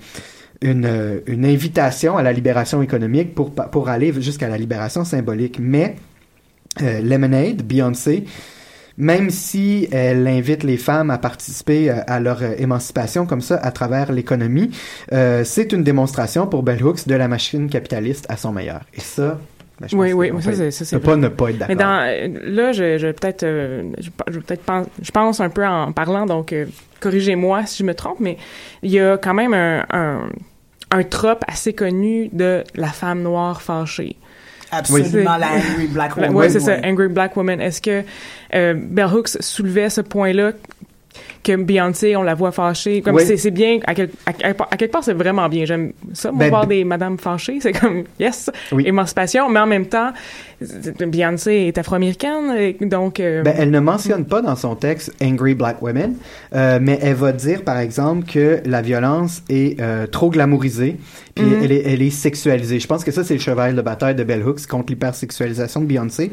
une, 0.63 0.85
euh, 0.85 1.19
une 1.27 1.45
invitation 1.45 2.17
à 2.17 2.23
la 2.23 2.33
libération 2.33 2.81
économique 2.81 3.35
pour 3.35 3.51
pour 3.53 3.89
aller 3.89 4.11
jusqu'à 4.21 4.47
la 4.49 4.57
libération 4.57 5.03
symbolique. 5.05 5.57
Mais 5.59 5.95
euh, 6.81 7.01
Lemonade, 7.01 7.61
Beyoncé, 7.63 8.23
même 8.97 9.29
si 9.29 9.87
elle 9.91 10.27
invite 10.27 10.63
les 10.63 10.77
femmes 10.77 11.09
à 11.11 11.17
participer 11.17 11.89
euh, 11.89 11.95
à 12.07 12.19
leur 12.19 12.41
émancipation 12.59 13.25
comme 13.25 13.41
ça 13.41 13.57
à 13.57 13.71
travers 13.71 14.11
l'économie, 14.11 14.71
euh, 15.11 15.43
c'est 15.43 15.71
une 15.73 15.83
démonstration 15.83 16.47
pour 16.47 16.63
Bell 16.63 16.83
Hooks 16.83 17.07
de 17.07 17.15
la 17.15 17.27
machine 17.27 17.69
capitaliste 17.69 18.25
à 18.29 18.37
son 18.37 18.51
meilleur. 18.51 18.81
Et 18.93 19.01
ça, 19.01 19.39
ben, 19.79 19.87
je 19.89 19.95
Oui, 19.97 20.11
pense 20.11 20.37
oui, 20.37 20.43
ça, 20.43 20.51
peut- 20.63 20.71
c'est- 20.71 20.95
peut 20.97 21.01
pas 21.01 21.15
ne 21.15 21.27
pas 21.27 21.49
être 21.49 21.67
Mais 21.67 21.75
d'accord. 21.75 21.93
dans 21.93 22.55
là, 22.55 22.71
je, 22.71 22.97
je 22.99 23.07
peut-être, 23.07 23.43
euh, 23.43 23.83
je, 23.99 24.09
je 24.27 24.33
vais 24.39 24.41
peut-être 24.45 24.63
pen- 24.63 24.85
je 25.01 25.11
pense 25.11 25.39
un 25.39 25.49
peu 25.49 25.65
en 25.65 25.91
parlant, 25.91 26.25
donc 26.27 26.53
euh, 26.53 26.65
corrigez-moi 26.99 27.65
si 27.65 27.79
je 27.79 27.87
me 27.87 27.95
trompe, 27.95 28.19
mais 28.19 28.37
il 28.83 28.91
y 28.91 28.99
a 28.99 29.17
quand 29.17 29.33
même 29.33 29.53
un, 29.55 29.83
un, 29.91 30.29
un 30.93 31.03
trope 31.03 31.43
assez 31.47 31.73
connu 31.73 32.29
de 32.31 32.63
la 32.75 32.87
femme 32.87 33.21
noire 33.21 33.61
fâchée. 33.61 34.15
Absolument, 34.71 35.33
Oui. 35.35 35.39
la 35.39 35.47
Angry 35.51 35.87
Black 35.87 36.17
Woman. 36.17 36.49
c'est 36.49 36.59
ça. 36.59 36.77
Angry 36.83 37.07
Black 37.07 37.35
Woman. 37.37 37.61
Est-ce 37.61 37.81
que 37.81 38.03
euh, 38.55 38.73
Bell 38.75 39.05
Hooks 39.13 39.29
soulevait 39.39 39.89
ce 39.89 40.01
point-là 40.01 40.51
que 41.43 41.55
Beyoncé, 41.57 42.15
on 42.15 42.23
la 42.23 42.33
voit 42.33 42.51
fâchée, 42.51 43.01
comme 43.01 43.15
Oui. 43.15 43.37
c'est 43.37 43.51
bien, 43.51 43.79
à, 43.85 43.93
quel- 43.93 44.09
à, 44.25 44.29
à 44.71 44.77
quelque 44.77 44.91
part, 44.91 45.03
c'est 45.03 45.13
vraiment 45.13 45.47
bien. 45.49 45.65
J'aime 45.65 45.91
ça, 46.13 46.31
Ben, 46.31 46.49
voir 46.49 46.65
b- 46.65 46.69
des 46.69 46.83
madames 46.85 47.17
fâchées, 47.19 47.59
c'est 47.61 47.73
comme, 47.73 48.05
yes, 48.19 48.49
Oui. 48.71 48.83
émancipation, 48.87 49.49
mais 49.49 49.59
en 49.59 49.67
même 49.67 49.85
temps, 49.85 50.11
Beyoncé 51.05 51.51
est 51.67 51.77
afro-américaine, 51.77 52.73
donc... 52.81 53.19
euh, 53.19 53.43
Ben, 53.43 53.53
elle 53.57 53.71
ne 53.71 53.79
mentionne 53.79 54.25
pas 54.25 54.41
dans 54.41 54.55
son 54.55 54.75
texte 54.75 55.11
Angry 55.21 55.53
Black 55.55 55.81
Women, 55.81 56.13
euh, 56.55 56.79
mais 56.81 56.99
elle 57.01 57.15
va 57.15 57.31
dire, 57.31 57.63
par 57.63 57.77
exemple, 57.79 58.25
que 58.31 58.59
la 58.65 58.81
violence 58.81 59.41
est 59.49 59.79
euh, 59.79 60.07
trop 60.07 60.29
glamourisée, 60.29 60.97
puis 61.35 61.45
Mhm. 61.45 61.59
elle, 61.63 61.71
est, 61.71 61.83
elle 61.85 62.01
est 62.01 62.09
sexualisée. 62.11 62.79
Je 62.79 62.87
pense 62.87 63.03
que 63.03 63.11
ça, 63.11 63.23
c'est 63.23 63.33
le 63.33 63.39
cheval 63.39 63.75
de 63.75 63.81
bataille 63.81 64.13
de 64.15 64.23
Bell 64.23 64.47
Hooks 64.47 64.67
contre 64.67 64.91
l'hypersexualisation 64.93 65.81
de 65.81 65.85
Beyoncé, 65.87 66.31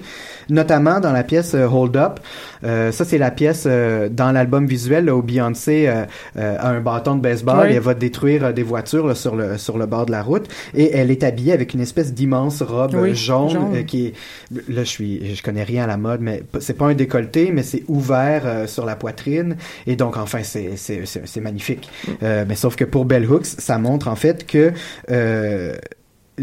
notamment 0.49 1.01
dans 1.01 1.12
la 1.12 1.23
pièce 1.25 1.55
euh, 1.55 1.66
Hold 1.66 1.97
Up. 1.97 2.21
Euh, 2.64 2.93
ça, 2.93 3.05
c'est 3.05 3.19
la 3.19 3.31
pièce 3.31 3.64
euh, 3.66 4.09
dans 4.11 4.31
l'album 4.33 4.66
visuel 4.66 5.07
là, 5.07 5.14
où 5.16 5.23
Beyoncé 5.23 5.88
a 5.88 6.07
un 6.37 6.81
bâton 6.81 7.16
de 7.16 7.21
baseball 7.23 7.61
Oui. 7.66 7.73
et 7.73 7.77
elle 7.77 7.83
va 7.83 7.95
détruire 7.95 8.53
des 8.53 8.62
voitures 8.62 9.07
là, 9.07 9.14
sur, 9.14 9.35
le, 9.37 9.57
sur 9.59 9.79
le 9.79 9.87
bord 9.87 10.07
de 10.07 10.11
la 10.12 10.23
route. 10.23 10.47
Et 10.75 10.93
elle 10.95 11.11
est 11.11 11.23
habillée 11.25 11.53
avec 11.53 11.75
une 11.75 11.81
espèce 11.81 12.12
d'immense 12.12 12.62
robe 12.62 12.95
Oui, 12.95 13.14
jaune, 13.14 13.51
jaune. 13.51 13.85
qui 13.87 14.07
est 14.09 14.12
là 14.50 14.85
je 14.85 14.88
suis 14.88 15.35
je 15.35 15.42
connais 15.42 15.64
rien 15.64 15.85
à 15.85 15.87
la 15.87 15.96
mode 15.96 16.20
mais 16.20 16.42
c'est 16.61 16.76
pas 16.76 16.87
un 16.87 16.94
décolleté 16.94 17.50
mais 17.52 17.62
c'est 17.62 17.85
ouvert 17.88 18.42
euh, 18.44 18.66
sur 18.66 18.87
la 18.87 18.96
poitrine. 18.96 19.56
Et 19.87 19.96
donc 19.96 20.16
enfin 20.16 20.42
c'est 20.42 20.76
c'est 20.76 21.04
c'est 21.06 21.40
magnifique. 21.40 21.88
Euh, 22.22 22.44
mais 22.46 22.56
sauf 22.56 22.76
que 22.76 22.85
pour 22.85 23.04
Bell 23.04 23.30
Hooks 23.30 23.46
ça 23.46 23.78
montre 23.78 24.09
en 24.09 24.16
fait 24.16 24.46
que 24.46 24.72
euh, 25.11 25.76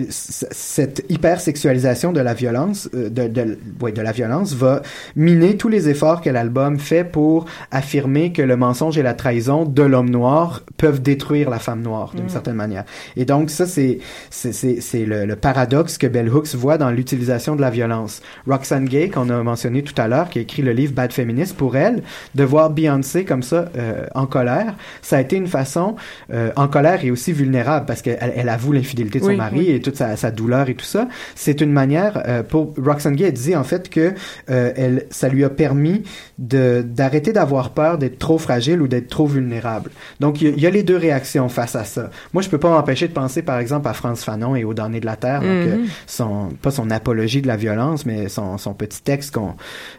cette 0.09 1.05
hypersexualisation 1.09 2.11
de 2.11 2.19
la 2.21 2.33
violence 2.33 2.89
euh, 2.93 3.09
de, 3.09 3.27
de, 3.27 3.57
ouais, 3.81 3.91
de 3.91 4.01
la 4.01 4.11
violence 4.11 4.53
va 4.53 4.81
miner 5.15 5.57
tous 5.57 5.69
les 5.69 5.89
efforts 5.89 6.21
que 6.21 6.29
l'album 6.29 6.79
fait 6.79 7.03
pour 7.03 7.45
affirmer 7.71 8.31
que 8.31 8.41
le 8.41 8.55
mensonge 8.55 8.97
et 8.97 9.03
la 9.03 9.13
trahison 9.13 9.65
de 9.65 9.83
l'homme 9.83 10.09
noir 10.09 10.63
peuvent 10.77 11.01
détruire 11.01 11.49
la 11.49 11.59
femme 11.59 11.81
noire 11.81 12.11
d'une 12.15 12.25
Mm. 12.25 12.29
certaine 12.29 12.55
manière 12.55 12.83
et 13.15 13.25
donc 13.25 13.49
ça 13.49 13.65
c'est 13.65 13.99
c'est 14.29 14.51
c'est 14.51 14.81
c'est 14.81 15.05
le, 15.05 15.25
le 15.25 15.35
paradoxe 15.35 15.97
que 15.97 16.07
Bell 16.07 16.29
Hooks 16.29 16.55
voit 16.55 16.77
dans 16.77 16.91
l'utilisation 16.91 17.55
de 17.55 17.61
la 17.61 17.69
violence 17.69 18.21
Roxane 18.47 18.85
Gay 18.85 19.09
qu'on 19.09 19.29
a 19.29 19.41
mentionné 19.43 19.81
tout 19.83 19.99
à 20.01 20.07
l'heure 20.07 20.29
qui 20.29 20.39
a 20.39 20.41
écrit 20.41 20.61
le 20.61 20.71
livre 20.73 20.93
Bad 20.93 21.11
Feminist 21.13 21.55
pour 21.55 21.75
elle 21.77 22.03
de 22.35 22.43
voir 22.43 22.69
Beyoncé 22.69 23.25
comme 23.25 23.43
ça 23.43 23.69
euh, 23.77 24.05
en 24.13 24.25
colère 24.25 24.75
ça 25.01 25.17
a 25.17 25.21
été 25.21 25.35
une 25.35 25.47
façon 25.47 25.95
euh, 26.33 26.51
en 26.55 26.67
colère 26.67 27.03
et 27.05 27.11
aussi 27.11 27.31
vulnérable 27.31 27.85
parce 27.85 28.01
qu'elle 28.01 28.33
elle 28.35 28.49
avoue 28.49 28.73
l'infidélité 28.73 29.19
de 29.19 29.25
son 29.25 29.35
mari 29.35 29.59
oui. 29.59 29.69
et 29.71 29.79
toute 29.89 29.97
sa, 29.97 30.15
sa 30.15 30.31
douleur 30.31 30.69
et 30.69 30.75
tout 30.75 30.85
ça. 30.85 31.07
C'est 31.35 31.61
une 31.61 31.71
manière 31.71 32.23
euh, 32.27 32.43
pour 32.43 32.73
Roxane 32.77 33.15
Gay 33.15 33.31
dit 33.31 33.55
en 33.55 33.63
fait 33.63 33.89
que 33.89 34.13
euh, 34.49 34.71
elle 34.75 35.05
ça 35.09 35.29
lui 35.29 35.43
a 35.43 35.49
permis 35.49 36.03
de 36.39 36.83
d'arrêter 36.85 37.33
d'avoir 37.33 37.71
peur 37.71 37.97
d'être 37.97 38.19
trop 38.19 38.37
fragile 38.37 38.81
ou 38.81 38.87
d'être 38.87 39.07
trop 39.07 39.25
vulnérable. 39.25 39.89
Donc 40.19 40.41
il 40.41 40.49
y, 40.49 40.51
a- 40.51 40.53
il 40.55 40.61
y 40.61 40.67
a 40.67 40.69
les 40.69 40.83
deux 40.83 40.97
réactions 40.97 41.49
face 41.49 41.75
à 41.75 41.83
ça. 41.83 42.09
Moi 42.33 42.41
je 42.43 42.49
peux 42.49 42.57
pas 42.57 42.69
m'empêcher 42.69 43.07
de 43.07 43.13
penser 43.13 43.41
par 43.41 43.59
exemple 43.59 43.87
à 43.87 43.93
France 43.93 44.23
Fanon 44.23 44.55
et 44.55 44.63
aux 44.63 44.73
damnés 44.73 44.99
de 44.99 45.05
la 45.05 45.15
terre 45.15 45.41
donc 45.41 45.49
Mhm. 45.49 45.67
euh, 45.67 45.85
son 46.05 46.49
pas 46.61 46.71
son 46.71 46.89
apologie 46.91 47.41
de 47.41 47.47
la 47.47 47.55
violence 47.57 48.05
mais 48.05 48.29
son, 48.29 48.57
son 48.57 48.73
petit 48.73 49.01
texte 49.01 49.33
qu'on 49.35 49.53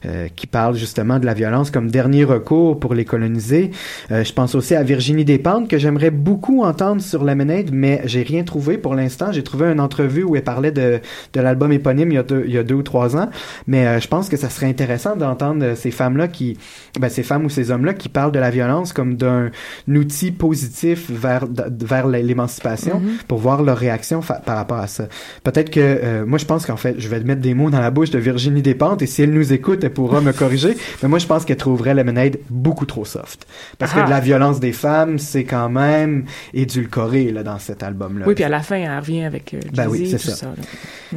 euh, 0.07 0.29
qui 0.37 0.47
parle 0.47 0.77
justement 0.77 1.19
de 1.19 1.27
la 1.27 1.35
violence 1.35 1.71
comme 1.71 1.91
dernier 1.91 2.25
recours 2.25 2.79
pour 2.79 2.95
les 2.95 3.05
coloniser. 3.05 3.71
Je 4.11 4.33
pense 4.33 4.55
aussi 4.55 4.75
à 4.75 4.83
Virginie 4.83 5.25
Despentes 5.25 5.69
que 5.69 5.79
j'aimerais 5.79 6.11
beaucoup 6.11 6.63
entendre 6.65 7.01
sur 7.03 7.25
Lemonade 7.25 7.71
mais 7.73 8.03
j'ai 8.05 8.23
rien 8.23 8.45
trouvé 8.45 8.79
pour 8.79 8.95
l'instant. 8.95 9.33
J'ai 9.33 9.43
trouvé 9.43 9.67
un 9.67 9.78
une 9.79 9.85
entrevue 9.85 10.25
où 10.25 10.37
elle 10.37 10.43
parlait 10.45 10.73
de, 10.73 11.01
de 11.33 11.41
l'album 11.41 11.73
éponyme 11.73 12.11
il 12.11 12.15
y, 12.15 12.19
a 12.19 12.23
deux, 12.23 12.45
il 12.47 12.53
y 12.53 12.59
a 12.59 12.63
deux 12.63 12.75
ou 12.75 12.83
trois 12.83 13.17
ans, 13.17 13.31
mais 13.67 13.87
euh, 13.87 14.01
je 14.01 14.09
pense 14.09 14.29
que 14.29 14.37
ça 14.37 14.51
serait 14.51 14.67
intéressant 14.67 15.17
d'entendre 15.17 15.65
euh, 15.65 15.75
ces 15.77 15.91
femmes-là 15.91 16.29
qui, 16.29 16.59
ben, 16.99 17.09
ces 17.09 17.23
femmes 17.23 17.45
ou 17.45 17.49
ces 17.49 17.71
hommes-là 17.71 17.95
qui 17.95 18.09
parlent 18.09 18.33
de 18.33 18.39
la 18.39 18.51
violence 18.51 18.93
comme 18.93 19.17
d'un 19.17 19.51
outil 19.89 20.31
positif 20.33 21.11
vers, 21.11 21.45
vers 21.49 22.07
l'émancipation 22.07 22.89
Mm-hmm. 22.89 23.27
pour 23.29 23.39
voir 23.39 23.63
leur 23.63 23.77
réaction 23.77 24.21
par 24.21 24.57
rapport 24.57 24.79
à 24.79 24.87
ça. 24.87 25.09
Peut-être 25.45 25.71
que, 25.71 25.81
euh, 25.81 26.27
moi 26.27 26.39
je 26.39 26.45
pense 26.47 26.65
qu'en 26.67 26.77
fait, 26.77 26.95
je 26.99 27.09
vais 27.09 27.21
mettre 27.21 27.41
des 27.41 27.55
mots 27.55 27.71
dans 27.71 27.81
la 27.81 27.91
bouche 27.91 28.11
de 28.11 28.19
Virginie 28.19 28.63
Despentes 28.63 29.03
et 29.03 29.07
si 29.07 29.23
elle 29.23 29.33
nous 29.33 29.53
écoute, 29.53 29.85
elle 29.85 29.93
pourra 29.93 30.21
me 30.21 30.33
corriger, 30.33 30.77
mais 31.03 31.09
moi 31.09 31.19
je 31.19 31.27
pense 31.27 31.45
qu'elle 31.45 31.57
trouverait 31.57 31.95
Lemonade 31.95 32.39
beaucoup 32.51 32.87
trop 32.87 33.05
soft. 33.05 33.47
Parce 33.79 33.93
Ah. 33.95 34.01
que 34.01 34.07
de 34.07 34.11
la 34.11 34.21
violence 34.21 34.59
des 34.61 34.73
femmes, 34.73 35.19
c'est 35.19 35.45
quand 35.45 35.69
même 35.69 36.25
édulcoré 36.55 37.31
là, 37.31 37.43
dans 37.43 37.59
cet 37.59 37.83
album-là. 37.83 38.25
Oui, 38.27 38.35
puis 38.35 38.45
à 38.45 38.49
la 38.49 38.61
fin, 38.61 38.77
elle 38.77 38.99
revient 38.99 39.25
avec 39.25 39.55
Ben 39.75 39.89
oui, 39.89 40.09
c'est 40.11 40.19
ça. 40.19 40.53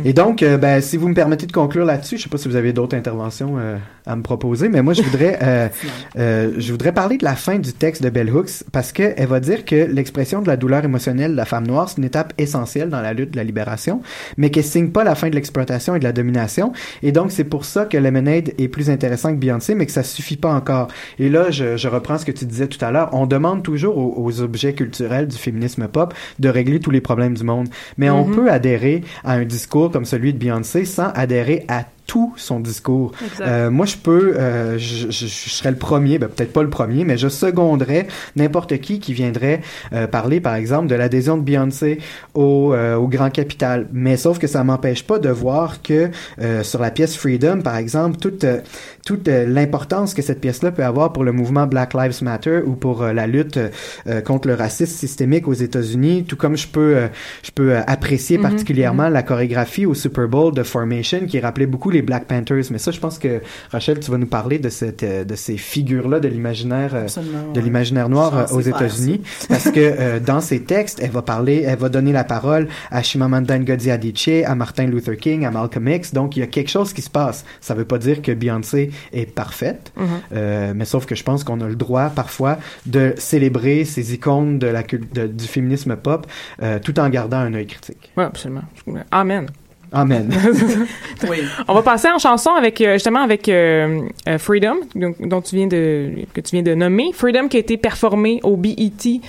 Et 0.06 0.14
donc, 0.14 0.42
euh, 0.42 0.58
ben, 0.58 0.82
si 0.82 0.98
vous 0.98 1.10
me 1.10 1.14
permettez 1.14 1.46
de 1.46 1.52
conclure 1.52 1.86
là-dessus, 1.86 2.18
je 2.18 2.24
sais 2.24 2.30
pas 2.30 2.38
si 2.38 2.48
vous 2.48 2.56
avez 2.56 2.72
d'autres 2.72 2.96
interventions 2.96 3.56
euh, 3.58 3.78
à 4.06 4.16
me 4.16 4.22
proposer, 4.22 4.70
mais 4.70 4.82
moi, 4.82 4.94
je 4.94 5.02
voudrais, 5.02 5.38
euh, 5.42 5.68
euh, 6.18 6.54
je 6.58 6.72
voudrais 6.72 6.94
parler 6.94 7.18
de 7.18 7.26
la 7.26 7.36
fin 7.36 7.60
du 7.60 7.74
texte 7.74 8.02
de 8.02 8.10
Bell 8.10 8.30
Hooks 8.34 8.64
parce 8.72 8.92
que 8.92 9.14
elle 9.18 9.28
va 9.28 9.40
dire 9.40 9.66
que 9.66 9.76
l'expression 9.76 10.42
de 10.42 10.48
la 10.48 10.56
douleur 10.56 10.86
émotionnelle 10.86 11.32
de 11.32 11.36
la 11.36 11.46
femme 11.46 11.68
noire, 11.68 11.90
c'est 11.90 11.98
une 11.98 12.06
étape 12.06 12.34
essentielle 12.38 12.90
dans 12.90 13.02
la 13.02 13.14
lutte 13.14 13.32
de 13.32 13.38
la 13.38 13.44
libération, 13.44 14.02
mais 14.38 14.50
qu'elle 14.50 14.64
signe 14.64 14.92
pas 14.92 15.04
la 15.04 15.16
fin 15.16 15.30
de 15.30 15.36
l'exploitation 15.36 15.96
et 15.96 16.00
de 16.00 16.04
la 16.04 16.14
domination. 16.14 16.72
Et 17.04 17.12
donc, 17.12 17.32
c'est 17.32 17.44
pour 17.44 17.66
ça 17.66 17.86
que 17.86 17.98
Lemonade 17.98 18.54
est 18.58 18.70
plus 18.70 18.90
intéressant 18.90 19.34
que 19.34 19.40
Beyoncé, 19.40 19.76
mais 19.76 19.86
que 19.86 19.92
ça 19.92 20.04
suffit 20.04 20.38
pas 20.38 20.54
encore. 20.54 20.88
Et 21.20 21.30
là, 21.30 21.52
je, 21.52 21.76
je 21.76 21.88
reprends 21.88 22.18
ce 22.18 22.26
que 22.26 22.32
tu 22.32 22.46
disais 22.46 22.68
tout 22.68 22.84
à 22.84 22.92
l'heure. 22.92 23.10
On 23.14 23.26
demande 23.26 23.62
toujours 23.62 23.98
aux, 23.98 24.14
aux 24.18 24.42
objets 24.42 24.74
culturels 24.74 25.28
du 25.28 25.38
féminisme 25.38 25.88
pop 25.88 26.14
de 26.40 26.50
régler 26.50 26.80
tous 26.80 26.92
les 26.92 27.02
problèmes 27.02 27.34
du 27.34 27.44
monde. 27.44 27.68
Mais 27.98 28.10
Mhm. 28.10 28.16
Peut 28.36 28.52
adhérer 28.52 29.04
à 29.24 29.34
un 29.34 29.46
discours 29.46 29.92
comme 29.92 30.06
celui 30.06 30.34
de 30.34 30.38
Beyoncé 30.38 30.86
sans 30.86 31.10
adhérer 31.14 31.66
à 31.68 31.86
tout 32.12 32.34
son 32.36 32.60
discours. 32.60 33.14
Euh, 33.40 33.72
moi, 33.72 33.86
je 33.86 33.96
peux, 33.96 34.36
euh, 34.38 34.78
je, 34.78 35.10
je, 35.10 35.28
je 35.28 35.50
serais 35.50 35.72
le 35.72 35.78
premier, 35.78 36.20
ben, 36.20 36.28
peut-être 36.28 36.52
pas 36.52 36.62
le 36.62 36.70
premier, 36.70 37.06
mais 37.06 37.16
je 37.18 37.30
seconderais 37.30 38.06
n'importe 38.36 38.78
qui 38.82 39.00
qui 39.00 39.14
viendrait 39.14 39.62
euh, 39.94 40.08
parler, 40.08 40.42
par 40.42 40.56
exemple, 40.56 40.88
de 40.88 40.96
l'adhésion 40.96 41.38
de 41.38 41.42
Beyoncé 41.44 42.00
au, 42.34 42.74
euh, 42.74 42.98
au 42.98 43.08
grand 43.08 43.30
capital. 43.30 43.88
Mais 43.94 44.18
sauf 44.18 44.40
que 44.40 44.48
ça 44.48 44.62
m'empêche 44.66 45.04
pas 45.04 45.20
de 45.20 45.30
voir 45.30 45.82
que 45.82 46.10
euh, 46.42 46.64
sur 46.64 46.82
la 46.82 46.92
pièce 46.92 47.16
Freedom, 47.16 47.62
par 47.62 47.78
exemple, 47.78 48.18
toute 48.18 48.44
euh, 48.44 48.60
toute 49.06 49.28
l'importance 49.28 50.14
que 50.14 50.22
cette 50.22 50.42
pièce-là 50.42 50.72
peut 50.72 50.84
avoir 50.86 51.12
pour 51.12 51.24
le 51.24 51.32
mouvement 51.32 51.66
Black 51.66 51.96
Lives 51.96 52.22
Matter 52.22 52.60
ou 52.64 52.74
pour 52.74 53.04
la 53.04 53.26
lutte 53.26 53.58
euh, 53.58 54.22
contre 54.22 54.48
le 54.48 54.54
racisme 54.54 54.94
systémique 54.96 55.48
aux 55.48 55.54
États-Unis, 55.54 56.26
tout 56.28 56.36
comme 56.36 56.56
je 56.56 56.68
peux 56.68 56.96
euh, 56.98 57.08
je 57.42 57.50
peux 57.52 57.78
apprécier 57.78 58.38
Mhm, 58.38 58.44
particulièrement 58.44 59.10
la 59.10 59.24
chorégraphie 59.24 59.86
au 59.86 59.94
Super 59.94 60.28
Bowl 60.28 60.54
de 60.54 60.64
Formation 60.64 61.26
qui 61.28 61.40
rappelait 61.40 61.66
beaucoup 61.66 61.90
les 61.90 62.01
Black 62.02 62.26
Panthers. 62.26 62.66
Mais 62.72 62.78
ça, 62.78 62.92
je 62.92 63.00
pense 63.00 63.18
que 63.20 63.42
Rachel, 63.72 64.00
tu 64.00 64.12
vas 64.12 64.18
nous 64.18 64.28
parler 64.28 64.60
de 64.60 64.70
cette 64.70 65.04
euh, 65.04 65.24
de 65.24 65.36
ces 65.36 65.58
figures-là 65.58 66.20
de 66.20 66.28
l'imaginaire 66.28 66.92
euh, 66.96 67.08
de 67.54 67.60
l'imaginaire 67.60 68.10
noir 68.10 68.38
euh, 68.38 68.46
aux 68.56 68.62
États-Unis 68.62 69.22
parce 69.50 69.66
que 69.72 69.80
euh, 69.80 70.20
dans 70.20 70.42
ses 70.42 70.62
textes, 70.64 71.00
elle 71.02 71.12
va 71.12 71.22
parler, 71.22 71.64
elle 71.68 71.78
va 71.78 71.90
donner 71.90 72.12
la 72.12 72.24
parole 72.24 72.68
à 72.90 73.02
Chimamanda 73.04 73.58
Ngozi 73.60 73.92
Adichie, 73.92 74.44
à 74.44 74.56
Martin 74.56 74.86
Luther 74.88 75.18
King, 75.18 75.46
à 75.46 75.52
Malcolm 75.52 75.88
X. 75.88 76.14
Donc 76.14 76.36
il 76.38 76.42
y 76.42 76.44
a 76.44 76.48
quelque 76.48 76.70
chose 76.70 76.94
qui 76.94 77.02
se 77.02 77.10
passe. 77.10 77.46
Ça 77.62 77.74
veut 77.74 77.86
pas 77.86 77.98
dire 77.98 78.22
que 78.22 78.32
Beyoncé 78.32 78.92
est 79.14 79.26
parfaite, 79.26 79.92
Mhm. 79.98 80.08
euh, 80.34 80.74
mais 80.76 80.86
sauf 80.86 81.06
que 81.06 81.16
je 81.16 81.24
pense 81.24 81.44
qu'on 81.44 81.62
a 81.62 81.68
le 81.68 81.76
droit 81.76 82.10
parfois 82.10 82.58
de 82.86 83.14
célébrer 83.18 83.86
ces 83.86 84.14
icônes 84.14 84.60
de 84.60 84.68
la 84.68 84.84
de- 84.84 85.28
du 85.28 85.46
féminisme 85.46 85.96
pop 85.96 86.28
euh, 86.62 86.80
tout 86.80 87.00
en 87.00 87.10
gardant 87.10 87.38
un 87.38 87.54
œil 87.54 87.68
critique. 87.68 88.12
Oui, 88.18 88.24
absolument. 88.24 88.64
Amen. 89.12 89.48
Oui. 91.30 91.40
Amen. 91.40 91.48
On 91.68 91.74
va 91.74 91.82
passer 91.82 92.08
en 92.10 92.18
chanson 92.18 92.52
avec 92.52 92.80
euh, 92.82 92.94
justement 92.94 93.22
avec 93.22 93.48
euh, 93.50 94.02
euh, 94.28 94.38
Freedom 94.38 94.78
donc, 94.96 95.16
dont 95.28 95.42
tu 95.42 95.56
viens 95.56 95.68
de 95.68 96.12
que 96.34 96.42
tu 96.42 96.56
viens 96.56 96.64
de 96.64 96.74
nommer 96.74 97.12
Freedom 97.14 97.48
qui 97.48 97.58
a 97.58 97.60
été 97.60 97.78
performé 97.78 98.40
au 98.44 98.56
BET 98.56 98.76
il 99.06 99.22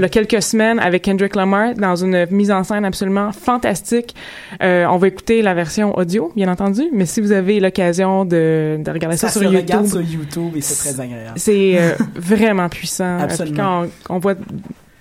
y 0.00 0.04
a 0.04 0.08
quelques 0.08 0.42
semaines 0.42 0.78
avec 0.78 1.02
Kendrick 1.02 1.34
Lamar 1.36 1.74
dans 1.74 1.96
une 1.96 2.26
mise 2.30 2.50
en 2.50 2.64
scène 2.64 2.84
absolument 2.84 3.32
fantastique. 3.32 4.14
Euh, 4.62 4.84
on 4.86 4.96
va 4.96 5.08
écouter 5.08 5.40
la 5.42 5.54
version 5.54 5.96
audio 5.96 6.32
bien 6.34 6.48
entendu, 6.48 6.82
mais 6.92 7.06
si 7.06 7.20
vous 7.20 7.32
avez 7.32 7.60
l'occasion 7.60 8.24
de, 8.24 8.78
de 8.84 8.90
regarder 8.90 9.16
ça, 9.16 9.28
Ça, 9.28 9.40
sur 9.40 9.42
se 9.42 9.56
regarde 9.56 9.86
YouTube, 9.86 9.86
sur 9.86 10.00
YouTube 10.00 10.56
et 10.56 10.60
c'est 10.60 10.90
très 10.90 11.00
agréable. 11.00 11.34
c'est 11.36 11.78
euh, 11.78 11.92
vraiment 12.16 12.68
puissant. 12.68 13.18
Absolument. 13.20 13.84
Puis 13.84 13.90
quand 14.08 14.14
on, 14.14 14.16
on 14.16 14.18
voit 14.18 14.34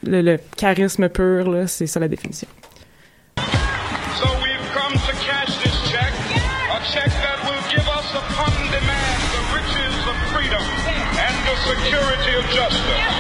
le, 0.06 0.22
le 0.22 0.38
charisme 0.56 1.10
pur 1.10 1.50
là, 1.50 1.68
c'est 1.68 1.88
ça 1.88 2.00
la 2.00 2.08
définition. 2.08 2.48
Justice. 12.52 13.11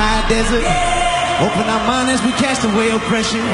High 0.00 0.24
desert. 0.32 0.64
Open 1.44 1.68
our 1.68 1.84
mind 1.84 2.08
as 2.08 2.20
we 2.24 2.32
cast 2.40 2.64
away 2.64 2.88
oppression. 2.90 3.44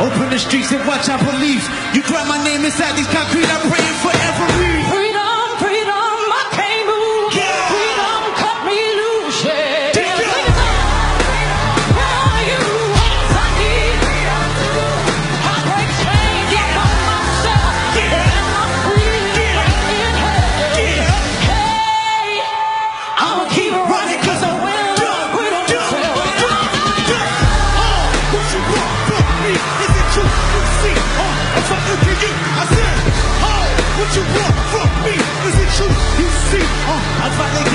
Open 0.00 0.28
the 0.32 0.40
streets 0.40 0.72
and 0.72 0.80
watch 0.88 1.08
our 1.08 1.20
beliefs. 1.20 1.68
You 1.92 2.02
cry 2.02 2.24
my 2.24 2.40
name 2.44 2.64
inside 2.64 2.96
these 2.96 3.08
concrete, 3.08 3.44
I'm 3.44 3.64
praying 3.68 3.96
forever. 4.00 4.44
Freedom, 4.56 4.83
oh, 36.86 37.00
if 37.26 37.40
I 37.40 37.73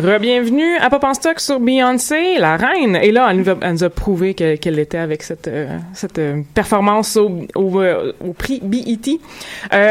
Re-bienvenue 0.00 0.76
à 0.80 0.88
Pop 0.88 1.04
en 1.04 1.12
Stock 1.12 1.38
sur 1.38 1.60
Beyoncé, 1.60 2.38
la 2.38 2.56
reine. 2.56 2.96
Et 2.96 3.12
là, 3.12 3.28
elle 3.30 3.36
nous 3.36 3.50
a, 3.50 3.56
elle 3.60 3.72
nous 3.72 3.84
a 3.84 3.90
prouvé 3.90 4.32
que- 4.32 4.56
qu'elle 4.56 4.78
était 4.78 4.96
avec 4.96 5.22
cette, 5.22 5.48
euh, 5.48 5.76
cette 5.92 6.18
euh, 6.18 6.40
performance 6.54 7.18
au, 7.18 7.30
au, 7.54 7.78
euh, 7.82 8.12
au 8.26 8.32
prix 8.32 8.60
BET. 8.62 9.20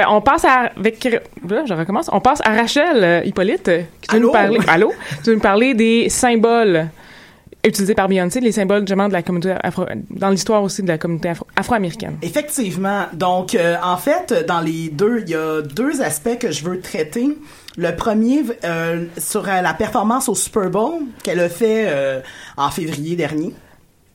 On 0.09 0.21
passe 0.21 0.43
à, 0.43 0.71
avec, 0.75 1.03
là, 1.47 1.63
je 1.67 1.73
recommence, 1.75 2.09
on 2.11 2.19
passe 2.19 2.41
à 2.43 2.49
Rachel 2.55 3.21
Hippolyte, 3.27 3.69
qui 4.01 4.15
Allô? 4.15 4.27
nous 4.27 4.31
parler, 4.33 4.57
allô, 4.67 4.91
tu 5.23 5.29
vas 5.29 5.33
nous 5.35 5.39
parler 5.39 5.75
des 5.75 6.09
symboles 6.09 6.87
utilisés 7.63 7.93
par 7.93 8.07
Beyoncé, 8.07 8.39
les 8.39 8.51
symboles 8.53 8.79
justement 8.79 9.07
de 9.07 9.13
la 9.13 9.21
communauté 9.21 9.53
afro, 9.61 9.85
dans 10.09 10.29
l'histoire 10.31 10.63
aussi 10.63 10.81
de 10.81 10.87
la 10.87 10.97
communauté 10.97 11.29
afro- 11.29 11.45
afro-américaine. 11.55 12.17
Effectivement. 12.23 13.03
Donc, 13.13 13.53
euh, 13.53 13.75
en 13.83 13.97
fait, 13.97 14.33
dans 14.47 14.61
les 14.61 14.89
deux, 14.89 15.21
il 15.27 15.29
y 15.29 15.35
a 15.35 15.61
deux 15.61 16.01
aspects 16.01 16.39
que 16.39 16.49
je 16.49 16.63
veux 16.65 16.79
traiter. 16.79 17.37
Le 17.77 17.95
premier, 17.95 18.43
euh, 18.65 19.05
sur 19.17 19.47
euh, 19.47 19.61
la 19.61 19.73
performance 19.73 20.27
au 20.27 20.35
Super 20.35 20.69
Bowl 20.69 21.03
qu'elle 21.23 21.39
a 21.39 21.47
fait 21.49 21.85
euh, 21.87 22.19
en 22.57 22.69
février 22.69 23.15
dernier. 23.15 23.53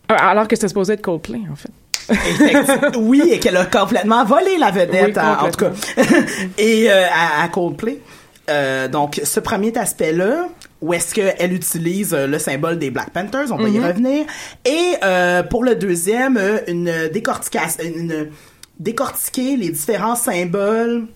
Alors 0.08 0.46
que 0.46 0.56
c'était 0.56 0.68
supposé 0.68 0.92
être 0.92 1.02
Coldplay, 1.02 1.40
en 1.50 1.56
fait. 1.56 1.70
Oui, 2.98 3.22
et 3.32 3.40
qu'elle 3.40 3.56
a 3.56 3.64
complètement 3.64 4.24
volé 4.24 4.58
la 4.58 4.70
vedette, 4.70 5.16
Oui, 5.16 5.22
en, 5.22 5.46
en 5.46 5.50
tout 5.50 5.64
cas, 5.64 5.72
et 6.58 6.90
euh, 6.90 7.06
à, 7.06 7.42
à 7.44 7.48
Coldplay. 7.48 8.00
Donc, 8.92 9.20
ce 9.24 9.40
premier 9.40 9.76
aspect-là, 9.76 10.48
où 10.80 10.94
est-ce 10.94 11.14
qu'elle 11.14 11.52
utilise 11.52 12.14
le 12.14 12.38
symbole 12.38 12.78
des 12.78 12.90
Black 12.90 13.10
Panthers, 13.10 13.50
on 13.50 13.56
va 13.56 13.68
y 13.68 13.80
revenir. 13.80 14.24
Et 14.64 14.92
pour 15.50 15.64
le 15.64 15.74
deuxième, 15.74 16.38
une 16.68 17.08
décortication, 17.12 17.82
une 17.82 18.28
décortiquer 18.78 19.56
les 19.56 19.70
différents 19.70 20.14
symboles 20.14 21.06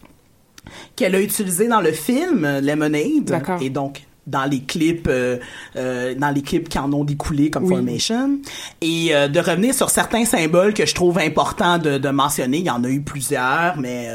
qu'elle 0.96 1.14
a 1.14 1.20
utilisés 1.20 1.68
dans 1.68 1.80
le 1.80 1.92
film 1.92 2.44
euh, 2.44 2.60
Lemonade. 2.60 3.42
Et 3.60 3.70
donc 3.70 4.02
dans 4.26 4.44
les 4.44 4.60
clips, 4.60 5.08
euh, 5.08 5.38
euh, 5.76 6.14
dans 6.14 6.30
les 6.30 6.42
clips 6.42 6.68
qui 6.68 6.78
en 6.78 6.92
ont 6.92 7.04
découlé 7.04 7.50
comme 7.50 7.64
Oui. 7.64 7.74
Formation, 7.74 8.38
et 8.80 9.08
euh, 9.10 9.28
de 9.28 9.40
revenir 9.40 9.74
sur 9.74 9.90
certains 9.90 10.24
symboles 10.24 10.72
que 10.72 10.86
je 10.86 10.94
trouve 10.94 11.18
important 11.18 11.78
de, 11.78 11.98
de 11.98 12.08
mentionner. 12.10 12.58
Il 12.58 12.66
y 12.66 12.70
en 12.70 12.84
a 12.84 12.88
eu 12.88 13.00
plusieurs, 13.00 13.76
mais 13.78 14.08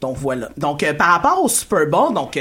donc 0.00 0.16
voilà. 0.18 0.50
Donc 0.58 0.84
par 0.98 1.08
rapport 1.08 1.42
au 1.42 1.48
Super 1.48 1.86
Bowl, 1.86 2.12
donc 2.12 2.38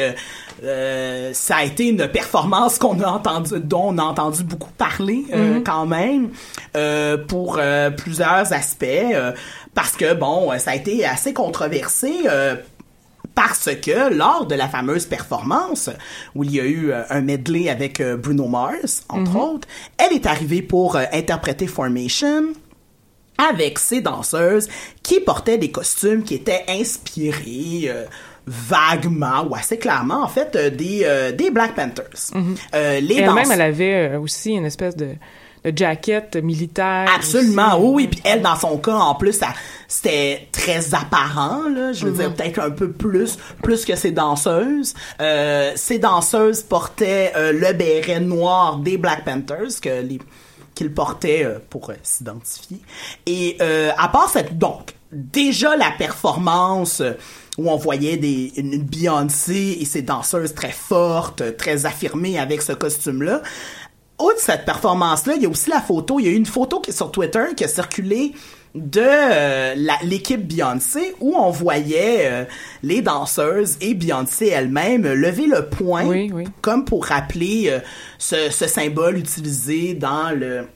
ça 0.62 1.56
a 1.56 1.64
été 1.64 1.88
une 1.88 2.08
performance 2.08 2.78
qu'on 2.80 3.00
a 3.00 3.08
entendu, 3.08 3.60
dont 3.64 3.94
on 3.94 3.98
a 3.98 4.04
entendu 4.04 4.44
beaucoup 4.44 4.72
parler 4.78 5.26
euh, 5.34 5.62
quand 5.66 5.86
même 5.86 6.30
pour 7.28 7.60
plusieurs 7.98 8.52
aspects, 8.52 9.16
parce 9.74 9.92
que 9.92 10.14
bon, 10.16 10.52
ça 10.58 10.72
a 10.72 10.76
été 10.76 11.06
assez 11.06 11.34
controversé. 11.34 12.12
Parce 13.36 13.70
que 13.76 14.14
lors 14.14 14.48
de 14.48 14.56
la 14.56 14.68
fameuse 14.68 15.06
performance 15.06 15.90
où 16.34 16.44
il 16.44 16.56
y 16.56 16.60
a 16.60 16.66
eu 16.66 16.92
euh, 16.92 17.04
un 17.10 17.22
medley 17.22 17.70
avec 17.70 18.00
euh, 18.00 18.18
Bruno 18.18 18.48
Mars, 18.48 19.04
entre 19.10 19.36
autres, 19.38 19.68
elle 19.98 20.14
est 20.14 20.26
arrivée 20.26 20.62
pour 20.62 20.96
euh, 20.96 21.04
interpréter 21.12 21.68
Formation 21.68 22.54
avec 23.38 23.80
ses 23.80 24.00
danseuses 24.00 24.70
qui 25.04 25.20
portaient 25.20 25.58
des 25.58 25.70
costumes 25.70 26.24
qui 26.24 26.36
étaient 26.36 26.64
inspirés 26.70 27.92
vaguement 28.48 29.46
ou 29.50 29.56
assez 29.56 29.78
clairement 29.78 30.24
en 30.24 30.30
fait 30.30 30.56
des 30.56 31.34
des 31.38 31.52
Black 31.52 31.76
Panthers. 31.76 32.32
Les 32.74 33.16
Et 33.16 33.18
elle-même, 33.18 33.52
elle 33.52 33.62
avait 33.62 34.16
aussi 34.16 34.54
une 34.54 34.64
espèce 34.64 34.96
de 34.96 35.16
jacket 35.74 36.36
militaire. 36.36 37.08
Absolument, 37.16 37.78
aussi. 37.78 37.94
oui. 37.94 38.08
Puis 38.08 38.22
elle, 38.26 38.42
dans 38.42 38.56
son 38.56 38.78
cas, 38.78 38.96
en 38.96 39.16
plus, 39.16 39.34
ça, 39.34 39.50
c'était 39.88 40.48
très 40.52 40.94
apparent, 40.94 41.70
là. 41.70 41.94
Je 41.94 42.06
veux 42.08 42.12
dire, 42.12 42.34
peut-être 42.34 42.60
un 42.60 42.72
peu 42.72 42.92
plus, 42.92 43.38
plus 43.64 43.86
que 43.86 43.96
ses 43.96 44.12
danseuses. 44.12 44.94
Euh, 45.22 45.72
ces 45.76 46.00
danseuses 46.00 46.62
portaient 46.62 47.32
euh, 47.36 47.52
le 47.52 47.74
béret 47.74 48.20
noir 48.20 48.78
des 48.78 48.98
Black 48.98 49.24
Panthers, 49.26 49.80
que 49.82 50.02
les 50.02 50.20
qu'ils 50.76 50.94
portaient 50.94 51.46
euh, 51.46 51.60
pour 51.70 51.90
euh, 51.90 51.94
s'identifier. 52.04 52.80
Et 53.26 53.58
euh, 53.62 53.92
à 53.98 54.10
part 54.10 54.30
cette... 54.30 54.58
Donc, 54.58 54.94
déjà 55.12 55.76
la 55.78 55.92
performance... 55.98 57.02
où 57.58 57.70
on 57.72 57.78
voyait 57.78 58.18
des, 58.18 58.52
une, 58.58 58.84
Beyoncé 58.84 59.78
et 59.80 59.86
ses 59.86 60.02
danseuses 60.02 60.54
très 60.54 60.74
fortes, 60.74 61.56
très 61.56 61.86
affirmées 61.86 62.38
avec 62.38 62.62
ce 62.62 62.74
costume-là. 62.74 63.42
Outre 64.20 64.40
cette 64.40 64.66
performance-là, 64.66 65.34
il 65.36 65.44
y 65.44 65.46
a 65.46 65.50
aussi 65.50 65.70
la 65.70 65.82
photo. 65.82 66.20
Il 66.20 66.26
y 66.26 66.30
a 66.30 66.32
eu 66.32 66.36
une 66.36 66.46
photo 66.46 66.80
qui 66.80 66.92
est 66.92 66.94
sur 66.94 67.12
Twitter 67.12 67.44
qui 67.56 67.64
a 67.66 67.68
circulé 67.68 68.32
de 68.74 69.02
euh, 69.02 69.76
l'équipe 70.04 70.46
Beyoncé 70.46 71.16
où 71.22 71.36
on 71.38 71.50
voyait 71.50 72.26
euh, 72.26 72.44
les 72.84 73.02
danseuses 73.02 73.78
et 73.82 73.94
Beyoncé 73.94 74.48
elle-même 74.48 75.04
lever 75.04 75.48
le 75.48 75.70
poing 75.70 76.06
Oui, 76.06 76.30
oui. 76.34 76.44
comme 76.62 76.84
pour 76.84 77.06
rappeler 77.06 77.68
euh, 77.70 77.80
ce, 78.18 78.50
ce 78.52 78.68
symbole 78.68 79.18
utilisé 79.18 79.94
dans 79.94 80.32
le 80.38 80.68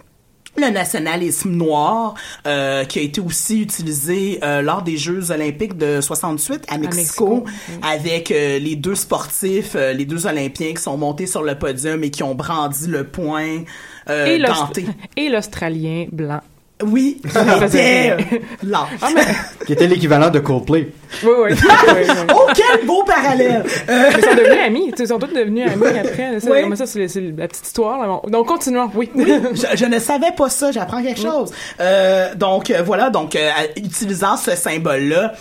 le 0.57 0.69
nationalisme 0.69 1.51
noir 1.51 2.15
euh, 2.47 2.83
qui 2.85 2.99
a 2.99 3.01
été 3.01 3.21
aussi 3.21 3.61
utilisé 3.61 4.39
euh, 4.43 4.61
lors 4.61 4.81
des 4.81 4.97
Jeux 4.97 5.31
olympiques 5.31 5.77
de 5.77 6.01
68 6.01 6.65
à 6.67 6.77
Mexico, 6.77 6.95
Mexico, 6.97 7.45
oui. 7.45 7.73
avec 7.81 8.31
euh, 8.31 8.59
les 8.59 8.75
deux 8.75 8.95
sportifs, 8.95 9.75
euh, 9.75 9.93
les 9.93 10.05
deux 10.05 10.27
olympiens 10.27 10.73
qui 10.73 10.81
sont 10.81 10.97
montés 10.97 11.27
sur 11.27 11.43
le 11.43 11.55
podium 11.55 12.03
et 12.03 12.09
qui 12.09 12.23
ont 12.23 12.35
brandi 12.35 12.87
le 12.87 13.05
poing 13.05 13.63
euh, 14.09 14.25
et 15.17 15.29
l'Australien 15.29 16.07
blanc 16.11 16.41
Oui, 16.81 17.21
euh, 17.35 18.17
lâche. 18.63 18.87
Ah, 19.01 19.09
mais... 19.13 19.21
Qui 19.65 19.73
était 19.73 19.87
l'équivalent 19.87 20.29
de 20.29 20.39
Coldplay. 20.39 20.89
Oui, 21.23 21.29
oui. 21.43 21.51
oui, 21.51 21.93
oui. 22.07 22.15
Oh, 22.33 22.47
quel 22.55 22.85
beau 22.85 23.03
parallèle! 23.03 23.65
Euh, 23.89 24.09
Ils 24.17 24.23
sont 24.23 24.35
devenus 24.35 24.63
amis. 24.65 24.93
Ils 24.97 25.07
sont 25.07 25.19
tous 25.19 25.27
devenus 25.27 25.69
amis 25.69 25.97
après. 25.99 26.39
Ça, 26.39 26.49
Oui. 26.51 26.59
mais 26.69 26.75
ça, 26.77 26.85
c'est 26.85 26.99
la 26.99 27.47
petite 27.49 27.65
histoire. 27.65 27.99
Là. 27.99 28.21
Donc, 28.29 28.47
continuons. 28.47 28.89
Oui. 28.95 29.09
je, 29.15 29.75
je 29.75 29.85
ne 29.85 29.99
savais 29.99 30.31
pas 30.31 30.49
ça, 30.49 30.71
j'apprends 30.71 31.03
quelque 31.03 31.19
chose. 31.19 31.51
Euh, 31.81 32.33
donc 32.35 32.69
euh, 32.69 32.81
voilà, 32.81 33.09
donc 33.09 33.35
euh, 33.35 33.49
utilisant 33.75 34.37
ce 34.37 34.51
symbole-là, 34.55 35.33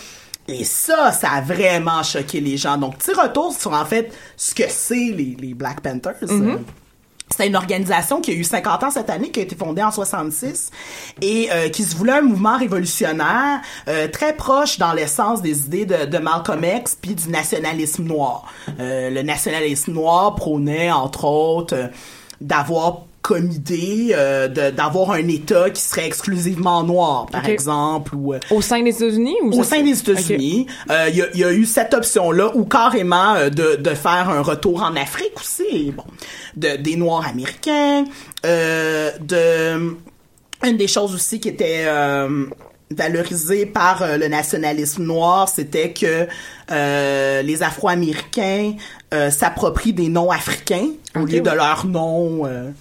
et 0.47 0.63
ça, 0.65 1.11
ça 1.13 1.29
a 1.37 1.41
vraiment 1.41 2.03
choqué 2.03 2.41
les 2.41 2.57
gens. 2.57 2.75
Donc 2.77 2.97
petit 2.97 3.13
retour 3.13 3.53
sur 3.53 3.71
en 3.71 3.85
fait 3.85 4.11
ce 4.35 4.53
que 4.53 4.63
c'est 4.67 4.95
les, 4.95 5.37
les 5.39 5.53
Black 5.53 5.79
Panthers. 5.81 6.15
Euh, 6.23 6.57
c'est 7.35 7.47
une 7.47 7.55
organisation 7.55 8.21
qui 8.21 8.31
a 8.31 8.33
eu 8.33 8.43
50 8.43 8.83
ans 8.83 8.91
cette 8.91 9.09
année, 9.09 9.29
qui 9.29 9.39
a 9.39 9.43
été 9.43 9.55
fondée 9.55 9.83
en 9.83 9.91
66 9.91 10.71
et 11.21 11.49
euh, 11.51 11.69
qui 11.69 11.83
se 11.83 11.95
voulait 11.95 12.13
un 12.13 12.21
mouvement 12.21 12.57
révolutionnaire 12.57 13.61
euh, 13.87 14.07
très 14.07 14.35
proche 14.35 14.77
dans 14.77 14.93
l'essence 14.93 15.41
des 15.41 15.65
idées 15.65 15.85
de, 15.85 16.05
de 16.05 16.17
Malcolm 16.17 16.63
X 16.63 16.97
puis 16.99 17.15
du 17.15 17.29
nationalisme 17.29 18.03
noir. 18.03 18.51
Euh, 18.79 19.09
le 19.09 19.21
nationalisme 19.21 19.93
noir 19.93 20.35
prônait 20.35 20.91
entre 20.91 21.25
autres 21.25 21.75
euh, 21.75 21.87
d'avoir 22.41 23.03
comme 23.29 23.51
idée 23.51 24.07
euh, 24.13 24.47
d'avoir 24.71 25.11
un 25.11 25.27
État 25.27 25.69
qui 25.69 25.83
serait 25.83 26.07
exclusivement 26.07 26.81
noir, 26.83 27.27
par 27.27 27.45
exemple, 27.47 28.15
ou 28.15 28.33
euh, 28.33 28.39
Au 28.49 28.59
sein 28.63 28.81
des 28.81 28.89
États-Unis 28.89 29.35
ou 29.43 29.59
au 29.59 29.63
sein 29.63 29.83
des 29.83 29.99
États-Unis, 29.99 30.65
euh, 30.89 31.09
il 31.09 31.17
y, 31.17 31.21
a, 31.21 31.27
il 31.35 31.39
y 31.39 31.43
a 31.43 31.51
eu 31.53 31.65
cette 31.65 31.93
option-là, 31.93 32.49
ou 32.55 32.65
carrément 32.65 33.35
euh, 33.35 33.51
de, 33.51 33.75
de 33.75 33.89
faire 33.93 34.29
un 34.29 34.41
retour 34.41 34.81
en 34.81 34.95
Afrique 34.95 35.33
aussi, 35.39 35.91
bon, 35.91 36.05
de, 36.55 36.75
des 36.77 36.95
Noirs 36.95 37.27
américains, 37.27 38.03
euh, 38.47 39.11
de 39.19 39.95
une 40.67 40.77
des 40.77 40.87
choses 40.87 41.13
aussi 41.13 41.39
qui 41.39 41.49
était 41.49 41.83
euh, 41.85 42.47
valorisée 42.89 43.67
par 43.67 44.01
euh, 44.01 44.17
le 44.17 44.27
nationalisme 44.27 45.03
noir, 45.03 45.47
c'était 45.47 45.93
que 45.93 46.27
euh, 46.71 47.41
les 47.43 47.61
Afro-Américains 47.61 48.73
euh, 49.13 49.29
s'approprient 49.29 49.93
des 49.93 50.09
noms 50.09 50.31
africains 50.31 50.87
au 51.15 51.19
Ok, 51.21 51.31
lieu 51.31 51.41
de 51.41 51.49
ouais. 51.49 51.55
leur 51.55 51.85
nom. 51.85 52.47
euh, 52.47 52.71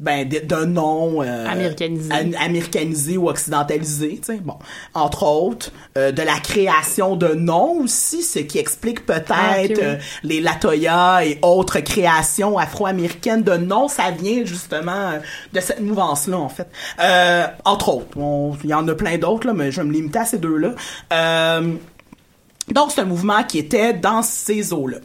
ben 0.00 0.26
d'un 0.26 0.64
nom 0.66 1.22
euh, 1.22 1.46
Américanisé. 1.46 2.10
am- 2.12 2.34
américanisé 2.40 3.16
ou 3.18 3.28
occidentalisé, 3.28 4.18
tu 4.24 4.32
sais, 4.32 4.40
bon, 4.42 4.56
entre 4.94 5.24
autres, 5.24 5.70
euh, 5.98 6.10
de 6.10 6.22
la 6.22 6.38
création 6.40 7.16
de 7.16 7.28
noms 7.34 7.82
aussi, 7.82 8.22
ce 8.22 8.38
qui 8.38 8.58
explique 8.58 9.04
peut-être 9.04 9.30
Ah, 9.30 9.56
oui. 9.60 9.74
euh, 9.82 9.96
les 10.22 10.40
Latoya 10.40 11.24
et 11.26 11.38
autres 11.42 11.80
créations 11.80 12.56
afro-américaines 12.58 13.42
de 13.42 13.58
noms, 13.58 13.88
ça 13.88 14.10
vient 14.10 14.44
justement 14.46 15.10
euh, 15.10 15.18
de 15.52 15.60
cette 15.60 15.80
mouvance-là, 15.80 16.38
en 16.38 16.48
fait. 16.48 16.66
Euh, 17.00 17.46
entre 17.66 17.90
autres, 17.90 18.16
il 18.64 18.70
y 18.70 18.74
en 18.74 18.88
a 18.88 18.94
plein 18.94 19.18
d'autres, 19.18 19.46
là, 19.46 19.52
mais 19.52 19.70
je 19.70 19.82
vais 19.82 19.86
me 19.86 19.92
limiter 19.92 20.20
à 20.20 20.24
ces 20.24 20.38
deux-là. 20.38 20.70
Euh, 21.12 21.72
donc, 22.68 22.92
c'est 22.92 23.00
un 23.00 23.04
mouvement 23.04 23.42
qui 23.42 23.58
était 23.58 23.92
dans 23.92 24.22
ces 24.22 24.72
eaux-là. 24.72 24.98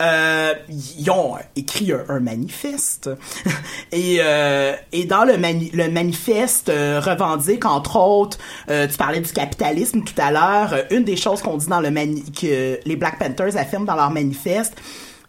Euh, 0.00 0.54
ils 0.68 1.10
ont 1.10 1.34
écrit 1.56 1.92
un, 1.92 2.04
un 2.08 2.20
manifeste. 2.20 3.10
Et, 3.92 4.18
euh, 4.20 4.74
et 4.92 5.04
dans 5.06 5.24
le, 5.24 5.38
mani- 5.38 5.70
le 5.72 5.88
manifeste 5.90 6.68
euh, 6.68 7.00
revendique 7.00 7.64
entre 7.64 7.96
autres 7.96 8.36
euh, 8.70 8.86
tu 8.86 8.96
parlais 8.98 9.20
du 9.20 9.32
capitalisme 9.32 10.02
tout 10.02 10.14
à 10.20 10.30
l'heure 10.30 10.74
euh, 10.74 10.82
une 10.90 11.04
des 11.04 11.16
choses 11.16 11.40
qu'on 11.40 11.56
dit 11.56 11.68
dans 11.68 11.80
le 11.80 11.90
mani 11.90 12.22
que 12.30 12.78
les 12.84 12.96
Black 12.96 13.18
Panthers 13.18 13.56
affirment 13.56 13.86
dans 13.86 13.94
leur 13.96 14.10
manifeste 14.10 14.74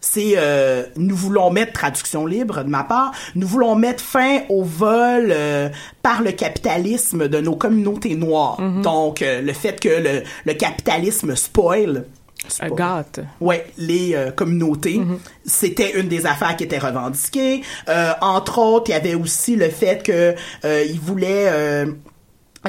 c'est 0.02 0.34
euh, 0.36 0.84
nous 0.98 1.16
voulons 1.16 1.52
mettre 1.52 1.72
traduction 1.74 2.26
libre 2.26 2.64
de 2.64 2.70
ma 2.70 2.84
part 2.84 3.12
nous 3.36 3.48
voulons 3.48 3.76
mettre 3.76 4.04
fin 4.04 4.42
au 4.50 4.64
vol 4.64 5.30
euh, 5.32 5.70
par 6.04 6.22
le 6.22 6.32
capitalisme 6.34 7.30
de 7.30 7.40
nos 7.40 7.56
communautés 7.56 8.16
noires. 8.16 8.58
Donc 8.82 9.22
euh, 9.22 9.42
le 9.42 9.54
fait 9.54 9.80
que 9.80 9.88
le, 9.90 10.24
le 10.46 10.54
capitalisme 10.54 11.36
spoil 11.36 12.04
Spoil- 12.48 12.76
gâte. 12.76 13.20
Ouais, 13.42 13.66
les 13.78 14.16
euh, 14.16 14.32
communautés, 14.32 15.02
c'était 15.46 16.00
une 16.00 16.08
des 16.08 16.26
affaires 16.26 16.56
qui 16.56 16.64
était 16.64 16.80
revendiquée. 16.80 17.62
Euh, 17.90 18.14
entre 18.22 18.60
autres, 18.60 18.90
il 18.90 18.94
y 18.94 18.96
avait 18.96 19.16
aussi 19.16 19.56
le 19.56 19.70
fait 19.70 20.04
que 20.04 20.36
euh, 20.66 20.84
ils 20.88 21.00
voulaient 21.00 21.48
euh, 21.50 21.92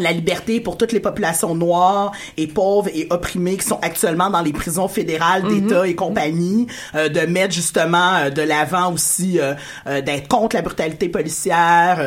la 0.02 0.12
liberté 0.12 0.60
pour 0.60 0.76
toutes 0.76 0.92
les 0.92 1.00
populations 1.00 1.54
noires 1.54 2.12
et 2.36 2.46
pauvres 2.46 2.88
et 2.94 3.06
opprimées 3.10 3.56
qui 3.56 3.66
sont 3.66 3.78
actuellement 3.82 4.30
dans 4.30 4.40
les 4.40 4.52
prisons 4.52 4.88
fédérales 4.88 5.42
d'État 5.42 5.86
et 5.86 5.94
compagnie, 5.94 6.66
euh, 6.94 7.08
de 7.08 7.20
mettre 7.20 7.54
justement 7.54 8.14
euh, 8.16 8.30
de 8.30 8.42
l'avant 8.42 8.92
aussi 8.92 9.38
euh, 9.40 9.54
d'être 10.02 10.28
contre 10.28 10.56
la 10.56 10.62
brutalité 10.62 11.08
policière 11.08 12.00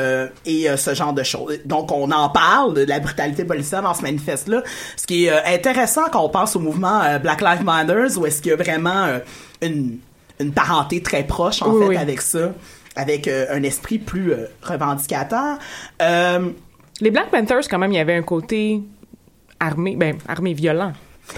et 0.45 0.67
ce 0.77 0.93
genre 0.93 1.13
de 1.13 1.23
choses. 1.23 1.59
Donc 1.65 1.91
on 1.91 2.11
en 2.11 2.29
parle 2.29 2.73
de 2.73 2.83
la 2.83 2.99
brutalité 2.99 3.45
policière 3.45 3.81
dans 3.81 3.93
ce 3.93 4.01
manifeste-là, 4.01 4.63
ce 4.95 5.05
qui 5.05 5.25
est 5.25 5.53
intéressant 5.53 6.03
quand 6.11 6.23
on 6.23 6.29
pense 6.29 6.55
au 6.55 6.59
mouvement 6.59 7.01
Black 7.21 7.41
Lives 7.41 7.63
Matter, 7.63 8.17
où 8.17 8.25
est-ce 8.25 8.41
qu'il 8.41 8.51
y 8.51 8.53
a 8.53 8.57
vraiment 8.57 9.19
une, 9.61 9.97
une 10.39 10.51
parenté 10.51 11.01
très 11.01 11.23
proche 11.23 11.61
en 11.61 11.71
Oui, 11.71 11.81
fait 11.83 11.89
oui. 11.89 11.97
avec 11.97 12.21
ça, 12.21 12.51
avec 12.95 13.27
un 13.27 13.63
esprit 13.63 13.99
plus 13.99 14.33
revendicateur. 14.61 15.57
Euh, 16.01 16.49
Les 17.01 17.11
Black 17.11 17.29
Panthers, 17.31 17.67
quand 17.69 17.79
même, 17.79 17.91
il 17.91 17.95
y 17.97 17.99
avait 17.99 18.15
un 18.15 18.21
côté 18.23 18.81
armé, 19.59 19.95
ben, 19.95 20.17
armé 20.27 20.53
violent. 20.53 20.93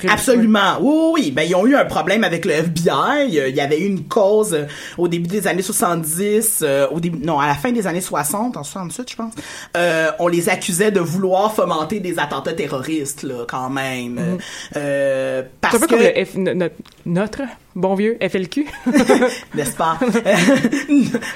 Absolument. 0.10 0.78
Oui, 0.82 0.94
oui, 0.96 1.12
oui. 1.26 1.32
Ben, 1.32 1.44
ils 1.44 1.56
ont 1.56 1.66
eu 1.68 1.76
un 1.76 1.86
problème 1.86 2.24
avec 2.24 2.44
le 2.46 2.52
FBI. 2.54 3.28
Il 3.28 3.56
y 3.56 3.62
avait 3.62 3.80
eu 3.80 3.86
une 3.86 4.06
cause 4.08 4.54
euh, 4.56 4.66
au 4.98 5.08
début 5.08 5.28
des 5.28 5.46
années 5.48 5.62
70, 5.62 6.62
euh, 6.64 6.88
au 6.90 7.00
début, 7.00 7.24
non, 7.24 7.40
à 7.40 7.46
la 7.48 7.54
fin 7.54 7.72
des 7.72 7.86
années 7.86 8.02
60, 8.02 8.58
en 8.58 8.64
68, 8.64 9.12
je 9.12 9.16
pense. 9.16 9.34
Euh, 9.78 10.10
on 10.20 10.28
les 10.28 10.50
accusait 10.50 10.90
de 10.92 11.00
vouloir 11.00 11.54
fomenter 11.54 12.00
des 12.00 12.18
attentats 12.18 12.54
terroristes, 12.54 13.22
là, 13.24 13.46
quand 13.48 13.70
même. 13.70 14.40
C'est 14.74 15.46
parce 15.62 15.76
un 15.76 15.80
peu 15.80 15.86
que, 15.86 15.92
comme 15.92 16.00
le 16.04 16.08
F- 16.10 16.38
no- 16.38 16.54
notre, 16.56 16.76
notre 17.06 17.42
bon 17.76 17.94
vieux 17.96 18.18
FLQ. 18.22 18.66
n'est-ce 19.54 19.76
pas, 19.76 19.98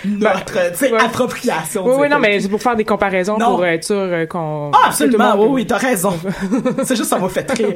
notre, 0.06 0.72
tu 0.72 0.78
sais, 0.78 0.92
ouais. 0.92 1.00
appropriation. 1.00 1.86
oui, 1.86 1.94
oui, 2.00 2.10
non, 2.10 2.20
mais 2.20 2.40
c'est 2.40 2.50
pour 2.50 2.62
faire 2.62 2.76
des 2.76 2.86
comparaisons 2.86 3.38
Non. 3.38 3.56
pour 3.56 3.66
être 3.66 3.84
sûr 3.84 3.96
euh, 3.98 4.26
qu'on. 4.26 4.72
Ah, 4.74 4.88
absolument, 4.88 5.36
oui, 5.38 5.48
oui, 5.52 5.68
t'as 5.68 5.78
raison. 5.78 6.14
c'est 6.84 6.96
juste, 6.96 7.10
ça 7.10 7.20
m'a 7.20 7.30
fait 7.30 7.50
rire. 7.52 7.74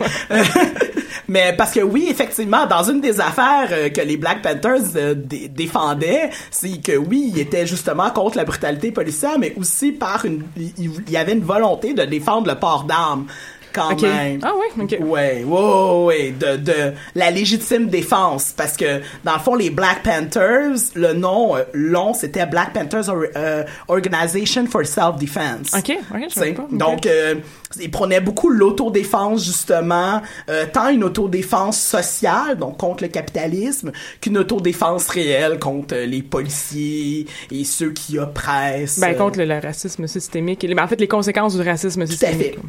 Mais 1.27 1.53
parce 1.57 1.71
que 1.71 1.79
oui, 1.79 2.07
effectivement, 2.09 2.65
dans 2.65 2.83
une 2.83 2.99
des 2.99 3.19
affaires 3.21 3.69
euh, 3.71 3.89
que 3.89 4.01
les 4.01 4.17
Black 4.17 4.41
Panthers 4.41 4.81
euh, 4.95 5.13
dé- 5.15 5.47
défendaient, 5.47 6.29
c'est 6.51 6.81
que 6.81 6.97
oui, 6.97 7.31
ils 7.33 7.39
étaient 7.39 7.65
justement 7.65 8.09
contre 8.09 8.37
la 8.37 8.45
brutalité 8.45 8.91
policière, 8.91 9.39
mais 9.39 9.53
aussi 9.57 9.91
par 9.91 10.25
une, 10.25 10.43
il 10.57 10.91
il 11.07 11.11
y 11.11 11.17
avait 11.17 11.33
une 11.33 11.43
volonté 11.43 11.93
de 11.93 12.03
défendre 12.03 12.47
le 12.47 12.55
port 12.55 12.83
d'armes. 12.83 13.25
Quand 13.73 13.93
Ok. 13.93 14.01
même. 14.03 14.39
Ah 14.43 14.53
ouais, 14.55 14.83
ok. 14.83 14.97
Ouais, 15.01 15.43
ouais, 15.43 16.05
ouais, 16.05 16.31
de, 16.39 16.57
de 16.57 16.93
la 17.15 17.31
légitime 17.31 17.87
défense. 17.87 18.53
Parce 18.55 18.77
que, 18.77 19.01
dans 19.23 19.33
le 19.33 19.39
fond, 19.39 19.55
les 19.55 19.69
Black 19.71 20.03
Panthers, 20.03 20.77
le 20.95 21.13
nom 21.13 21.55
euh, 21.55 21.63
long, 21.73 22.13
c'était 22.13 22.45
Black 22.45 22.73
Panthers 22.73 23.09
Or- 23.09 23.23
euh, 23.35 23.63
Organization 23.87 24.65
for 24.67 24.85
Self-Defense. 24.85 25.71
Ok, 25.77 25.97
ok, 26.13 26.21
je 26.35 26.51
pas. 26.53 26.67
Donc, 26.71 27.05
euh, 27.05 27.35
ils 27.79 27.89
prenaient 27.89 28.21
beaucoup 28.21 28.49
l'autodéfense, 28.49 29.43
justement, 29.43 30.21
euh, 30.49 30.65
tant 30.71 30.89
une 30.89 31.03
autodéfense 31.03 31.79
sociale, 31.79 32.57
donc 32.59 32.77
contre 32.77 33.03
le 33.03 33.09
capitalisme, 33.09 33.91
qu'une 34.21 34.37
autodéfense 34.37 35.07
réelle 35.09 35.57
contre 35.59 35.95
les 35.95 36.21
policiers 36.21 37.25
et 37.51 37.63
ceux 37.63 37.91
qui 37.91 38.19
oppressent. 38.19 38.99
Ben, 38.99 39.15
contre 39.15 39.39
le, 39.39 39.45
le 39.45 39.59
racisme 39.59 40.05
systémique. 40.07 40.63
et 40.63 40.73
ben, 40.75 40.83
en 40.83 40.87
fait, 40.87 40.99
les 40.99 41.07
conséquences 41.07 41.55
du 41.57 41.61
racisme 41.67 42.05
Tout 42.05 42.13
à 42.13 42.15
systémique. 42.15 42.55
fait. 42.55 42.59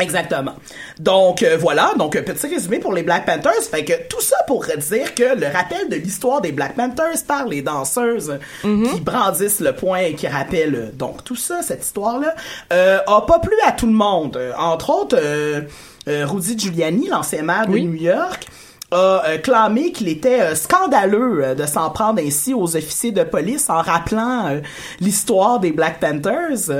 Exactement. 0.00 0.54
Donc 0.98 1.42
euh, 1.42 1.56
voilà, 1.60 1.92
donc 1.98 2.16
un 2.16 2.22
petit 2.22 2.46
résumé 2.46 2.78
pour 2.78 2.92
les 2.92 3.02
Black 3.02 3.26
Panthers. 3.26 3.62
Fait 3.70 3.84
que 3.84 3.92
tout 4.08 4.20
ça 4.20 4.36
pour 4.46 4.64
dire 4.64 5.14
que 5.14 5.38
le 5.38 5.46
rappel 5.46 5.88
de 5.90 5.96
l'histoire 5.96 6.40
des 6.40 6.52
Black 6.52 6.74
Panthers 6.76 7.24
par 7.26 7.46
les 7.46 7.62
danseuses 7.62 8.38
qui 8.62 9.00
brandissent 9.00 9.60
le 9.60 9.74
poing 9.74 9.98
et 9.98 10.14
qui 10.14 10.26
rappellent 10.26 10.74
euh, 10.74 10.90
donc 10.92 11.24
tout 11.24 11.36
ça, 11.36 11.62
cette 11.62 11.84
histoire-là, 11.84 12.34
euh, 12.72 12.98
a 13.06 13.20
pas 13.22 13.38
plu 13.38 13.52
à 13.66 13.72
tout 13.72 13.86
le 13.86 13.92
monde. 13.92 14.36
Euh, 14.36 14.52
entre 14.58 14.90
autres, 14.90 15.18
euh, 15.20 15.62
euh, 16.08 16.26
Rudy 16.26 16.58
Giuliani, 16.58 17.08
l'ancien 17.08 17.42
maire 17.42 17.66
de 17.66 17.72
Oui. 17.72 17.84
New 17.84 17.94
York, 17.94 18.46
a 18.90 19.22
euh, 19.26 19.38
clamé 19.38 19.92
qu'il 19.92 20.08
était 20.08 20.40
euh, 20.40 20.54
scandaleux 20.54 21.44
euh, 21.44 21.54
de 21.54 21.64
s'en 21.64 21.90
prendre 21.90 22.20
ainsi 22.22 22.54
aux 22.54 22.76
officiers 22.76 23.12
de 23.12 23.24
police 23.24 23.70
en 23.70 23.80
rappelant 23.80 24.60
l'histoire 25.00 25.60
des 25.60 25.72
Black 25.72 26.00
Panthers. 26.00 26.70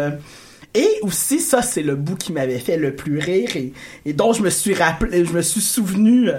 Et 0.75 0.89
aussi, 1.03 1.39
ça, 1.41 1.61
c'est 1.63 1.83
le 1.83 1.97
bout 1.97 2.17
qui 2.17 2.33
m'avait 2.33 2.59
fait 2.59 2.77
le 2.77 2.95
plus 2.97 3.19
rire 3.19 3.57
et, 3.57 3.73
et 4.07 4.13
dont 4.13 4.33
je 4.33 4.43
me 4.43 4.51
suis 4.51 4.75
rappelé, 4.75 5.25
je 5.25 5.33
me 5.33 5.43
suis 5.43 5.61
souvenu 5.61 6.29
euh, 6.31 6.35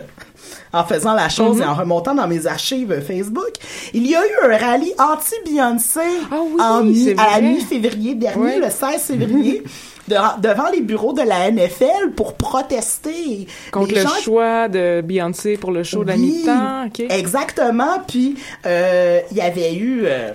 en 0.74 0.84
faisant 0.84 1.14
la 1.14 1.30
chose 1.30 1.60
et 1.62 1.64
en 1.66 1.76
remontant 1.76 2.16
dans 2.16 2.28
mes 2.28 2.48
archives 2.48 3.00
Facebook. 3.06 3.52
Il 3.94 4.08
y 4.08 4.16
a 4.16 4.22
eu 4.26 4.52
un 4.52 4.58
rallye 4.58 4.94
anti-Beyoncé 4.98 6.00
Ah 6.32 6.82
oui, 6.84 7.14
à 7.18 7.36
la 7.36 7.42
mi-février 7.42 8.16
dernier, 8.16 8.58
le 8.60 8.70
16 8.70 9.02
février, 9.04 9.64
de- 10.08 10.42
devant 10.42 10.70
les 10.72 10.82
bureaux 10.82 11.14
de 11.14 11.22
la 11.22 11.52
NFL 11.52 12.12
pour 12.16 12.34
protester. 12.34 13.48
Contre 13.72 13.90
Les 13.90 13.96
le 13.98 14.02
gens 14.02 14.16
choix 14.22 14.68
de 14.68 15.02
Beyoncé 15.02 15.58
pour 15.58 15.72
le 15.72 15.84
show 15.84 16.04
de 16.04 16.10
la 16.10 16.18
mi-temps. 16.18 16.90
Exactement. 17.10 18.00
Puis 18.08 18.36
euh, 18.66 19.20
il 19.32 19.38
y 19.38 19.42
avait 19.42 19.76
eu 19.76 20.02
euh, 20.06 20.34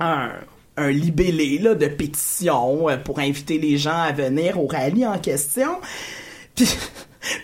un 0.00 0.30
un 0.76 0.90
libellé 0.90 1.58
là, 1.58 1.74
de 1.74 1.86
pétition 1.86 2.88
euh, 2.88 2.96
pour 2.96 3.18
inviter 3.18 3.58
les 3.58 3.78
gens 3.78 4.00
à 4.00 4.12
venir 4.12 4.60
au 4.60 4.66
rallye 4.66 5.06
en 5.06 5.18
question. 5.18 5.68
Puis, 6.54 6.68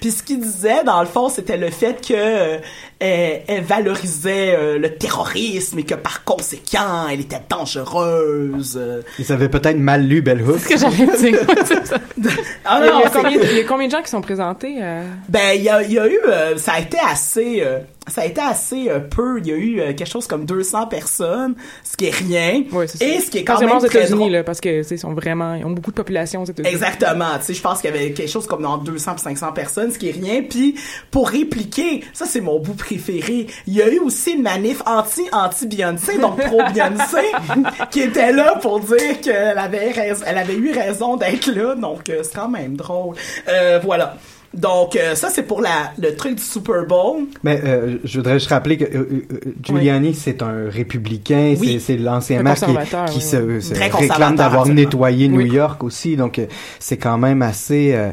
puis 0.01 0.12
ce 0.12 0.22
qu'il 0.22 0.41
disait, 0.41 0.85
dans 0.85 1.01
le 1.01 1.09
fond, 1.09 1.28
c'était 1.28 1.57
le 1.57 1.70
fait 1.70 2.07
que 2.07 2.14
euh, 2.14 2.59
elle, 3.01 3.43
elle 3.49 3.65
valorisait 3.65 4.55
euh, 4.57 4.79
le 4.79 4.95
terrorisme 4.95 5.79
et 5.79 5.85
que 5.85 5.95
par 5.95 6.23
conséquent, 6.25 7.09
elle 7.11 7.21
était 7.21 7.41
dangereuse. 7.49 8.77
euh. 8.81 9.03
Ils 9.19 9.33
avaient 9.33 9.49
peut-être 9.49 9.79
mal 9.79 10.07
lu 10.07 10.23
Bell 10.23 10.43
Hook. 10.43 10.59
Ce 10.61 10.69
que 10.69 10.79
j'allais 10.79 11.07
dire. 11.19 11.39
C'est. 11.65 11.81
Ah 12.65 12.79
Il 12.83 12.87
y, 12.87 12.89
a, 12.89 12.93
non, 12.93 12.99
il 13.01 13.03
y 13.03 13.05
a 13.07 13.11
c'est- 13.11 13.17
combien, 13.23 13.41
il 13.41 13.57
y 13.57 13.61
a 13.61 13.65
combien 13.65 13.87
de 13.87 13.93
gens 13.93 14.03
qui 14.03 14.11
sont 14.11 14.21
présentés? 14.21 14.77
euh? 14.81 15.03
Ben, 15.29 15.53
il 15.57 15.63
y 15.63 15.69
a, 15.69 15.83
il 15.83 15.93
y 15.93 15.99
a 15.99 16.07
eu, 16.07 16.19
euh, 16.29 16.57
ça 16.59 16.73
a 16.75 16.81
été 16.81 16.99
assez, 17.05 17.63
euh, 17.65 17.79
ça 18.07 18.21
a 18.23 18.27
été 18.27 18.41
assez 18.41 18.89
euh, 18.91 19.01
peu. 19.01 19.39
Il 19.41 19.47
y 19.47 19.53
a 19.53 19.57
eu 19.57 19.81
euh, 19.81 19.87
quelque 19.95 20.07
chose 20.09 20.27
comme 20.27 20.45
200 20.45 20.87
personnes, 20.89 21.55
ce 21.83 21.97
qui 21.97 22.07
est 22.07 22.15
rien. 22.15 22.63
Ouais, 22.71 22.87
c'est 22.87 23.03
Et 23.05 23.19
ça. 23.19 23.25
ce 23.27 23.31
qui 23.31 23.39
est 23.39 23.45
quand 23.45 23.59
même 23.59 23.71
aux 23.73 23.85
États-Unis, 23.85 24.31
là, 24.31 24.45
parce 24.45 24.61
que, 24.61 24.83
ils 24.89 24.99
sont 24.99 25.15
vraiment, 25.15 25.55
ils 25.55 25.65
ont 25.65 25.71
beaucoup 25.71 25.91
de 25.91 25.97
population 25.97 26.43
aux 26.43 26.45
États-Unis. 26.45 26.69
Exactement. 26.73 27.39
Tu 27.39 27.47
sais, 27.47 27.55
je 27.55 27.63
pense 27.63 27.81
qu'il 27.81 27.91
y 27.91 27.93
avait 27.95 28.13
quelque 28.13 28.31
chose 28.31 28.47
comme 28.47 28.65
entre 28.67 28.85
200 28.85 29.17
et 29.17 29.19
500 29.21 29.53
personnes, 29.53 29.91
ce 29.93 29.99
qui 29.99 30.09
est 30.11 30.13
rien. 30.13 30.43
Puis, 30.49 30.75
pour 31.11 31.29
répliquer, 31.31 32.05
ça, 32.13 32.27
c'est 32.27 32.41
mon 32.43 32.61
bout 32.61 32.75
préféré. 32.91 33.47
Il 33.66 33.74
y 33.74 33.82
a 33.82 33.88
eu 33.88 33.99
aussi 33.99 34.32
une 34.32 34.43
manif 34.43 34.82
anti-anti-Beyoncé, 34.86 36.18
donc 36.18 36.41
pro-Beyoncé, 36.41 37.32
qui 37.91 38.01
était 38.01 38.32
là 38.32 38.57
pour 38.57 38.80
dire 38.80 39.20
qu'elle 39.20 39.59
avait 39.59 39.93
elle 40.26 40.38
avait 40.38 40.55
eu 40.55 40.72
raison 40.72 41.16
d'être 41.16 41.47
là. 41.47 41.74
Donc, 41.74 42.09
euh, 42.09 42.22
c'est 42.22 42.34
quand 42.34 42.49
même 42.49 42.76
drôle. 42.76 43.16
Euh, 43.49 43.80
voilà. 43.82 44.16
Donc, 44.53 44.97
euh, 44.97 45.15
ça, 45.15 45.29
c'est 45.31 45.45
pour 45.45 45.61
la, 45.63 45.93
le 45.99 46.15
truc 46.17 46.35
du 46.35 46.43
Super 46.43 46.85
Bowl. 46.85 47.25
Mais 47.45 47.61
euh, 47.65 47.99
je 48.03 48.19
voudrais 48.19 48.35
juste 48.41 48.49
rappeler 48.51 48.77
que 48.77 48.85
euh, 48.85 48.89
euh, 48.99 49.23
euh, 49.33 49.39
Giuliani, 49.63 50.13
c'est 50.13 50.43
un 50.43 50.69
républicain, 50.69 51.55
Oui. 51.59 51.75
c'est- 51.75 51.79
c'est 51.79 51.97
l'ancien 51.97 52.41
Un 52.41 52.43
maire 52.43 52.55
qui, 52.57 52.65
qui 52.65 52.73
oui, 52.73 53.21
se, 53.63 53.75
réclame 53.75 54.35
d'avoir 54.35 54.63
absolument. 54.63 54.81
nettoyé 54.81 55.29
New 55.29 55.43
Oui. 55.43 55.51
York 55.51 55.85
aussi, 55.85 56.17
donc 56.17 56.39
euh, 56.41 56.47
c'est 56.81 56.97
quand 56.97 57.17
même 57.17 57.43
assez... 57.43 57.93
Euh, 57.95 58.11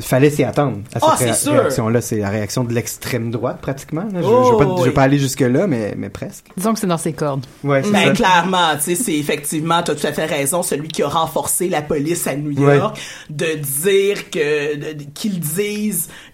fallait 0.00 0.30
s'y 0.30 0.42
attendre 0.42 0.78
à 0.92 0.98
cette 0.98 1.08
Ah, 1.08 1.14
c'est 1.18 1.24
réa- 1.30 1.34
sûr. 1.34 1.52
réaction-là. 1.52 2.00
C'est 2.00 2.16
la 2.18 2.30
réaction 2.30 2.64
de 2.64 2.72
l'extrême 2.72 3.30
droite, 3.30 3.58
pratiquement. 3.60 4.02
là. 4.12 4.20
Je, 4.22 4.22
je, 4.22 4.28
Oh, 4.28 4.58
veux 4.82 4.92
pas, 4.92 5.02
oui. 5.02 5.04
aller 5.06 5.18
jusque-là, 5.18 5.66
mais, 5.68 5.94
mais 5.96 6.08
presque. 6.08 6.46
Disons 6.56 6.72
que 6.74 6.80
c'est 6.80 6.86
dans 6.88 6.98
ses 6.98 7.12
cordes. 7.12 7.46
Ouais, 7.62 7.82
c'est 7.84 7.92
Ben 7.92 8.06
ça. 8.06 8.12
clairement, 8.12 8.74
tu 8.76 8.82
sais, 8.82 8.94
c'est 8.96 9.14
effectivement, 9.16 9.82
t'as 9.84 9.94
tout 9.94 10.06
à 10.06 10.12
fait 10.12 10.24
raison, 10.26 10.62
celui 10.64 10.88
qui 10.88 11.02
a 11.04 11.08
renforcé 11.08 11.68
la 11.68 11.80
police 11.82 12.26
à 12.26 12.34
New. 12.34 12.50
York, 12.50 12.98
de 13.30 13.46
dire 13.82 14.30
que, 14.30 14.74
de- 14.76 14.92
de- 14.98 15.04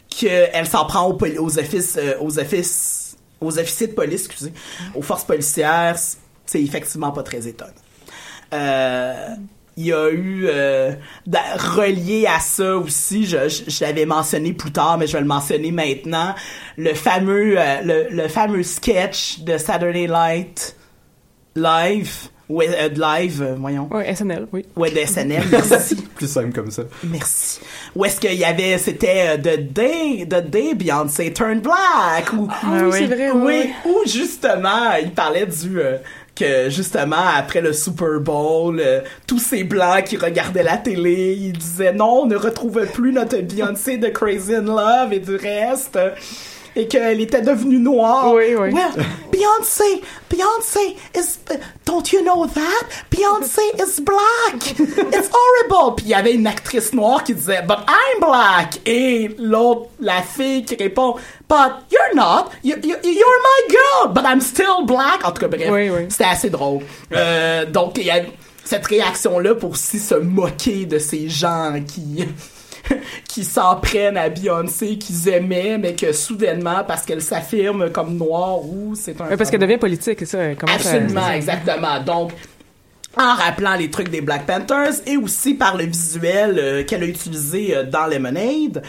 qu'elle 0.08 0.66
s'en 0.66 0.84
prend 0.84 1.10
aux, 1.10 1.58
offices, 1.58 1.96
euh, 1.98 2.14
aux 2.20 2.38
offices, 2.38 3.16
aux 3.40 3.58
officiers 3.58 3.88
de 3.88 3.92
police, 3.92 4.26
excusez, 4.26 4.52
aux 4.94 5.02
forces 5.02 5.24
policières, 5.24 5.96
c'est 6.46 6.62
effectivement 6.62 7.12
pas 7.12 7.22
très 7.22 7.46
étonnant. 7.48 7.72
Euh, 8.52 9.34
il 9.76 9.86
y 9.86 9.92
a 9.92 10.10
eu 10.10 10.46
euh, 10.46 10.92
relié 11.26 12.26
à 12.26 12.40
ça 12.40 12.76
aussi, 12.76 13.24
je, 13.24 13.48
je, 13.48 13.70
je 13.70 13.84
l'avais 13.84 14.04
mentionné 14.04 14.52
plus 14.52 14.70
tard, 14.70 14.98
mais 14.98 15.06
je 15.06 15.14
vais 15.14 15.20
le 15.20 15.26
mentionner 15.26 15.72
maintenant, 15.72 16.34
le 16.76 16.92
fameux 16.92 17.58
euh, 17.58 17.80
le, 17.82 18.14
le 18.14 18.28
fameux 18.28 18.62
sketch 18.62 19.40
de 19.40 19.56
Saturday 19.56 20.08
Night 20.08 20.76
Live, 21.56 22.28
ouais, 22.54 22.68
euh, 22.78 22.88
de 22.88 23.00
live, 23.00 23.42
euh, 23.42 23.54
voyons, 23.58 23.88
Ouais, 23.92 24.14
SNL, 24.14 24.46
oui. 24.52 24.64
ouais, 24.76 24.90
de 24.90 24.98
SNL, 24.98 25.42
merci. 25.50 25.96
Plus 26.14 26.28
simple 26.30 26.52
comme 26.52 26.70
ça. 26.70 26.82
Merci. 27.04 27.60
Où 27.94 28.04
est-ce 28.04 28.20
qu'il 28.20 28.34
y 28.34 28.44
avait, 28.44 28.78
c'était 28.78 29.36
euh, 29.36 29.36
The 29.38 29.60
Day, 29.72 30.26
The 30.28 30.46
Day 30.48 30.74
Beyoncé 30.74 31.32
Turned 31.32 31.62
Black, 31.62 32.32
ou, 32.32 32.48
Ah 32.50 32.82
oui, 32.84 32.90
c'est 32.92 33.06
vrai, 33.06 33.30
oui, 33.30 33.40
oui. 33.64 33.70
où 33.92 34.08
justement, 34.08 34.94
il 35.02 35.10
parlait 35.12 35.46
du, 35.46 35.80
euh, 35.80 35.96
que 36.34 36.70
justement, 36.70 37.16
après 37.36 37.60
le 37.60 37.72
Super 37.74 38.18
Bowl, 38.20 38.80
euh, 38.80 39.00
tous 39.26 39.38
ces 39.38 39.64
blancs 39.64 40.04
qui 40.04 40.16
regardaient 40.16 40.62
la 40.62 40.78
télé, 40.78 41.36
ils 41.38 41.52
disaient 41.52 41.92
non, 41.92 42.22
on 42.22 42.26
ne 42.26 42.36
retrouve 42.36 42.86
plus 42.86 43.12
notre 43.12 43.38
Beyoncé 43.38 43.98
de 43.98 44.08
Crazy 44.08 44.54
in 44.54 44.62
Love 44.62 45.12
et 45.12 45.20
du 45.20 45.36
reste. 45.36 45.98
Et 46.76 46.88
qu'elle 46.88 47.20
était 47.20 47.42
devenue 47.42 47.78
noire. 47.78 48.32
Oui, 48.34 48.54
oui. 48.58 48.70
Well, 48.72 49.04
Beyoncé, 49.30 50.02
Beyoncé 50.30 50.96
is, 51.14 51.38
don't 51.84 52.12
you 52.12 52.22
know 52.22 52.46
that? 52.46 52.86
Beyoncé 53.10 53.62
is 53.78 54.00
black. 54.00 54.78
It's 55.12 55.30
horrible. 55.32 55.94
Puis 55.96 56.06
il 56.06 56.10
y 56.10 56.14
avait 56.14 56.34
une 56.34 56.46
actrice 56.46 56.92
noire 56.92 57.24
qui 57.24 57.34
disait, 57.34 57.62
but 57.62 57.78
I'm 57.88 58.20
black. 58.20 58.80
Et 58.86 59.34
l'autre, 59.38 59.90
la 60.00 60.22
fille 60.22 60.64
qui 60.64 60.76
répond, 60.76 61.16
but 61.48 61.72
you're 61.90 62.14
not. 62.14 62.50
You, 62.62 62.76
you, 62.82 62.96
you're 63.02 63.40
my 63.42 63.68
girl, 63.68 64.12
but 64.12 64.24
I'm 64.24 64.40
still 64.40 64.84
black. 64.86 65.24
En 65.24 65.32
tout 65.32 65.40
cas, 65.40 65.48
bref. 65.48 65.68
Oui, 65.70 65.90
oui. 65.90 66.06
C'était 66.08 66.24
assez 66.24 66.50
drôle. 66.50 66.82
Euh, 67.12 67.66
donc, 67.66 67.98
il 67.98 68.04
y 68.04 68.10
a 68.10 68.22
cette 68.64 68.86
réaction-là 68.86 69.54
pour 69.56 69.72
aussi 69.72 69.98
se 69.98 70.14
moquer 70.14 70.86
de 70.86 70.98
ces 70.98 71.28
gens 71.28 71.74
qui, 71.86 72.24
qui 73.28 73.44
s'en 73.44 73.76
prennent 73.76 74.16
à 74.16 74.28
Beyoncé, 74.28 74.98
qu'ils 74.98 75.28
aimaient, 75.28 75.78
mais 75.78 75.94
que 75.94 76.12
soudainement, 76.12 76.82
parce 76.86 77.02
qu'elle 77.04 77.22
s'affirme 77.22 77.90
comme 77.90 78.16
noire 78.16 78.60
ou 78.64 78.94
c'est 78.94 79.20
un... 79.20 79.28
Ouais, 79.28 79.36
parce 79.36 79.50
qu'elle 79.50 79.60
devient 79.60 79.78
politique, 79.78 80.18
c'est 80.20 80.26
ça. 80.26 80.40
à- 80.40 80.74
Absolument, 80.74 81.30
exactement. 81.30 82.00
Donc, 82.00 82.32
en 83.16 83.34
rappelant 83.34 83.74
les 83.74 83.90
trucs 83.90 84.08
des 84.08 84.20
Black 84.22 84.46
Panthers 84.46 84.94
et 85.06 85.16
aussi 85.16 85.54
par 85.54 85.76
le 85.76 85.84
visuel 85.84 86.58
euh, 86.58 86.82
qu'elle 86.84 87.02
a 87.02 87.06
utilisé 87.06 87.76
euh, 87.76 87.84
dans 87.84 88.06
Lemonade, 88.06 88.82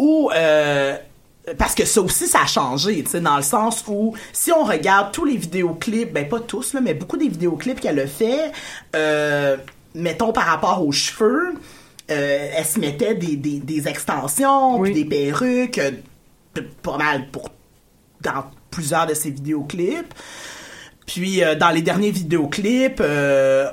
où 0.00 0.30
euh, 0.34 0.96
parce 1.56 1.74
que 1.74 1.84
ça 1.84 2.00
aussi 2.02 2.26
ça 2.26 2.40
a 2.42 2.46
changé, 2.46 3.02
tu 3.04 3.10
sais, 3.10 3.20
dans 3.20 3.36
le 3.36 3.42
sens 3.42 3.84
où 3.86 4.14
si 4.32 4.50
on 4.52 4.64
regarde 4.64 5.12
tous 5.12 5.24
les 5.24 5.36
vidéoclips, 5.36 6.12
ben 6.12 6.28
pas 6.28 6.40
tous 6.40 6.74
là, 6.74 6.80
mais 6.80 6.92
beaucoup 6.92 7.16
des 7.16 7.28
vidéoclips 7.28 7.80
qu'elle 7.80 8.00
a 8.00 8.06
fait, 8.08 8.50
euh, 8.96 9.56
mettons 9.94 10.32
par 10.32 10.44
rapport 10.46 10.84
aux 10.84 10.92
cheveux, 10.92 11.54
euh, 12.10 12.50
elle 12.56 12.64
se 12.64 12.78
mettait 12.80 13.14
des, 13.14 13.36
des, 13.36 13.58
des 13.60 13.88
extensions, 13.88 14.78
Oui. 14.78 14.92
puis 14.92 15.04
des 15.04 15.08
perruques, 15.08 15.78
euh, 15.78 15.92
pas 16.82 16.96
mal 16.98 17.28
pour 17.30 17.50
dans 18.22 18.44
plusieurs 18.70 19.06
de 19.06 19.14
ses 19.14 19.30
vidéoclips. 19.30 20.12
Puis 21.06 21.42
euh, 21.42 21.54
dans 21.54 21.70
les 21.70 21.80
derniers 21.82 22.10
vidéoclips, 22.10 23.00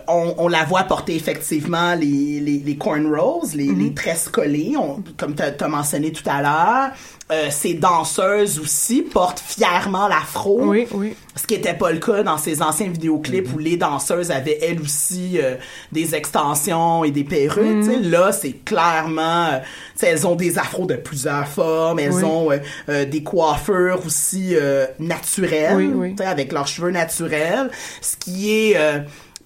on, 0.07 0.36
on 0.38 0.47
la 0.47 0.63
voit 0.63 0.83
porter 0.83 1.15
effectivement 1.15 1.93
les, 1.95 2.39
les, 2.39 2.59
les 2.59 2.77
cornrows, 2.77 3.43
les, 3.55 3.65
Mhm. 3.67 3.79
les 3.79 3.93
tresses 3.93 4.29
collées, 4.29 4.75
on- 4.77 5.03
comme 5.17 5.36
tu 5.36 5.41
as 5.43 5.67
mentionné 5.67 6.11
tout 6.11 6.23
à 6.27 6.41
l'heure. 6.41 6.91
Euh, 7.32 7.47
ces 7.49 7.73
danseuses 7.73 8.59
aussi 8.59 9.01
portent 9.01 9.39
fièrement 9.43 10.07
l'afro. 10.07 10.59
Oui, 10.61 10.86
oui. 10.91 11.15
Ce 11.36 11.47
qui 11.47 11.55
était 11.55 11.73
pas 11.73 11.91
le 11.91 11.97
cas 11.97 12.21
dans 12.21 12.38
ses 12.38 12.61
anciens 12.61 12.88
vidéoclips 12.88 13.51
où 13.51 13.57
les 13.57 13.78
danseuses 13.78 14.30
avaient 14.30 14.59
elles 14.61 14.80
aussi 14.80 15.39
euh, 15.41 15.55
des 15.91 16.13
extensions 16.13 17.03
et 17.03 17.09
des 17.09 17.23
perruques. 17.23 17.84
sais. 17.84 17.97
Là, 17.99 18.32
c'est 18.32 18.51
clairement, 18.63 19.45
euh, 19.53 19.59
elles 20.03 20.28
ont 20.28 20.36
des 20.36 20.59
afros 20.59 20.86
de 20.86 20.93
plusieurs 20.97 21.47
formes, 21.47 21.97
elles 21.97 22.13
Oui. 22.13 22.23
ont 22.23 22.49
des 22.88 23.23
coiffures 23.23 24.05
aussi 24.05 24.55
naturelles, 24.99 25.78
Oui, 25.78 25.91
oui. 25.95 26.09
tu 26.15 26.17
sais, 26.23 26.30
avec 26.30 26.51
leurs 26.51 26.67
cheveux 26.67 26.91
naturels. 26.91 27.71
Ce 28.01 28.17
qui 28.17 28.51
est, 28.51 28.78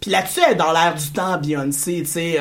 puis 0.01 0.11
là-dessus, 0.11 0.41
elle 0.45 0.53
est 0.53 0.55
dans 0.57 0.73
l'air 0.73 0.95
du 0.95 1.09
temps, 1.11 1.37
Beyoncé, 1.37 1.99
tu 2.01 2.05
sais. 2.09 2.39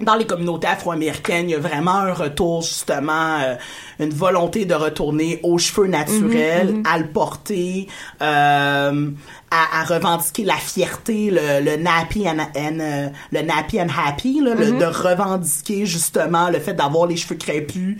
Dans 0.00 0.14
les 0.14 0.26
communautés 0.26 0.68
afro-américaines, 0.68 1.48
il 1.48 1.52
y 1.52 1.54
a 1.56 1.58
vraiment 1.58 1.96
un 1.96 2.12
retour, 2.12 2.62
justement, 2.62 3.38
euh, 3.40 3.54
une 3.98 4.10
volonté 4.12 4.64
de 4.64 4.74
retourner 4.74 5.40
aux 5.42 5.58
cheveux 5.58 5.88
naturels, 5.88 6.82
à 6.88 6.98
le 6.98 7.06
porter, 7.08 7.88
euh, 8.22 9.10
à, 9.50 9.80
à 9.80 9.84
revendiquer 9.84 10.44
la 10.44 10.54
fierté, 10.56 11.30
le, 11.30 11.64
le 11.64 11.76
nappy 11.76 12.28
and, 12.28 12.38
and, 12.56 12.78
euh, 12.80 13.08
le 13.32 13.42
nappy 13.42 13.80
and 13.80 13.88
happy, 13.96 14.40
là, 14.40 14.54
le- 14.54 14.78
de 14.78 14.84
revendiquer 14.84 15.84
justement 15.86 16.48
le 16.50 16.60
fait 16.60 16.74
d'avoir 16.74 17.06
les 17.06 17.16
cheveux 17.16 17.34
crépus 17.36 17.98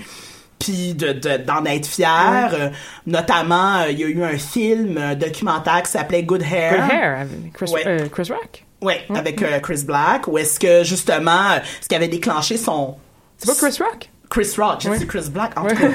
puis 0.59 0.95
de 0.95 1.13
de- 1.13 1.37
d'en 1.39 1.65
être 1.65 1.87
fier. 1.87 2.51
Euh, 2.53 2.69
notamment, 3.07 3.81
euh, 3.83 3.91
il 3.91 3.99
y 4.01 4.05
a 4.05 4.09
eu 4.09 4.23
un 4.23 4.39
film 4.39 4.99
un 4.99 5.15
documentaire 5.15 5.83
qui 5.83 5.91
s'appelait 5.91 6.23
Good 6.23 6.43
Hair. 6.43 6.73
Good 6.83 6.91
hair, 6.91 7.19
avec 7.21 7.53
Chris, 7.53 7.71
Ouais. 7.73 7.83
euh, 7.87 8.09
Chris 8.11 8.29
Rock. 8.31 8.65
Ouais, 8.81 9.01
avec 9.15 9.43
euh, 9.43 9.59
Chris 9.61 9.83
Black, 9.85 10.29
où 10.29 10.39
est-ce 10.39 10.61
que 10.61 10.85
justement, 10.85 11.51
euh, 11.53 11.59
ce 11.81 11.89
qui 11.89 11.95
avait 11.97 12.07
déclenché 12.09 12.57
son 12.57 12.97
C'est 13.39 13.49
pas 13.49 13.69
Chris 13.69 13.79
Rock? 13.83 14.09
Chris 14.31 14.51
Rock, 14.59 14.81
j'ai 14.83 14.99
dit 14.99 15.07
Chris 15.07 15.25
Black, 15.31 15.59
en 15.59 15.63
tout 15.67 15.75
cas, 15.75 15.87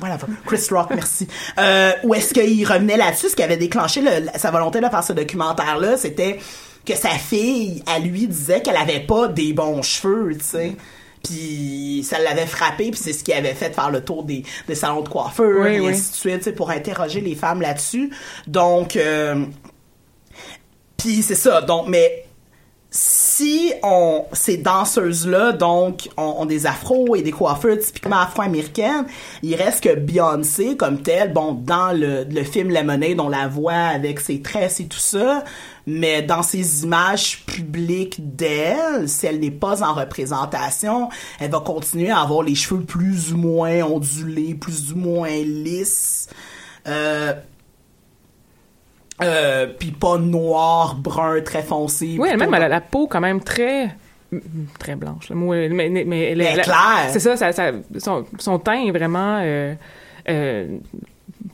whatever. 0.00 0.26
Chris 0.46 0.66
Rock, 0.70 0.88
merci. 0.94 1.26
Euh, 1.58 1.90
où 2.04 2.14
est-ce 2.14 2.32
qu'il 2.32 2.64
revenait 2.66 2.96
là-dessus, 2.96 3.30
ce 3.30 3.36
qui 3.36 3.42
avait 3.42 3.56
déclenché 3.56 4.00
le- 4.02 4.28
sa 4.38 4.50
volonté 4.52 4.80
de 4.80 4.86
faire 4.88 5.02
ce 5.02 5.12
documentaire-là, 5.12 5.96
c'était 5.96 6.38
que 6.86 6.94
sa 6.94 7.08
fille, 7.10 7.82
à 7.92 7.98
lui, 7.98 8.28
disait 8.28 8.62
qu'elle 8.62 8.76
avait 8.76 9.00
pas 9.00 9.26
des 9.28 9.52
bons 9.52 9.82
cheveux, 9.82 10.36
tu 10.38 10.44
sais. 10.44 10.76
Puis 11.24 12.04
ça 12.08 12.18
l'avait 12.18 12.46
frappé, 12.46 12.90
puis 12.90 13.00
c'est 13.02 13.12
ce 13.12 13.24
qui 13.24 13.32
avait 13.32 13.54
fait 13.54 13.74
faire 13.74 13.90
le 13.90 14.04
tour 14.04 14.24
des, 14.24 14.44
des 14.68 14.74
salons 14.74 15.02
de 15.02 15.08
coiffeur 15.08 15.62
Oui, 15.62 15.74
et 15.74 15.80
oui. 15.80 15.88
ainsi 15.92 16.10
de 16.10 16.40
suite, 16.42 16.54
pour 16.54 16.70
interroger 16.70 17.20
les 17.20 17.34
femmes 17.34 17.60
là-dessus. 17.60 18.10
Donc, 18.46 18.96
euh, 18.96 19.44
puis 20.96 21.22
c'est 21.22 21.34
ça. 21.34 21.60
Donc, 21.62 21.88
mais 21.88 22.26
si 22.90 23.72
on 23.82 24.24
ces 24.32 24.56
danseuses 24.56 25.26
là 25.26 25.52
donc 25.52 26.08
ont, 26.16 26.36
ont 26.38 26.46
des 26.46 26.66
afros 26.66 27.14
et 27.14 27.20
des 27.20 27.32
coiffures 27.32 27.78
typiquement 27.78 28.20
afro-américaines 28.20 29.04
il 29.42 29.54
reste 29.56 29.84
que 29.84 29.94
Beyoncé 29.94 30.76
comme 30.76 31.02
telle 31.02 31.32
bon 31.32 31.52
dans 31.52 31.92
le, 31.92 32.24
le 32.24 32.42
film 32.44 32.70
Lemonade 32.70 33.20
on 33.20 33.28
la 33.28 33.48
voit 33.48 33.74
avec 33.74 34.20
ses 34.20 34.40
tresses 34.40 34.80
et 34.80 34.86
tout 34.86 34.98
ça 34.98 35.44
mais 35.86 36.22
dans 36.22 36.42
ces 36.42 36.82
images 36.84 37.44
publiques 37.46 38.16
d'elle 38.36 39.08
si 39.08 39.26
elle 39.26 39.38
n'est 39.40 39.50
pas 39.50 39.82
en 39.82 39.94
représentation 39.94 41.08
elle 41.38 41.50
va 41.50 41.60
continuer 41.60 42.10
à 42.10 42.20
avoir 42.20 42.42
les 42.42 42.54
cheveux 42.56 42.82
plus 42.82 43.32
ou 43.32 43.36
moins 43.36 43.82
ondulés 43.82 44.54
plus 44.54 44.92
ou 44.92 44.96
moins 44.96 45.30
lisses 45.30 46.28
euh, 46.88 47.32
euh, 49.22 49.66
puis 49.78 49.92
pas 49.92 50.18
noir, 50.18 50.94
brun, 50.96 51.40
très 51.40 51.62
foncé. 51.62 52.16
Oui, 52.18 52.28
elle-même, 52.30 52.52
elle 52.52 52.64
a 52.64 52.68
la 52.68 52.82
peau 52.82 53.06
quand 53.06 53.20
même 53.20 53.40
très 53.42 53.94
très 54.78 54.94
blanche. 54.94 55.30
Mais, 55.30 55.68
mais, 55.70 55.88
mais 56.04 56.22
elle, 56.32 56.40
Elle 56.42 56.60
claire. 56.60 57.08
C'est 57.10 57.20
ça, 57.20 57.36
ça, 57.36 57.52
ça- 57.52 57.72
son, 57.98 58.26
son 58.38 58.58
teint 58.58 58.84
est 58.84 58.90
vraiment 58.90 59.40
euh, 59.42 59.74
euh, 60.28 60.78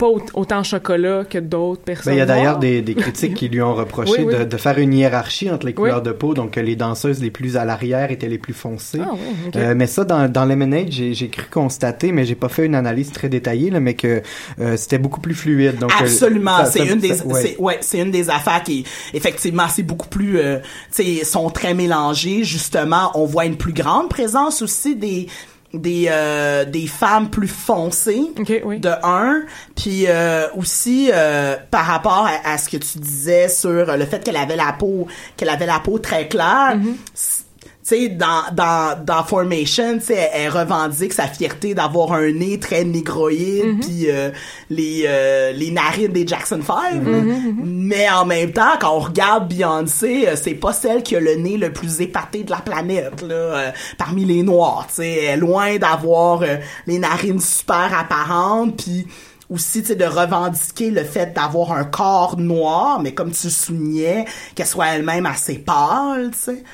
pas 0.03 0.09
au- 0.09 0.21
autant 0.41 0.63
chocolat 0.65 1.25
que 1.25 1.39
d'autres 1.39 1.83
personnes. 1.83 2.15
il 2.15 2.19
y 2.19 2.21
a 2.21 2.27
d'ailleurs 2.27 2.59
des, 2.59 2.83
des 2.83 2.95
critiques 2.95 3.35
qui 3.35 3.49
lui 3.49 3.63
ont 3.63 3.75
reproché 3.75 4.13
Oui, 4.19 4.25
oui. 4.27 4.35
De, 4.37 4.45
de 4.45 4.57
faire 4.57 4.79
une 4.79 4.93
hiérarchie 4.93 5.51
entre 5.51 5.67
les 5.67 5.75
couleurs 5.75 5.99
Oui. 5.99 6.03
de 6.09 6.13
peau, 6.13 6.35
donc 6.35 6.53
que 6.53 6.61
les 6.61 6.75
danseuses 6.77 7.21
les 7.23 7.31
plus 7.31 7.57
à 7.57 7.65
l'arrière 7.65 8.11
étaient 8.11 8.29
les 8.29 8.39
plus 8.39 8.53
foncées. 8.55 9.01
Ah. 9.01 9.13
Euh, 9.57 9.75
mais 9.77 9.87
ça, 9.87 10.05
dans, 10.05 10.29
dans 10.29 10.45
Lemonade, 10.45 10.89
j'ai 10.91 11.15
j'ai 11.15 11.29
cru 11.29 11.47
constater, 11.51 12.11
mais 12.13 12.25
j'ai 12.25 12.35
pas 12.35 12.49
fait 12.49 12.67
une 12.67 12.75
analyse 12.75 13.13
très 13.13 13.29
détaillée, 13.29 13.71
là, 13.71 13.79
mais 13.81 13.95
que 13.95 14.23
euh, 14.61 14.77
c'était 14.77 14.99
beaucoup 14.99 15.21
plus 15.21 15.35
fluide. 15.35 15.79
Donc, 15.79 15.93
euh, 15.93 16.05
Absolument, 16.05 16.57
ça- 16.59 16.65
c'est 16.67 16.79
ça- 16.87 16.93
une 16.93 16.99
des 16.99 17.15
ça- 17.15 17.27
ouais. 17.27 17.41
c'est 17.43 17.57
ouais, 17.61 17.79
c'est 17.81 17.99
une 18.01 18.11
des 18.11 18.29
affaires 18.29 18.63
qui 18.65 18.85
effectivement 19.15 19.69
c'est 19.69 19.83
beaucoup 19.85 20.09
plus 20.09 20.39
euh, 20.39 20.59
tu 20.95 21.05
sais 21.19 21.25
sont 21.25 21.49
très 21.51 21.75
mélangées 21.75 22.43
justement, 22.45 23.11
on 23.15 23.25
voit 23.27 23.45
une 23.47 23.57
plus 23.57 23.73
grande 23.73 24.09
présence 24.09 24.63
aussi 24.63 24.97
des 24.97 25.29
des 25.75 26.07
euh, 26.11 26.65
des 26.65 26.87
femmes 26.87 27.31
plus 27.31 27.49
foncées 27.49 28.31
Ok, 28.39 28.53
oui. 28.65 28.79
de 28.81 28.91
un 29.03 29.43
puis 29.77 30.05
euh, 30.07 30.47
aussi 30.57 31.11
euh, 31.13 31.57
par 31.71 31.87
rapport 31.87 32.27
à, 32.45 32.53
à 32.53 32.59
ce 32.59 32.69
que 32.69 32.77
tu 32.77 32.99
disais 32.99 33.49
sur 33.49 33.97
le 33.97 34.05
fait 34.05 34.23
qu'elle 34.23 34.37
avait 34.37 34.57
la 34.57 34.73
peau 34.79 35.07
qu'elle 35.37 35.49
avait 35.49 35.67
la 35.67 35.81
peau 35.81 35.99
très 35.99 36.29
claire 36.29 36.77
Mm-hmm. 36.77 37.43
Sais, 37.83 38.09
dans, 38.09 38.43
dans, 38.53 38.99
dans 39.05 39.25
Formation, 39.25 39.99
tu 39.99 40.07
sais, 40.07 40.31
elle, 40.33 40.43
elle 40.45 40.49
revendique 40.51 41.13
sa 41.13 41.27
fierté 41.27 41.75
d'avoir 41.75 42.13
un 42.13 42.31
nez 42.33 42.59
très 42.59 42.85
négroïde, 42.85 43.63
Mm-hmm. 43.63 43.81
puis 43.81 44.11
euh, 44.11 44.31
les, 44.71 45.05
euh, 45.07 45.53
les 45.53 45.71
narines 45.71 46.13
des 46.13 46.27
Jackson 46.27 46.61
5. 46.65 47.03
Mm-hmm, 47.03 47.55
Mais 47.65 48.09
en 48.11 48.25
même 48.25 48.53
temps, 48.53 48.77
quand 48.81 48.97
on 48.97 49.01
regarde 49.01 49.49
Beyoncé, 49.49 50.27
euh, 50.29 50.37
c'est 50.37 50.55
pas 50.55 50.73
celle 50.73 51.03
qui 51.03 51.17
a 51.17 51.21
le 51.21 51.35
nez 51.37 51.57
le 51.57 51.73
plus 51.73 52.01
épaté 52.01 52.45
de 52.45 52.51
la 52.51 52.59
planète, 52.59 53.23
là, 53.23 53.35
euh, 53.35 53.71
parmi 53.99 54.25
les 54.25 54.43
noirs, 54.43 54.87
tu 54.89 54.95
sais. 54.97 55.11
Elle 55.25 55.25
est 55.25 55.37
loin 55.37 55.77
d'avoir 55.77 56.43
euh, 56.43 56.57
les 56.87 56.99
narines 56.99 57.41
super 57.41 57.91
apparentes, 57.99 58.77
puis 58.83 59.07
aussi 59.51 59.83
de 59.83 60.05
revendiquer 60.05 60.91
le 60.91 61.05
fait 61.05 61.35
d'avoir 61.35 61.73
un 61.73 61.85
corps 61.85 62.39
noir 62.39 63.01
mais 63.01 63.13
comme 63.13 63.33
tu 63.33 63.51
soulignais 63.51 64.25
qu'elle 64.55 64.67
soit 64.67 64.87
elle-même 64.95 65.27
assez 65.27 65.59
pâle 65.59 66.31
tu 66.33 66.39
sais 66.39 66.65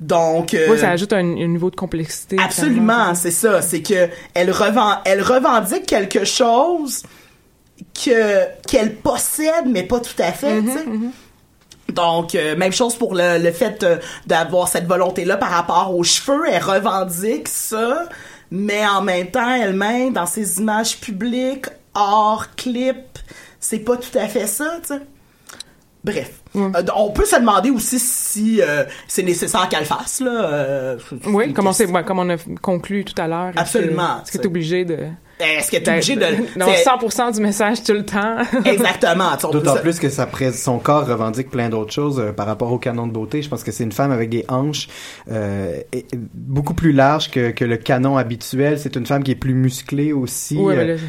donc 0.00 0.54
euh, 0.54 0.66
Oui, 0.70 0.78
ça 0.78 0.90
ajoute 0.90 1.12
un, 1.12 1.18
un 1.18 1.46
niveau 1.48 1.70
de 1.70 1.76
complexité. 1.76 2.36
Absolument, 2.38 3.14
c'est 3.14 3.30
ça. 3.30 3.62
C'est 3.62 3.82
que 3.82 4.08
elle, 4.34 4.50
revend, 4.50 4.98
elle 5.04 5.22
revendique 5.22 5.86
quelque 5.86 6.24
chose 6.24 7.02
que 7.94 8.44
qu'elle 8.66 8.94
possède, 8.96 9.66
mais 9.66 9.82
pas 9.82 10.00
tout 10.00 10.20
à 10.20 10.32
fait. 10.32 10.60
tu 10.62 10.68
sais. 10.70 10.84
Donc, 11.92 12.34
euh, 12.34 12.56
même 12.56 12.72
chose 12.72 12.96
pour 12.96 13.14
le, 13.14 13.38
le 13.38 13.52
fait 13.52 13.82
euh, 13.82 13.96
d'avoir 14.26 14.68
cette 14.68 14.86
volonté-là 14.86 15.36
par 15.36 15.50
rapport 15.50 15.94
aux 15.96 16.02
cheveux. 16.02 16.42
Elle 16.50 16.62
revendique 16.62 17.48
ça, 17.48 18.08
mais 18.50 18.86
en 18.86 19.02
même 19.02 19.30
temps, 19.30 19.54
elle-même, 19.54 20.12
dans 20.12 20.26
ses 20.26 20.58
images 20.58 20.98
publiques, 20.98 21.66
hors 21.94 22.54
clip, 22.56 22.96
c'est 23.60 23.78
pas 23.78 23.96
tout 23.96 24.18
à 24.18 24.26
fait 24.28 24.46
ça, 24.46 24.78
tu 24.82 24.94
sais. 24.94 25.00
Bref. 26.06 26.30
Euh, 26.56 26.70
on 26.96 27.10
peut 27.10 27.24
se 27.26 27.36
demander 27.36 27.68
aussi 27.70 27.98
si 27.98 28.62
euh, 28.62 28.84
c'est 29.08 29.22
nécessaire 29.24 29.68
qu'elle 29.68 29.80
le 29.80 29.84
fasse, 29.84 30.20
là. 30.20 30.44
euh, 30.44 30.96
Oui, 31.26 31.52
comme 31.52 31.66
on, 31.66 31.72
sait, 31.72 31.84
question. 31.84 31.94
ouais, 31.98 32.04
comme 32.04 32.18
on 32.20 32.30
a 32.30 32.36
conclu 32.62 33.04
tout 33.04 33.20
à 33.20 33.26
l'heure. 33.28 33.52
que- 33.52 33.58
Absolument, 33.58 34.20
Est-ce 34.22 34.24
que 34.26 34.32
c'est- 34.32 34.38
tu 34.38 34.44
es 34.44 34.46
obligé 34.46 34.84
de. 34.86 34.98
Est-ce 35.38 35.70
qu'elle 35.70 35.82
est 35.82 35.88
obligée 35.90 36.16
de... 36.16 36.58
Non, 36.58 36.64
c'est- 36.74 36.82
100% 36.88 37.34
du 37.34 37.40
message 37.42 37.82
tout 37.82 37.92
le 37.92 38.06
temps. 38.06 38.38
Exactement. 38.64 39.36
D'autant 39.52 39.76
plus 39.76 39.98
que 39.98 40.08
ça 40.08 40.24
pré- 40.24 40.52
son 40.54 40.78
corps 40.78 41.06
revendique 41.06 41.50
plein 41.50 41.68
d'autres 41.68 41.92
choses 41.92 42.18
euh, 42.18 42.32
par 42.32 42.46
rapport 42.46 42.72
au 42.72 42.78
canon 42.78 43.06
de 43.06 43.12
beauté. 43.12 43.42
Je 43.42 43.48
pense 43.50 43.62
que 43.62 43.70
c'est 43.70 43.84
une 43.84 43.92
femme 43.92 44.12
avec 44.12 44.30
des 44.30 44.46
hanches 44.48 44.88
euh, 45.30 45.80
et- 45.92 46.06
beaucoup 46.32 46.72
plus 46.72 46.92
larges 46.92 47.30
que, 47.30 47.50
que 47.50 47.66
le 47.66 47.76
canon 47.76 48.16
habituel. 48.16 48.78
C'est 48.78 48.96
une 48.96 49.04
femme 49.04 49.22
qui 49.24 49.32
est 49.32 49.34
plus 49.34 49.52
musclée 49.52 50.14
aussi. 50.14 50.56
Oui, 50.58 50.72
euh, 50.72 50.76
mais 50.78 50.86
là, 50.94 51.00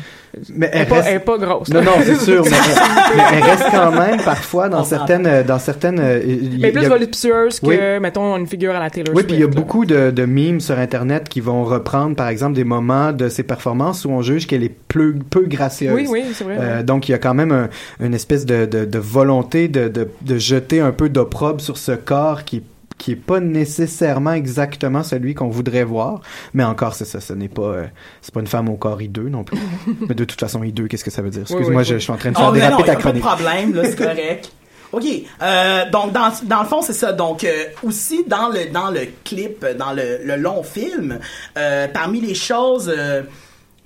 mais 0.53 0.69
elle, 0.73 0.81
est 0.81 0.85
pas, 0.85 1.01
elle 1.07 1.15
est 1.15 1.19
pas 1.19 1.37
grosse. 1.37 1.69
Non, 1.69 1.81
non, 1.81 1.91
c'est 2.03 2.15
sûr, 2.19 2.43
mais, 2.45 2.49
mais 3.15 3.23
elle 3.33 3.43
reste 3.43 3.65
quand 3.71 3.91
même 3.91 4.21
parfois 4.21 4.69
dans 4.69 4.81
On 4.81 4.83
certaines, 4.83 5.43
dans 5.43 5.59
certaines. 5.59 5.99
euh, 5.99 6.21
Mais 6.59 6.71
plus 6.71 6.85
a- 6.85 6.89
voluptueuse 6.89 7.59
que, 7.59 7.67
Oui. 7.67 7.77
mettons, 8.01 8.35
une 8.37 8.47
figure 8.47 8.75
à 8.75 8.79
la 8.79 8.89
Taylor 8.89 9.13
Oui, 9.15 9.21
Swift. 9.23 9.27
puis 9.27 9.37
il 9.37 9.39
y 9.39 9.43
a 9.43 9.47
là. 9.47 9.53
beaucoup 9.53 9.85
de, 9.85 10.11
de 10.11 10.25
memes 10.25 10.59
sur 10.59 10.77
Internet 10.77 11.29
qui 11.29 11.39
vont 11.41 11.63
reprendre, 11.63 12.15
par 12.15 12.27
exemple, 12.27 12.53
des 12.55 12.63
moments 12.63 13.11
de 13.13 13.29
ses 13.29 13.43
performances 13.43 14.05
où 14.05 14.09
on 14.09 14.21
juge 14.21 14.47
qu'elle 14.47 14.63
est 14.63 14.75
peu, 14.87 15.15
peu 15.29 15.45
gracieuse. 15.45 15.93
Oui, 15.95 16.07
oui, 16.09 16.23
c'est 16.33 16.43
vrai. 16.43 16.57
Euh, 16.59 16.83
donc, 16.83 17.07
il 17.09 17.13
y 17.13 17.15
a 17.15 17.19
quand 17.19 17.33
même 17.33 17.51
un- 17.51 17.69
une 18.05 18.13
espèce 18.13 18.45
de, 18.45 18.65
de, 18.65 18.85
de 18.85 18.99
volonté 18.99 19.67
de, 19.67 19.87
de, 19.87 20.07
de 20.21 20.37
jeter 20.37 20.79
un 20.81 20.91
peu 20.91 21.09
d'opprobre 21.09 21.61
sur 21.61 21.77
ce 21.77 21.93
corps 21.93 22.43
qui 22.43 22.63
qui 22.97 23.11
est 23.11 23.15
pas 23.15 23.39
nécessairement 23.39 24.33
exactement 24.33 25.03
celui 25.03 25.35
qu'on 25.35 25.49
voudrait 25.49 25.83
voir, 25.83 26.21
mais 26.53 26.63
encore 26.63 26.95
c'est 26.95 27.05
ça, 27.05 27.19
ce 27.19 27.33
n'est 27.33 27.47
pas 27.47 27.61
euh, 27.61 27.85
c'est 28.21 28.33
pas 28.33 28.39
une 28.39 28.47
femme 28.47 28.69
au 28.69 28.75
corps 28.75 29.01
hideux 29.01 29.29
non 29.29 29.43
plus. 29.43 29.59
mais 30.09 30.15
de 30.15 30.25
toute 30.25 30.39
façon 30.39 30.63
hideux, 30.63 30.87
qu'est-ce 30.87 31.03
que 31.03 31.11
ça 31.11 31.21
veut 31.21 31.29
dire? 31.29 31.41
Excuse-moi, 31.41 31.81
oui, 31.81 31.85
je, 31.85 31.93
oui. 31.93 31.99
je 31.99 32.03
suis 32.03 32.11
en 32.11 32.17
train 32.17 32.31
de 32.31 32.37
faire 32.37 32.47
Oh, 32.49 32.51
mais 32.51 32.59
non, 32.69 32.77
déraper 32.77 32.83
ta 32.83 32.95
pas 32.95 33.11
de 33.11 33.19
problème, 33.19 33.73
là, 33.75 33.83
c'est 33.85 33.95
correct. 33.97 34.51
OK. 34.91 35.03
Euh, 35.41 35.89
donc, 35.89 36.13
dans, 36.13 36.31
dans 36.43 36.61
le 36.61 36.67
fond, 36.67 36.81
c'est 36.81 36.93
ça. 36.93 37.11
Donc, 37.11 37.43
euh, 37.43 37.65
aussi, 37.83 38.23
dans 38.25 38.49
le, 38.49 38.71
dans 38.71 38.89
le 38.89 39.01
clip, 39.23 39.65
dans 39.77 39.91
le, 39.93 40.19
le 40.23 40.35
long 40.37 40.63
film, 40.63 41.19
euh, 41.57 41.87
parmi 41.87 42.21
les 42.21 42.35
choses 42.35 42.91
euh, 42.95 43.23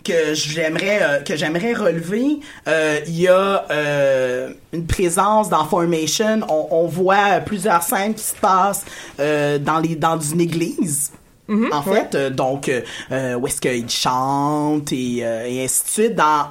que 0.04 0.34
j'aimerais 0.34 1.00
euh, 1.02 1.20
que 1.22 1.36
j'aimerais 1.36 1.74
relever, 1.74 2.40
euh, 2.68 3.00
il 3.08 3.22
y 3.22 3.28
a 3.28 3.66
euh, 3.72 4.54
une 4.74 4.86
présence 4.86 5.50
dans 5.50 5.66
Formation. 5.66 6.42
On, 6.50 6.68
on 6.72 6.88
voit 6.88 7.40
plusieurs 7.40 7.84
scènes 7.84 8.14
qui 8.14 8.24
se 8.24 8.36
passent 8.36 8.86
dans, 9.18 9.80
les, 9.80 9.96
dans 9.96 10.20
une 10.20 10.42
église. 10.42 11.12
en 11.50 11.82
fait, 11.82 12.16
donc, 12.16 12.72
où 13.12 13.48
est-ce 13.48 13.62
qu'il 13.62 13.90
chante 13.90 14.92
et, 14.92 15.18
et 15.18 15.64
ainsi 15.64 15.84
de 15.84 15.90
suite. 15.90 16.16
Dans 16.16 16.48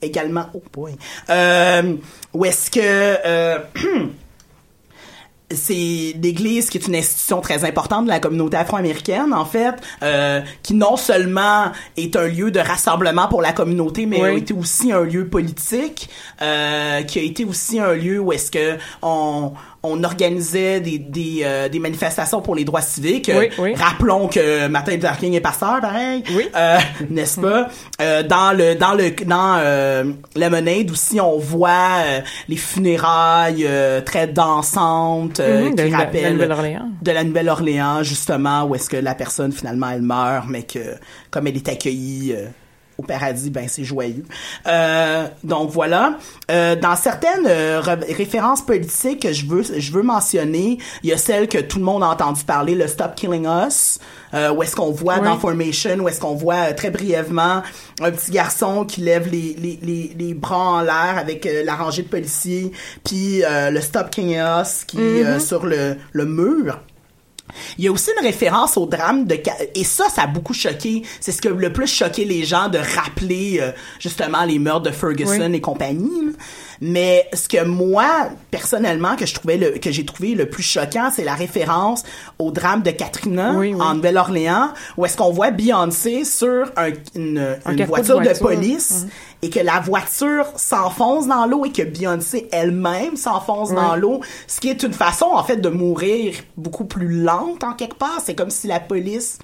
également, 0.00 0.46
oh 0.54 0.62
boy, 0.72 0.92
où 2.32 2.44
est-ce 2.44 2.70
que 2.70 3.58
c'est 5.54 6.14
l'église 6.22 6.70
qui 6.70 6.78
est 6.78 6.86
une 6.86 6.96
institution 6.96 7.40
très 7.40 7.64
importante 7.64 8.04
de 8.04 8.10
la 8.10 8.20
communauté 8.20 8.56
afro-américaine 8.56 9.32
en 9.32 9.44
fait 9.44 9.74
euh, 10.02 10.40
qui 10.62 10.74
non 10.74 10.96
seulement 10.96 11.72
est 11.96 12.16
un 12.16 12.26
lieu 12.28 12.50
de 12.50 12.60
rassemblement 12.60 13.28
pour 13.28 13.42
la 13.42 13.52
communauté 13.52 14.06
mais 14.06 14.20
Oui. 14.20 14.28
a 14.28 14.32
été 14.32 14.54
aussi 14.54 14.92
un 14.92 15.02
lieu 15.04 15.26
politique 15.28 16.08
euh, 16.42 17.02
qui 17.02 17.18
a 17.18 17.22
été 17.22 17.44
aussi 17.44 17.78
un 17.80 17.94
lieu 17.94 18.18
où 18.20 18.32
est-ce 18.32 18.50
que 18.50 18.76
on 19.02 19.52
on 19.84 20.02
organisait 20.02 20.80
des 20.80 20.98
des, 20.98 21.40
euh, 21.44 21.68
des 21.68 21.78
manifestations 21.78 22.40
pour 22.40 22.54
les 22.56 22.64
droits 22.64 22.80
civiques 22.80 23.30
Oui, 23.36 23.50
oui. 23.58 23.74
rappelons 23.74 24.28
que 24.28 24.66
Martin 24.66 24.92
Luther 24.92 25.16
King 25.18 25.34
est 25.34 25.40
pasteur 25.40 25.80
pareil 25.80 26.22
Oui. 26.34 26.48
euh, 26.56 26.78
n'est-ce 27.10 27.40
pas? 27.40 27.68
Euh, 28.00 28.22
dans 28.22 28.56
le 28.56 28.74
dans 28.74 28.94
le 28.94 29.10
dans 29.24 29.56
euh, 29.58 30.04
Lemonade 30.34 30.90
aussi 30.90 31.20
on 31.20 31.38
voit 31.38 32.00
euh, 32.06 32.20
les 32.48 32.56
funérailles 32.56 33.64
euh, 33.66 34.00
très 34.00 34.26
dansantes 34.26 35.40
euh, 35.40 35.68
Mhm, 35.68 35.74
de 35.74 35.82
qui 35.84 35.90
la- 35.90 35.98
rappellent 35.98 36.22
de 36.22 36.26
la 36.26 36.32
Nouvelle-Orléans. 36.32 36.88
de 37.02 37.10
la 37.12 37.24
Nouvelle-Orléans 37.24 38.02
justement 38.02 38.64
où 38.64 38.74
est-ce 38.74 38.88
que 38.90 38.96
la 38.96 39.14
personne 39.14 39.52
finalement 39.52 39.90
elle 39.90 40.02
meurt 40.02 40.46
mais 40.48 40.62
que 40.62 40.78
comme 41.30 41.46
elle 41.46 41.56
est 41.56 41.68
accueillie 41.68 42.32
euh, 42.34 42.46
au 42.98 43.02
paradis, 43.02 43.50
ben 43.50 43.66
c'est 43.68 43.84
joyeux. 43.84 44.24
Euh, 44.66 45.26
donc 45.42 45.70
voilà. 45.70 46.18
Euh, 46.50 46.76
dans 46.76 46.96
certaines 46.96 47.46
euh, 47.46 47.80
re- 47.80 48.14
références 48.16 48.62
politiques 48.62 49.22
que 49.22 49.32
je 49.32 49.46
veux, 49.46 49.62
je 49.76 49.92
veux 49.92 50.02
mentionner, 50.02 50.78
il 51.02 51.10
y 51.10 51.12
a 51.12 51.18
celle 51.18 51.48
que 51.48 51.58
tout 51.58 51.78
le 51.78 51.84
monde 51.84 52.02
a 52.02 52.08
entendu 52.08 52.44
parler, 52.44 52.74
le 52.74 52.86
Stop 52.86 53.14
Killing 53.16 53.46
Us, 53.46 53.98
euh, 54.32 54.52
où 54.52 54.62
est-ce 54.62 54.76
qu'on 54.76 54.90
voit 54.90 55.18
Oui. 55.18 55.24
dans 55.24 55.38
Formation, 55.38 55.96
où 56.00 56.08
est-ce 56.08 56.20
qu'on 56.20 56.34
voit 56.34 56.70
euh, 56.70 56.72
très 56.74 56.90
brièvement 56.90 57.62
un 58.00 58.10
petit 58.10 58.30
garçon 58.30 58.84
qui 58.84 59.00
lève 59.00 59.28
les, 59.30 59.54
les, 59.58 59.78
les, 59.82 60.14
les 60.18 60.34
bras 60.34 60.58
en 60.58 60.80
l'air 60.82 61.16
avec 61.18 61.48
la 61.64 61.74
rangée 61.74 62.02
de 62.02 62.08
policiers, 62.08 62.72
puis 63.04 63.42
euh, 63.44 63.70
le 63.70 63.80
Stop 63.80 64.10
Killing 64.10 64.38
Us 64.38 64.84
qui 64.84 64.98
est 65.00 65.24
euh, 65.24 65.38
sur 65.38 65.66
le, 65.66 65.96
le 66.12 66.24
mur. 66.26 66.80
Il 67.78 67.84
y 67.84 67.88
a 67.88 67.92
aussi 67.92 68.10
une 68.18 68.24
référence 68.26 68.76
au 68.76 68.86
drame 68.86 69.26
de 69.26 69.38
et 69.74 69.84
ça 69.84 70.04
ça 70.14 70.22
a 70.22 70.26
beaucoup 70.26 70.54
choqué, 70.54 71.02
c'est 71.20 71.32
ce 71.32 71.40
qui 71.40 71.48
a 71.48 71.50
le 71.50 71.72
plus 71.72 71.86
choqué 71.86 72.24
les 72.24 72.44
gens 72.44 72.68
de 72.68 72.78
rappeler 72.78 73.58
euh, 73.60 73.70
justement 73.98 74.44
les 74.44 74.58
meurtres 74.58 74.82
de 74.84 74.90
Ferguson 74.90 75.48
Oui. 75.50 75.56
et 75.56 75.60
compagnie. 75.60 76.32
Mais 76.80 77.28
ce 77.32 77.48
que 77.48 77.64
moi 77.64 78.28
personnellement 78.50 79.16
que 79.16 79.26
je 79.26 79.34
trouvais 79.34 79.56
le 79.56 79.70
que 79.78 79.90
j'ai 79.92 80.04
trouvé 80.04 80.34
le 80.34 80.46
plus 80.50 80.62
choquant, 80.62 81.10
c'est 81.14 81.24
la 81.24 81.34
référence 81.34 82.02
au 82.38 82.50
drame 82.50 82.82
de 82.82 82.90
Katrina 82.90 83.52
Oui, 83.56 83.72
oui. 83.74 83.80
en 83.80 83.94
Nouvelle-Orléans 83.94 84.70
où 84.96 85.06
est-ce 85.06 85.16
qu'on 85.16 85.30
voit 85.32 85.50
Beyoncé 85.50 86.24
sur 86.24 86.64
un- 86.76 86.90
une, 87.14 87.38
Un 87.64 87.70
une 87.70 87.76
carrefour 87.76 87.96
voiture 87.96 88.20
de 88.20 88.38
police 88.38 89.06
et 89.44 89.50
que 89.50 89.60
la 89.60 89.78
voiture 89.78 90.46
s'enfonce 90.56 91.26
dans 91.28 91.44
l'eau 91.44 91.66
et 91.66 91.70
que 91.70 91.82
Beyoncé 91.82 92.48
elle-même 92.50 93.14
s'enfonce 93.16 93.68
Oui. 93.70 93.76
dans 93.76 93.94
l'eau, 93.94 94.20
ce 94.46 94.58
qui 94.58 94.70
est 94.70 94.82
une 94.82 94.94
façon 94.94 95.26
en 95.26 95.44
fait 95.44 95.58
de 95.58 95.68
mourir 95.68 96.34
beaucoup 96.56 96.86
plus 96.86 97.20
lente 97.22 97.62
en 97.62 97.74
quelque 97.74 97.96
part. 97.96 98.20
C'est 98.24 98.34
comme 98.34 98.48
si 98.48 98.68
la 98.68 98.80
police 98.80 99.38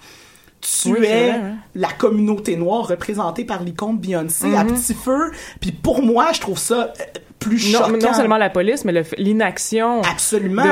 tuait 0.60 0.90
Oui, 0.92 0.98
vrai, 0.98 1.30
hein. 1.30 1.54
la 1.74 1.88
communauté 1.92 2.56
noire 2.56 2.86
représentée 2.88 3.44
par 3.44 3.62
l'icône 3.62 3.98
Beyoncé 3.98 4.48
Mhm. 4.48 4.54
à 4.56 4.64
petit 4.64 4.94
feu. 4.94 5.30
Puis 5.60 5.72
pour 5.72 6.02
moi, 6.02 6.28
je 6.32 6.40
trouve 6.40 6.58
ça 6.58 6.92
euh, 7.00 7.04
plus 7.38 7.72
Non, 7.72 7.88
non 7.88 8.12
seulement 8.12 8.36
la 8.36 8.50
police, 8.50 8.84
mais 8.84 8.92
l'inaction 9.16 10.02
Absolument. 10.02 10.62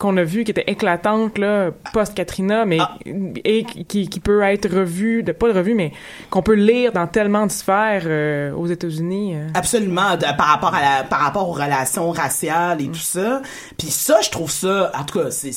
qu'on 0.00 0.16
a 0.16 0.24
vue 0.24 0.42
qui 0.42 0.50
était 0.50 0.64
éclatante 0.66 1.38
là 1.38 1.70
post 1.92 2.12
Katrina, 2.14 2.64
mais 2.64 2.78
Ah. 2.80 2.96
et 3.44 3.62
qui, 3.62 4.08
qui 4.08 4.18
peut 4.18 4.42
être 4.42 4.68
revue, 4.68 5.22
de 5.22 5.30
pas 5.30 5.52
revue, 5.52 5.74
mais 5.74 5.92
qu'on 6.30 6.42
peut 6.42 6.54
lire 6.54 6.90
dans 6.92 7.06
tellement 7.06 7.46
de 7.46 7.52
sphères 7.52 8.02
euh, 8.06 8.50
aux 8.52 8.66
États-Unis. 8.66 9.36
euh. 9.36 9.46
Absolument, 9.54 10.16
de- 10.16 10.36
par 10.36 10.46
rapport 10.48 10.74
à 10.74 10.80
la, 10.80 11.04
par 11.04 11.20
rapport 11.20 11.48
aux 11.48 11.52
relations 11.52 12.10
raciales 12.10 12.78
Mm. 12.78 12.84
et 12.84 12.88
tout 12.88 12.94
ça. 12.96 13.42
Puis 13.78 13.86
ça, 13.88 14.18
je 14.20 14.30
trouve 14.30 14.50
ça, 14.50 14.90
en 14.98 15.04
tout 15.04 15.20
cas, 15.20 15.30
c'est, 15.30 15.52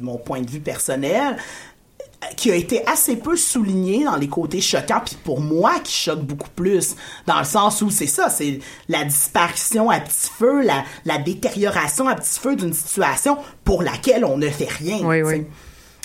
mon 0.00 0.16
point 0.16 0.40
de 0.40 0.48
vue 0.50 0.60
personnel, 0.60 1.36
qui 2.36 2.50
a 2.50 2.54
été 2.54 2.86
assez 2.86 3.16
peu 3.16 3.36
souligné 3.36 4.04
dans 4.04 4.16
les 4.16 4.28
côtés 4.28 4.60
choquants, 4.60 5.02
puis 5.04 5.16
pour 5.22 5.40
moi, 5.40 5.74
qui 5.82 5.92
choque 5.92 6.22
beaucoup 6.22 6.50
plus, 6.50 6.96
dans 7.26 7.38
le 7.38 7.44
sens 7.44 7.82
où 7.82 7.90
c'est 7.90 8.06
ça, 8.06 8.28
c'est 8.28 8.60
la 8.88 9.04
disparition 9.04 9.90
à 9.90 10.00
petit 10.00 10.30
feu, 10.38 10.62
la, 10.62 10.84
la 11.04 11.18
détérioration 11.18 12.08
à 12.08 12.14
petit 12.14 12.38
feu 12.38 12.56
d'une 12.56 12.72
situation 12.72 13.38
pour 13.64 13.82
laquelle 13.82 14.24
on 14.24 14.36
ne 14.36 14.48
fait 14.48 14.68
rien. 14.70 14.98
Oui, 15.02 15.22
oui. 15.22 15.46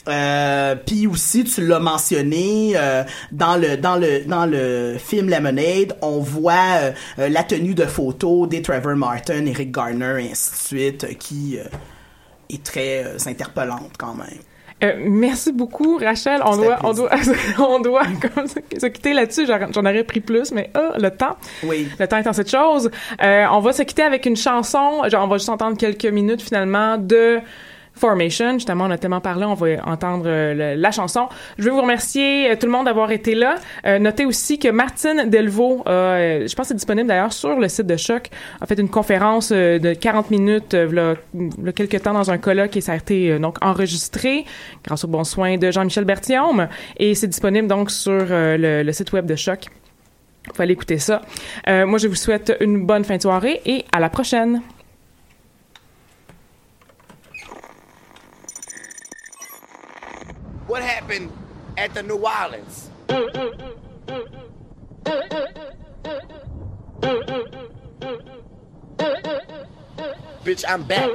Euh, 0.08 0.76
puis 0.76 1.06
aussi 1.06 1.44
tu 1.44 1.66
l'as 1.68 1.80
mentionné 1.80 2.74
euh, 2.76 3.04
dans 3.32 3.56
le 3.56 3.78
dans 3.78 3.98
le 3.98 4.26
dans 4.26 4.48
le 4.48 4.98
film 4.98 5.30
Lemonade 5.30 5.96
on 6.02 6.18
voit 6.20 6.92
euh, 7.20 7.30
la 7.30 7.44
tenue 7.44 7.76
de 7.76 7.86
photo 7.86 8.48
des 8.48 8.64
Trevor 8.64 8.96
Martin, 8.96 9.46
Eric 9.46 9.72
Garner 9.72 10.26
et 10.26 10.32
ainsi 10.32 10.52
de 10.52 10.56
suite 10.56 11.04
euh, 11.04 11.14
qui 11.14 11.60
euh, 11.60 11.66
est 12.50 12.64
très 12.64 13.28
interpellante 13.28 13.92
quand 14.00 14.16
même. 14.16 14.40
Euh, 14.84 14.94
merci 15.00 15.52
beaucoup, 15.52 15.98
Rachel. 15.98 16.42
On 16.44 16.58
doit, 16.58 16.80
on 16.84 16.94
doit, 16.94 17.12
on 17.60 17.80
doit 17.80 18.04
comme 18.36 18.48
se 18.48 18.86
quitter 18.88 19.14
là-dessus. 19.14 19.46
J'en 19.46 19.86
aurais 19.86 20.04
pris 20.04 20.20
plus, 20.20 20.52
mais 20.52 20.70
ah, 20.74 20.94
le 20.98 21.12
temps. 21.12 21.38
Oui. 21.64 21.88
Le 22.00 22.08
temps 22.08 22.18
étant 22.18 22.34
cette 22.34 22.50
chose. 22.50 22.90
Euh, 23.22 23.46
on 23.52 23.60
va 23.60 23.74
se 23.74 23.84
quitter 23.84 24.04
avec 24.04 24.26
une 24.26 24.38
chanson. 24.38 25.04
Genre, 25.08 25.24
on 25.24 25.28
va 25.28 25.38
juste 25.38 25.50
entendre 25.50 25.78
quelques 25.78 26.06
minutes 26.06 26.42
finalement 26.42 26.98
de 26.98 27.40
Formation. 27.94 28.54
Justement, 28.54 28.86
on 28.86 28.92
a 28.92 28.98
tellement 28.98 29.20
parlé, 29.20 29.46
on 29.46 29.54
va 29.54 29.68
entendre 29.86 30.24
euh, 30.26 30.76
la 30.76 30.92
chanson. 30.92 31.28
Je 31.58 31.66
veux 31.66 31.72
vous 31.72 31.82
remercier 31.82 32.50
euh, 32.50 32.56
tout 32.56 32.66
le 32.66 32.72
monde 32.72 32.86
d'avoir 32.86 33.12
été 33.12 33.36
là. 33.36 33.56
Euh, 33.86 34.00
notez 34.00 34.26
aussi 34.26 34.58
que 34.58 34.70
Martine 34.70 35.30
Delvaux, 35.30 35.84
je 35.86 36.56
pense 36.56 36.66
que 36.66 36.70
c'est 36.70 36.74
disponible 36.76 37.08
d'ailleurs 37.10 37.34
sur 37.34 37.60
le 37.60 37.68
site 37.68 37.88
de 37.88 37.98
Choc, 37.98 38.30
a 38.62 38.66
fait 38.66 38.80
une 38.80 38.90
conférence 38.90 39.52
de 39.52 39.94
40 39.94 40.32
minutes 40.32 40.74
v'là- 40.74 41.18
v'là 41.34 41.72
quelques 41.74 42.02
temps 42.02 42.14
dans 42.14 42.32
un 42.32 42.38
colloque 42.38 42.78
et 42.78 42.82
ça 42.82 42.94
a 42.94 42.96
été 42.96 43.38
donc 43.40 43.58
enregistré 43.62 44.46
grâce 44.84 45.04
au 45.04 45.08
bon 45.08 45.24
soin 45.24 45.58
de 45.58 45.70
Jean-Michel 45.70 46.06
Berthiaume 46.06 46.70
et 46.98 47.14
c'est 47.14 47.28
disponible 47.28 47.68
donc 47.68 47.92
sur 47.92 48.26
le, 48.30 48.92
site 48.92 49.12
web 49.12 49.26
de 49.26 49.36
Choc. 49.36 49.66
Vous 50.56 50.62
aller 50.62 50.74
écouter 50.74 50.98
ça. 50.98 51.22
Moi, 51.68 52.00
je 52.00 52.08
vous 52.08 52.16
souhaite 52.16 52.56
une 52.62 52.86
bonne 52.86 53.04
fin 53.04 53.18
de 53.18 53.22
soirée 53.22 53.62
et 53.66 53.86
à 53.92 54.00
la 54.00 54.10
prochaine. 54.10 54.62
What 60.72 60.84
happened 60.84 61.34
at 61.76 61.94
the 61.94 62.02
New 62.02 62.26
Orleans? 62.26 62.90
Bitch, 70.46 70.64
I'm 70.66 70.84
back. 70.84 71.10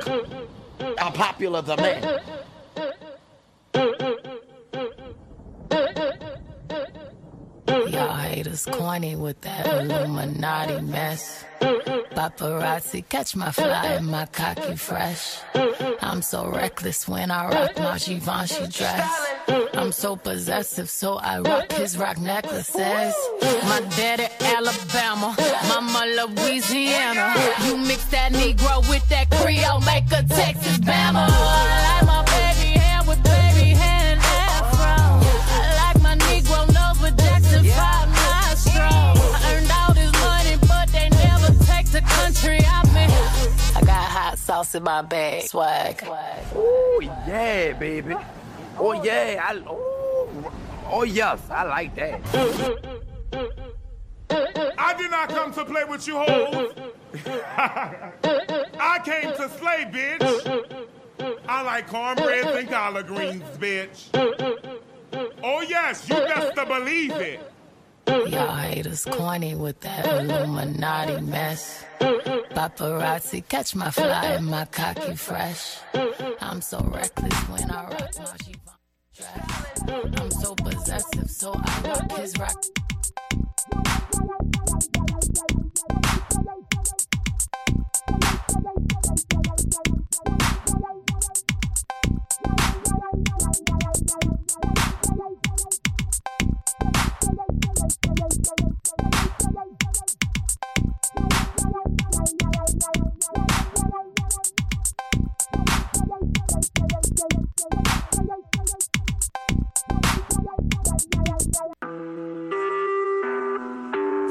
I'm 1.00 1.12
popular 1.14 1.62
the 1.62 1.76
man. 1.78 2.02
Y'all 7.88 8.14
haters 8.14 8.66
corny 8.66 9.16
with 9.16 9.40
that 9.40 9.66
Illuminati 9.66 10.82
mess. 10.82 11.46
Paparazzi 11.60 13.08
catch 13.08 13.34
my 13.34 13.50
fly 13.52 13.86
and 13.86 14.06
my 14.08 14.26
cocky 14.26 14.76
fresh. 14.76 15.38
I'm 16.02 16.20
so 16.20 16.46
reckless 16.50 17.08
when 17.08 17.30
I 17.30 17.48
rock 17.48 17.78
my 17.78 17.98
Givenchy 17.98 18.66
dress. 18.68 19.25
I'm 19.48 19.92
so 19.92 20.16
possessive, 20.16 20.90
so 20.90 21.16
I 21.18 21.38
rock 21.40 21.70
his 21.72 21.96
rock 21.96 22.18
necklaces. 22.18 23.14
My 23.62 23.80
daddy 23.96 24.26
Alabama, 24.40 25.36
mama 25.68 26.06
Louisiana. 26.16 27.34
You 27.64 27.76
mix 27.76 28.04
that 28.06 28.32
Negro 28.32 28.88
with 28.88 29.08
that 29.08 29.30
Creole, 29.30 29.80
make 29.80 30.06
a 30.06 30.22
Texas 30.26 30.78
Bama. 30.78 31.26
I 31.28 31.98
like 31.98 32.06
my 32.06 32.22
baby 32.24 32.78
hair 32.78 33.02
with 33.06 33.22
baby 33.22 33.74
hair 33.74 34.14
and 34.14 34.20
afro. 34.20 35.22
I 35.54 35.92
like 35.92 36.02
my 36.02 36.16
Negro 36.16 36.66
nose 36.74 37.00
with 37.00 37.16
Jackson 37.18 37.64
5 37.64 38.08
nostrils. 38.08 39.20
I 39.34 39.54
earned 39.54 39.70
all 39.70 39.94
this 39.94 40.12
money, 40.20 40.56
but 40.66 40.90
they 40.90 41.08
never 41.10 41.52
take 41.64 41.86
the 41.92 42.00
country 42.00 42.60
out 42.66 42.86
me. 42.92 43.06
I 43.76 43.80
got 43.84 44.04
hot 44.10 44.38
sauce 44.38 44.74
in 44.74 44.82
my 44.82 45.02
bag. 45.02 45.42
Swag. 45.44 46.02
Oh 46.54 47.00
yeah, 47.02 47.72
baby. 47.74 48.16
Oh 48.78 48.92
yeah, 49.02 49.42
I 49.42 49.62
oh, 49.66 50.52
oh 50.90 51.02
yes, 51.02 51.40
I 51.50 51.64
like 51.64 51.94
that. 51.96 52.20
I 54.78 54.94
did 54.94 55.10
not 55.10 55.28
come 55.28 55.52
to 55.54 55.64
play 55.64 55.84
with 55.84 56.06
you 56.06 56.18
hoes. 56.18 56.72
I 57.56 59.00
came 59.04 59.32
to 59.32 59.48
slay, 59.58 59.88
bitch. 59.90 60.84
I 61.48 61.62
like 61.62 61.88
cornbread 61.88 62.46
and 62.46 62.68
collard 62.68 63.06
greens, 63.06 63.42
bitch. 63.58 64.10
Oh 65.42 65.62
yes, 65.62 66.08
you 66.08 66.16
best 66.16 66.54
to 66.56 66.66
believe 66.66 67.12
it. 67.12 67.40
Y'all 68.06 68.54
haters 68.54 69.04
corny 69.04 69.54
with 69.54 69.80
that 69.80 70.06
Illuminati 70.06 71.20
mess. 71.22 71.84
Paparazzi 72.00 73.46
catch 73.48 73.74
my 73.74 73.90
fly 73.90 74.24
and 74.26 74.46
my 74.46 74.64
cocky 74.66 75.14
fresh. 75.14 75.78
I'm 76.40 76.60
so 76.60 76.80
reckless 76.92 77.38
when 77.48 77.70
I 77.70 77.84
rock 77.84 78.00
my 78.18 78.36
Givenchy 78.38 78.52
dress. 78.52 78.65
I'm 79.18 80.30
so 80.30 80.54
possessive, 80.54 81.30
so 81.30 81.52
I 81.54 81.80
rock 81.88 82.18
his 82.18 82.36
rock. 82.38 82.54